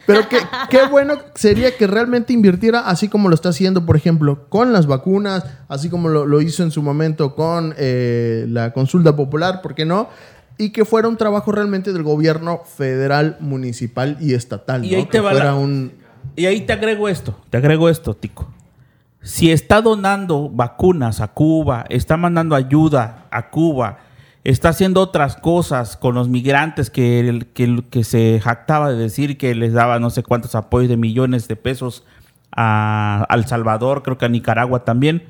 Pero 0.07 0.29
qué, 0.29 0.37
qué 0.69 0.87
bueno 0.87 1.15
sería 1.35 1.75
que 1.79 1.87
realmente 1.87 2.35
invirtiera 2.35 2.81
así 2.81 3.09
como 3.09 3.31
lo 3.31 3.35
está 3.35 3.49
haciendo, 3.49 3.87
por 3.87 3.97
ejemplo, 3.97 4.51
con 4.51 4.71
las 4.75 4.87
vacunas, 4.87 5.47
así 5.67 5.89
como 5.89 6.11
lo, 6.11 6.27
lo 6.27 6.43
hizo 6.43 6.63
en 6.63 6.71
su 6.71 6.83
momento 6.83 7.35
con 7.35 7.75
eh, 7.79 8.45
la 8.51 8.75
consulta 8.75 9.17
popular, 9.17 9.63
¿por 9.63 9.75
qué 9.75 9.87
no? 9.87 10.11
Y 10.59 10.71
que 10.71 10.85
fuera 10.85 11.09
un 11.09 11.17
trabajo 11.17 11.51
realmente 11.53 11.93
del 11.93 12.03
gobierno 12.05 12.61
federal, 12.65 13.37
municipal 13.41 14.17
y 14.21 14.35
estatal. 14.35 14.85
Y 14.85 14.93
¿no? 14.93 14.97
ahí 14.99 15.05
te 15.05 15.11
que 15.11 15.21
va 15.21 15.31
fuera 15.31 15.47
la- 15.47 15.55
un... 15.57 15.93
Y 16.37 16.47
ahí 16.47 16.63
te 16.63 16.73
agrego 16.73 17.09
esto, 17.09 17.39
te 17.51 17.59
agrego 17.59 17.89
esto, 17.89 18.15
Tico. 18.15 18.49
Si 19.23 19.51
está 19.51 19.81
donando 19.83 20.49
vacunas 20.51 21.21
a 21.21 21.29
Cuba, 21.29 21.85
está 21.89 22.17
mandando 22.17 22.55
ayuda 22.55 23.27
a 23.31 23.51
Cuba, 23.51 23.99
está 24.45 24.69
haciendo 24.71 25.01
otras 25.01 25.37
cosas 25.37 25.97
con 25.97 26.15
los 26.15 26.29
migrantes 26.29 26.91
que, 26.91 27.21
el- 27.21 27.47
que, 27.47 27.83
que 27.91 28.05
se 28.05 28.41
jactaba 28.43 28.91
de 28.91 28.97
decir 28.97 29.39
que 29.39 29.55
les 29.55 29.73
daba 29.73 29.99
no 29.99 30.11
sé 30.11 30.23
cuántos 30.23 30.55
apoyos 30.55 30.89
de 30.91 30.97
millones 30.97 31.49
de 31.49 31.57
pesos 31.57 32.05
a, 32.53 33.27
a 33.29 33.35
El 33.35 33.47
Salvador, 33.47 34.03
creo 34.03 34.19
que 34.19 34.27
a 34.27 34.29
Nicaragua 34.29 34.85
también. 34.85 35.25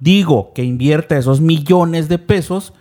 Digo 0.00 0.52
que 0.54 0.64
invierta 0.64 1.16
esos 1.16 1.40
millones 1.40 2.08
de 2.08 2.18
pesos 2.18 2.72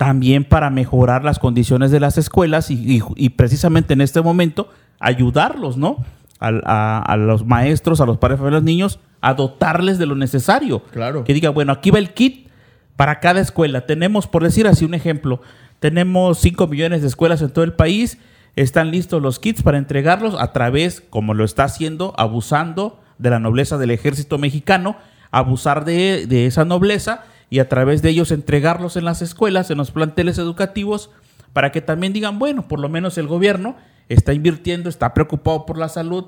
también 0.00 0.44
para 0.44 0.70
mejorar 0.70 1.24
las 1.24 1.38
condiciones 1.38 1.90
de 1.90 2.00
las 2.00 2.16
escuelas 2.16 2.70
y, 2.70 2.96
y- 2.96 3.02
y 3.16 3.28
precisamente 3.28 3.92
en 3.92 4.00
este 4.00 4.22
momento 4.22 4.70
ayudarlos, 4.98 5.76
¿no? 5.76 5.98
A, 6.40 7.02
a 7.02 7.16
los 7.18 7.44
maestros, 7.44 8.00
a 8.00 8.06
los 8.06 8.16
padres 8.16 8.40
de 8.40 8.50
los 8.50 8.62
niños, 8.62 8.98
a 9.20 9.34
dotarles 9.34 9.98
de 9.98 10.06
lo 10.06 10.14
necesario. 10.14 10.82
Claro. 10.84 11.22
Que 11.24 11.34
diga, 11.34 11.50
bueno, 11.50 11.70
aquí 11.72 11.90
va 11.90 11.98
el 11.98 12.14
kit 12.14 12.48
para 12.96 13.20
cada 13.20 13.40
escuela. 13.42 13.82
Tenemos, 13.84 14.26
por 14.26 14.42
decir 14.42 14.66
así 14.66 14.86
un 14.86 14.94
ejemplo, 14.94 15.42
tenemos 15.80 16.38
5 16.38 16.66
millones 16.66 17.02
de 17.02 17.08
escuelas 17.08 17.42
en 17.42 17.50
todo 17.50 17.66
el 17.66 17.74
país. 17.74 18.16
Están 18.56 18.90
listos 18.90 19.20
los 19.20 19.38
kits 19.38 19.62
para 19.62 19.76
entregarlos 19.76 20.34
a 20.40 20.50
través, 20.52 21.02
como 21.10 21.34
lo 21.34 21.44
está 21.44 21.64
haciendo, 21.64 22.14
abusando 22.16 22.98
de 23.18 23.28
la 23.28 23.38
nobleza 23.38 23.76
del 23.76 23.90
ejército 23.90 24.38
mexicano, 24.38 24.96
abusar 25.30 25.84
de, 25.84 26.26
de 26.26 26.46
esa 26.46 26.64
nobleza 26.64 27.24
y 27.50 27.58
a 27.58 27.68
través 27.68 28.00
de 28.00 28.10
ellos 28.10 28.30
entregarlos 28.30 28.96
en 28.96 29.04
las 29.04 29.20
escuelas, 29.22 29.70
en 29.70 29.78
los 29.78 29.90
planteles 29.90 30.38
educativos, 30.38 31.10
para 31.52 31.72
que 31.72 31.80
también 31.80 32.12
digan, 32.12 32.38
bueno, 32.38 32.68
por 32.68 32.78
lo 32.78 32.88
menos 32.88 33.18
el 33.18 33.26
gobierno 33.26 33.76
está 34.08 34.32
invirtiendo, 34.32 34.88
está 34.88 35.12
preocupado 35.12 35.66
por 35.66 35.76
la 35.76 35.88
salud, 35.88 36.26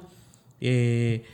eh, 0.61 1.25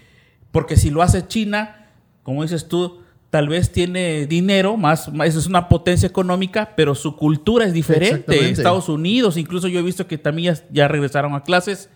porque 0.51 0.77
si 0.77 0.91
lo 0.91 1.03
hace 1.03 1.27
China, 1.27 1.89
como 2.23 2.43
dices 2.43 2.69
tú, 2.69 3.01
tal 3.31 3.49
vez 3.49 3.73
tiene 3.73 4.27
dinero, 4.27 4.77
más, 4.77 5.13
más 5.13 5.35
es 5.35 5.47
una 5.47 5.69
potencia 5.69 6.07
económica, 6.07 6.75
pero 6.77 6.95
su 6.95 7.17
cultura 7.17 7.65
es 7.65 7.73
diferente. 7.73 8.51
Estados 8.51 8.89
Unidos, 8.89 9.37
incluso 9.37 9.69
yo 9.69 9.81
he 9.81 9.83
visto 9.83 10.07
que 10.07 10.19
también 10.19 10.55
ya, 10.55 10.63
ya 10.71 10.89
regresaron 10.89 11.35
a 11.35 11.43
clases. 11.43 11.91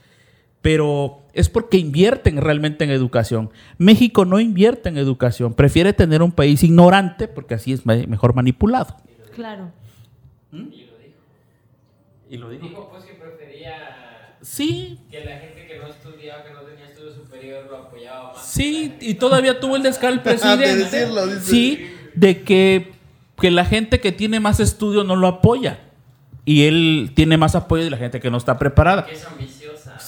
Pero 0.62 1.20
es 1.34 1.48
porque 1.48 1.76
invierten 1.76 2.36
realmente 2.40 2.84
en 2.84 2.90
educación. 2.90 3.50
México 3.78 4.24
no 4.24 4.38
invierte 4.40 4.88
en 4.88 4.96
educación, 4.98 5.54
prefiere 5.54 5.92
tener 5.92 6.22
un 6.22 6.32
país 6.32 6.62
ignorante 6.62 7.28
porque 7.28 7.54
así 7.54 7.72
es 7.72 7.84
me- 7.84 8.06
mejor 8.06 8.34
manipulado. 8.34 8.96
Claro. 9.34 9.70
Y 12.30 12.36
lo 12.38 12.48
Dijo 12.48 12.88
pues 12.90 13.04
que 13.04 13.14
prefería 13.14 14.36
Sí, 14.40 14.98
que 15.10 15.24
la 15.24 15.36
gente 15.38 15.66
que 15.66 15.78
no 15.78 15.86
estudiaba, 15.88 16.42
que 16.44 16.52
no 16.52 16.60
tenía 16.62 16.86
estudio 16.88 17.12
superior, 17.14 17.66
lo 17.70 17.76
apoyaba 17.78 18.32
más. 18.32 18.44
sí, 18.46 18.94
y 19.00 19.14
todavía 19.14 19.60
tuvo 19.60 19.76
el 19.76 19.82
descaro 19.82 20.14
el 20.14 20.20
presidente. 20.22 20.66
De 20.66 20.76
decirlo, 20.76 21.26
dice. 21.26 21.40
Sí, 21.50 21.90
de 22.14 22.42
que, 22.42 22.92
que 23.40 23.50
la 23.50 23.64
gente 23.64 24.00
que 24.00 24.10
tiene 24.12 24.40
más 24.40 24.58
estudio 24.60 25.04
no 25.04 25.14
lo 25.16 25.26
apoya. 25.28 25.80
Y 26.44 26.64
él 26.64 27.12
tiene 27.14 27.36
más 27.36 27.54
apoyo 27.54 27.84
de 27.84 27.90
la 27.90 27.96
gente 27.98 28.18
que 28.18 28.30
no 28.30 28.36
está 28.36 28.58
preparada. 28.58 29.06
Que 29.06 29.12
es 29.12 29.24
ambiciosa. 29.24 29.61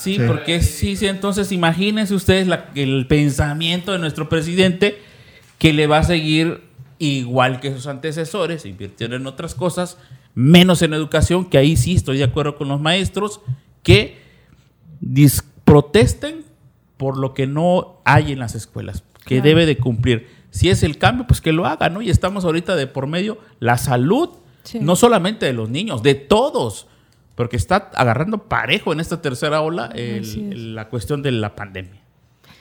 Sí, 0.05 0.17
Sí. 0.17 0.23
porque 0.27 0.61
sí, 0.61 0.97
sí, 0.97 1.07
entonces 1.07 1.51
imagínense 1.53 2.15
ustedes 2.15 2.47
la- 2.47 2.71
el 2.75 3.07
pensamiento 3.07 3.93
de 3.93 3.99
nuestro 3.99 4.29
presidente 4.29 4.99
que 5.59 5.73
le 5.73 5.87
va 5.87 5.99
a 5.99 6.05
seguir 6.05 6.63
igual 6.99 7.61
que 7.61 7.73
sus 7.75 7.87
antecesores, 7.87 8.65
invirtieron 8.67 9.21
en 9.23 9.27
otras 9.27 9.55
cosas, 9.55 9.99
menos 10.35 10.83
en 10.83 10.95
educación, 10.95 11.45
que 11.47 11.59
ahí 11.59 11.77
sí 11.77 11.95
estoy 11.95 12.19
de 12.19 12.25
acuerdo 12.25 12.57
con 12.57 12.69
los 12.69 12.81
maestros, 12.81 13.41
que 13.83 14.19
protesten 15.65 16.45
por 16.97 17.17
lo 17.19 17.35
que 17.35 17.47
no 17.47 18.01
hay 18.05 18.33
en 18.33 18.39
las 18.39 18.55
escuelas, 18.55 19.05
que 19.27 19.37
Claro. 19.37 19.45
debe 19.45 19.67
de 19.67 19.77
cumplir. 19.77 20.29
Si 20.51 20.69
es 20.71 20.83
el 20.83 20.99
cambio, 20.99 21.27
pues 21.27 21.41
que 21.41 21.53
lo 21.53 21.67
haga, 21.67 21.89
¿no? 21.89 22.01
Y 22.03 22.11
estamos 22.11 22.45
ahorita 22.45 22.77
de 22.77 22.87
por 22.87 23.07
medio 23.07 23.39
la 23.59 23.77
salud, 23.79 24.31
Sí. 24.63 24.79
no 24.81 24.97
solamente 24.97 25.47
de 25.47 25.53
los 25.53 25.69
niños, 25.69 26.03
de 26.03 26.15
todos, 26.15 26.87
porque 27.35 27.57
está 27.57 27.91
agarrando 27.95 28.39
parejo 28.39 28.93
en 28.93 29.01
esta 29.01 29.21
tercera 29.21 29.61
ola 29.61 29.91
el- 29.95 30.75
la 30.75 30.89
cuestión 30.89 31.23
de 31.23 31.33
la 31.33 31.55
pandemia. 31.55 32.01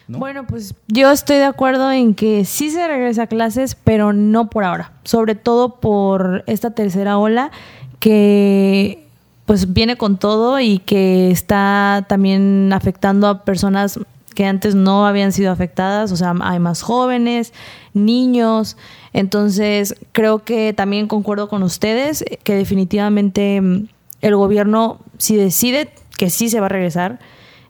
¿no? 0.07 0.19
Bueno, 0.19 0.45
pues 0.45 0.75
yo 0.87 1.11
estoy 1.11 1.37
de 1.37 1.45
acuerdo 1.45 1.89
en 1.91 2.13
que 2.13 2.43
sí 2.43 2.69
se 2.69 2.85
regresa 2.87 3.23
a 3.23 3.27
clases, 3.27 3.75
pero 3.75 4.11
no 4.11 4.49
por 4.49 4.65
ahora. 4.65 4.91
Sobre 5.05 5.35
todo 5.35 5.75
por 5.79 6.43
esta 6.45 6.71
tercera 6.71 7.17
ola 7.17 7.51
que 7.99 9.07
pues 9.45 9.73
viene 9.73 9.97
con 9.97 10.17
todo 10.17 10.59
y 10.59 10.79
que 10.79 11.31
está 11.31 12.05
también 12.09 12.71
afectando 12.73 13.27
a 13.27 13.43
personas 13.43 13.99
que 14.35 14.45
antes 14.45 14.73
no 14.73 15.05
habían 15.05 15.31
sido 15.31 15.51
afectadas, 15.51 16.11
o 16.11 16.15
sea, 16.15 16.33
hay 16.41 16.59
más 16.59 16.81
jóvenes, 16.81 17.53
niños, 17.93 18.77
entonces 19.11 19.95
creo 20.11 20.39
que 20.39 20.73
también 20.73 21.07
concuerdo 21.07 21.47
con 21.49 21.61
ustedes 21.61 22.25
que 22.43 22.55
definitivamente 22.55 23.61
el 24.23 24.35
gobierno 24.35 24.99
si 25.17 25.35
decide 25.35 25.93
que 26.17 26.29
sí 26.29 26.49
se 26.49 26.59
va 26.59 26.67
a 26.67 26.69
regresar, 26.69 27.19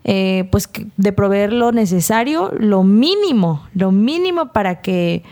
eh, 0.06 0.48
pues 0.52 0.70
de 0.98 1.12
proveer 1.12 1.52
lo 1.52 1.72
necesario, 1.72 2.52
lo 2.58 2.84
mínimo, 2.84 3.68
lo 3.74 3.92
mínimo 3.92 4.52
para 4.52 4.82
que 4.82 5.24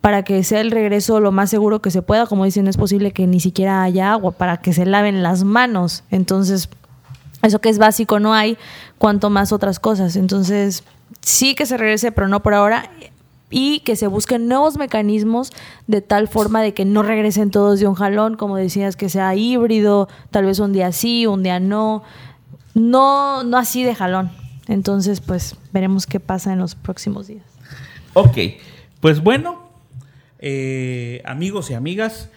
para 0.00 0.22
que 0.22 0.44
sea 0.44 0.60
el 0.60 0.70
regreso 0.70 1.18
lo 1.18 1.32
más 1.32 1.50
seguro 1.50 1.82
que 1.82 1.90
se 1.90 2.00
pueda, 2.00 2.26
como 2.26 2.44
dicen, 2.44 2.68
es 2.68 2.76
posible 2.76 3.10
que 3.10 3.26
ni 3.26 3.40
siquiera 3.40 3.82
haya 3.82 4.12
agua 4.12 4.32
para 4.32 4.58
que 4.58 4.72
se 4.72 4.86
laven 4.86 5.24
las 5.24 5.42
manos. 5.42 6.04
Entonces, 6.12 6.68
eso 7.42 7.60
que 7.60 7.70
es 7.70 7.78
básico 7.78 8.20
no 8.20 8.32
hay, 8.32 8.56
cuanto 8.98 9.30
más 9.30 9.50
otras 9.50 9.80
cosas. 9.80 10.14
Entonces, 10.14 10.84
sí 11.22 11.56
que 11.56 11.66
se 11.66 11.76
regrese, 11.76 12.12
pero 12.12 12.28
no 12.28 12.40
por 12.40 12.54
ahora. 12.54 12.88
Y 13.48 13.80
que 13.80 13.94
se 13.94 14.08
busquen 14.08 14.48
nuevos 14.48 14.76
mecanismos 14.76 15.52
de 15.86 16.00
tal 16.00 16.26
forma 16.26 16.62
de 16.62 16.74
que 16.74 16.84
no 16.84 17.02
regresen 17.02 17.50
todos 17.50 17.78
de 17.78 17.86
un 17.86 17.94
jalón, 17.94 18.36
como 18.36 18.56
decías, 18.56 18.96
que 18.96 19.08
sea 19.08 19.34
híbrido, 19.34 20.08
tal 20.30 20.46
vez 20.46 20.58
un 20.58 20.72
día 20.72 20.90
sí, 20.92 21.26
un 21.26 21.42
día 21.42 21.60
no. 21.60 22.02
No, 22.74 23.44
no 23.44 23.56
así 23.56 23.84
de 23.84 23.94
jalón. 23.94 24.30
Entonces, 24.68 25.20
pues 25.20 25.56
veremos 25.72 26.06
qué 26.06 26.20
pasa 26.20 26.52
en 26.52 26.58
los 26.58 26.74
próximos 26.74 27.28
días. 27.28 27.44
Ok, 28.14 28.36
pues 29.00 29.22
bueno, 29.22 29.70
eh, 30.38 31.22
amigos 31.24 31.70
y 31.70 31.74
amigas, 31.74 32.30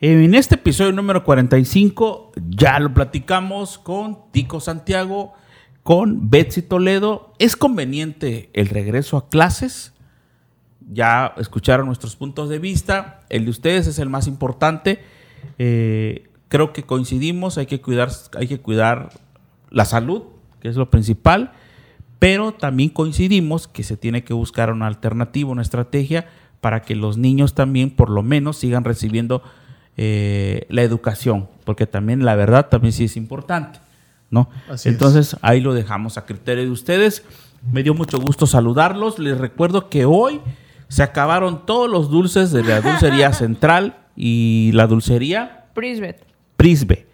en 0.00 0.34
este 0.34 0.56
episodio 0.56 0.92
número 0.92 1.24
45 1.24 2.32
ya 2.50 2.78
lo 2.78 2.92
platicamos 2.92 3.78
con 3.78 4.18
Tico 4.30 4.60
Santiago, 4.60 5.32
con 5.82 6.28
Betsy 6.28 6.62
Toledo. 6.62 7.32
¿Es 7.38 7.56
conveniente 7.56 8.50
el 8.52 8.68
regreso 8.68 9.16
a 9.16 9.28
clases? 9.28 9.94
Ya 10.88 11.34
escucharon 11.36 11.86
nuestros 11.86 12.16
puntos 12.16 12.48
de 12.48 12.58
vista, 12.58 13.20
el 13.28 13.44
de 13.44 13.50
ustedes 13.50 13.86
es 13.86 13.98
el 13.98 14.08
más 14.08 14.26
importante. 14.26 15.00
Eh, 15.58 16.28
creo 16.48 16.72
que 16.72 16.84
coincidimos, 16.84 17.58
hay 17.58 17.66
que 17.66 17.80
cuidar, 17.80 18.10
hay 18.36 18.46
que 18.46 18.60
cuidar 18.60 19.10
la 19.70 19.84
salud, 19.84 20.22
que 20.60 20.68
es 20.68 20.76
lo 20.76 20.90
principal, 20.90 21.52
pero 22.18 22.52
también 22.52 22.90
coincidimos 22.90 23.68
que 23.68 23.82
se 23.82 23.96
tiene 23.96 24.24
que 24.24 24.32
buscar 24.32 24.72
una 24.72 24.86
alternativa, 24.86 25.50
una 25.50 25.62
estrategia 25.62 26.28
para 26.60 26.82
que 26.82 26.96
los 26.96 27.18
niños 27.18 27.54
también 27.54 27.90
por 27.90 28.10
lo 28.10 28.22
menos 28.22 28.56
sigan 28.56 28.84
recibiendo 28.84 29.42
eh, 29.96 30.66
la 30.68 30.82
educación, 30.82 31.48
porque 31.64 31.86
también 31.86 32.24
la 32.24 32.34
verdad 32.34 32.68
también 32.68 32.92
sí 32.92 33.04
es 33.04 33.16
importante, 33.16 33.80
¿no? 34.30 34.48
Así 34.68 34.88
es. 34.88 34.94
Entonces 34.94 35.36
ahí 35.42 35.60
lo 35.60 35.74
dejamos 35.74 36.16
a 36.16 36.26
criterio 36.26 36.64
de 36.64 36.70
ustedes. 36.70 37.24
Me 37.72 37.82
dio 37.82 37.94
mucho 37.94 38.18
gusto 38.18 38.46
saludarlos. 38.46 39.18
Les 39.18 39.38
recuerdo 39.38 39.88
que 39.88 40.04
hoy 40.04 40.40
se 40.88 41.02
acabaron 41.02 41.66
todos 41.66 41.90
los 41.90 42.10
dulces 42.10 42.52
de 42.52 42.62
la 42.62 42.80
dulcería 42.80 43.32
central 43.34 43.96
y 44.16 44.70
la 44.72 44.86
dulcería 44.86 45.66
Prisbet, 45.74 46.24
Prisbe. 46.56 47.06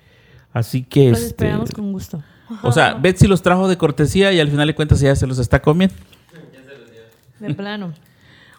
Así 0.52 0.82
que 0.82 1.10
los 1.10 1.18
este, 1.18 1.28
esperamos 1.46 1.70
con 1.72 1.92
gusto. 1.92 2.22
o 2.62 2.72
sea, 2.72 2.94
Betsy 2.94 3.26
los 3.26 3.42
trajo 3.42 3.68
de 3.68 3.76
cortesía 3.78 4.32
y 4.32 4.40
al 4.40 4.50
final 4.50 4.66
de 4.66 4.74
cuentas 4.74 5.00
ya 5.00 5.16
se 5.16 5.26
los 5.26 5.38
está 5.38 5.60
comiendo. 5.60 5.94
De 7.40 7.54
plano. 7.54 7.92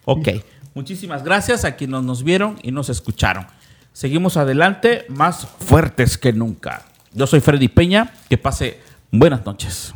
Ok, 0.05 0.27
muchísimas 0.73 1.23
gracias 1.23 1.63
a 1.63 1.77
quienes 1.77 2.03
nos 2.03 2.25
vieron 2.25 2.59
y 2.61 2.73
nos 2.73 2.89
escucharon. 2.89 3.47
Seguimos 3.93 4.35
adelante, 4.35 5.05
más 5.07 5.47
fuertes 5.47 6.17
que 6.17 6.33
nunca. 6.33 6.83
Yo 7.13 7.25
soy 7.25 7.39
Freddy 7.39 7.69
Peña, 7.69 8.11
que 8.27 8.37
pase 8.37 8.81
buenas 9.09 9.45
noches. 9.45 9.93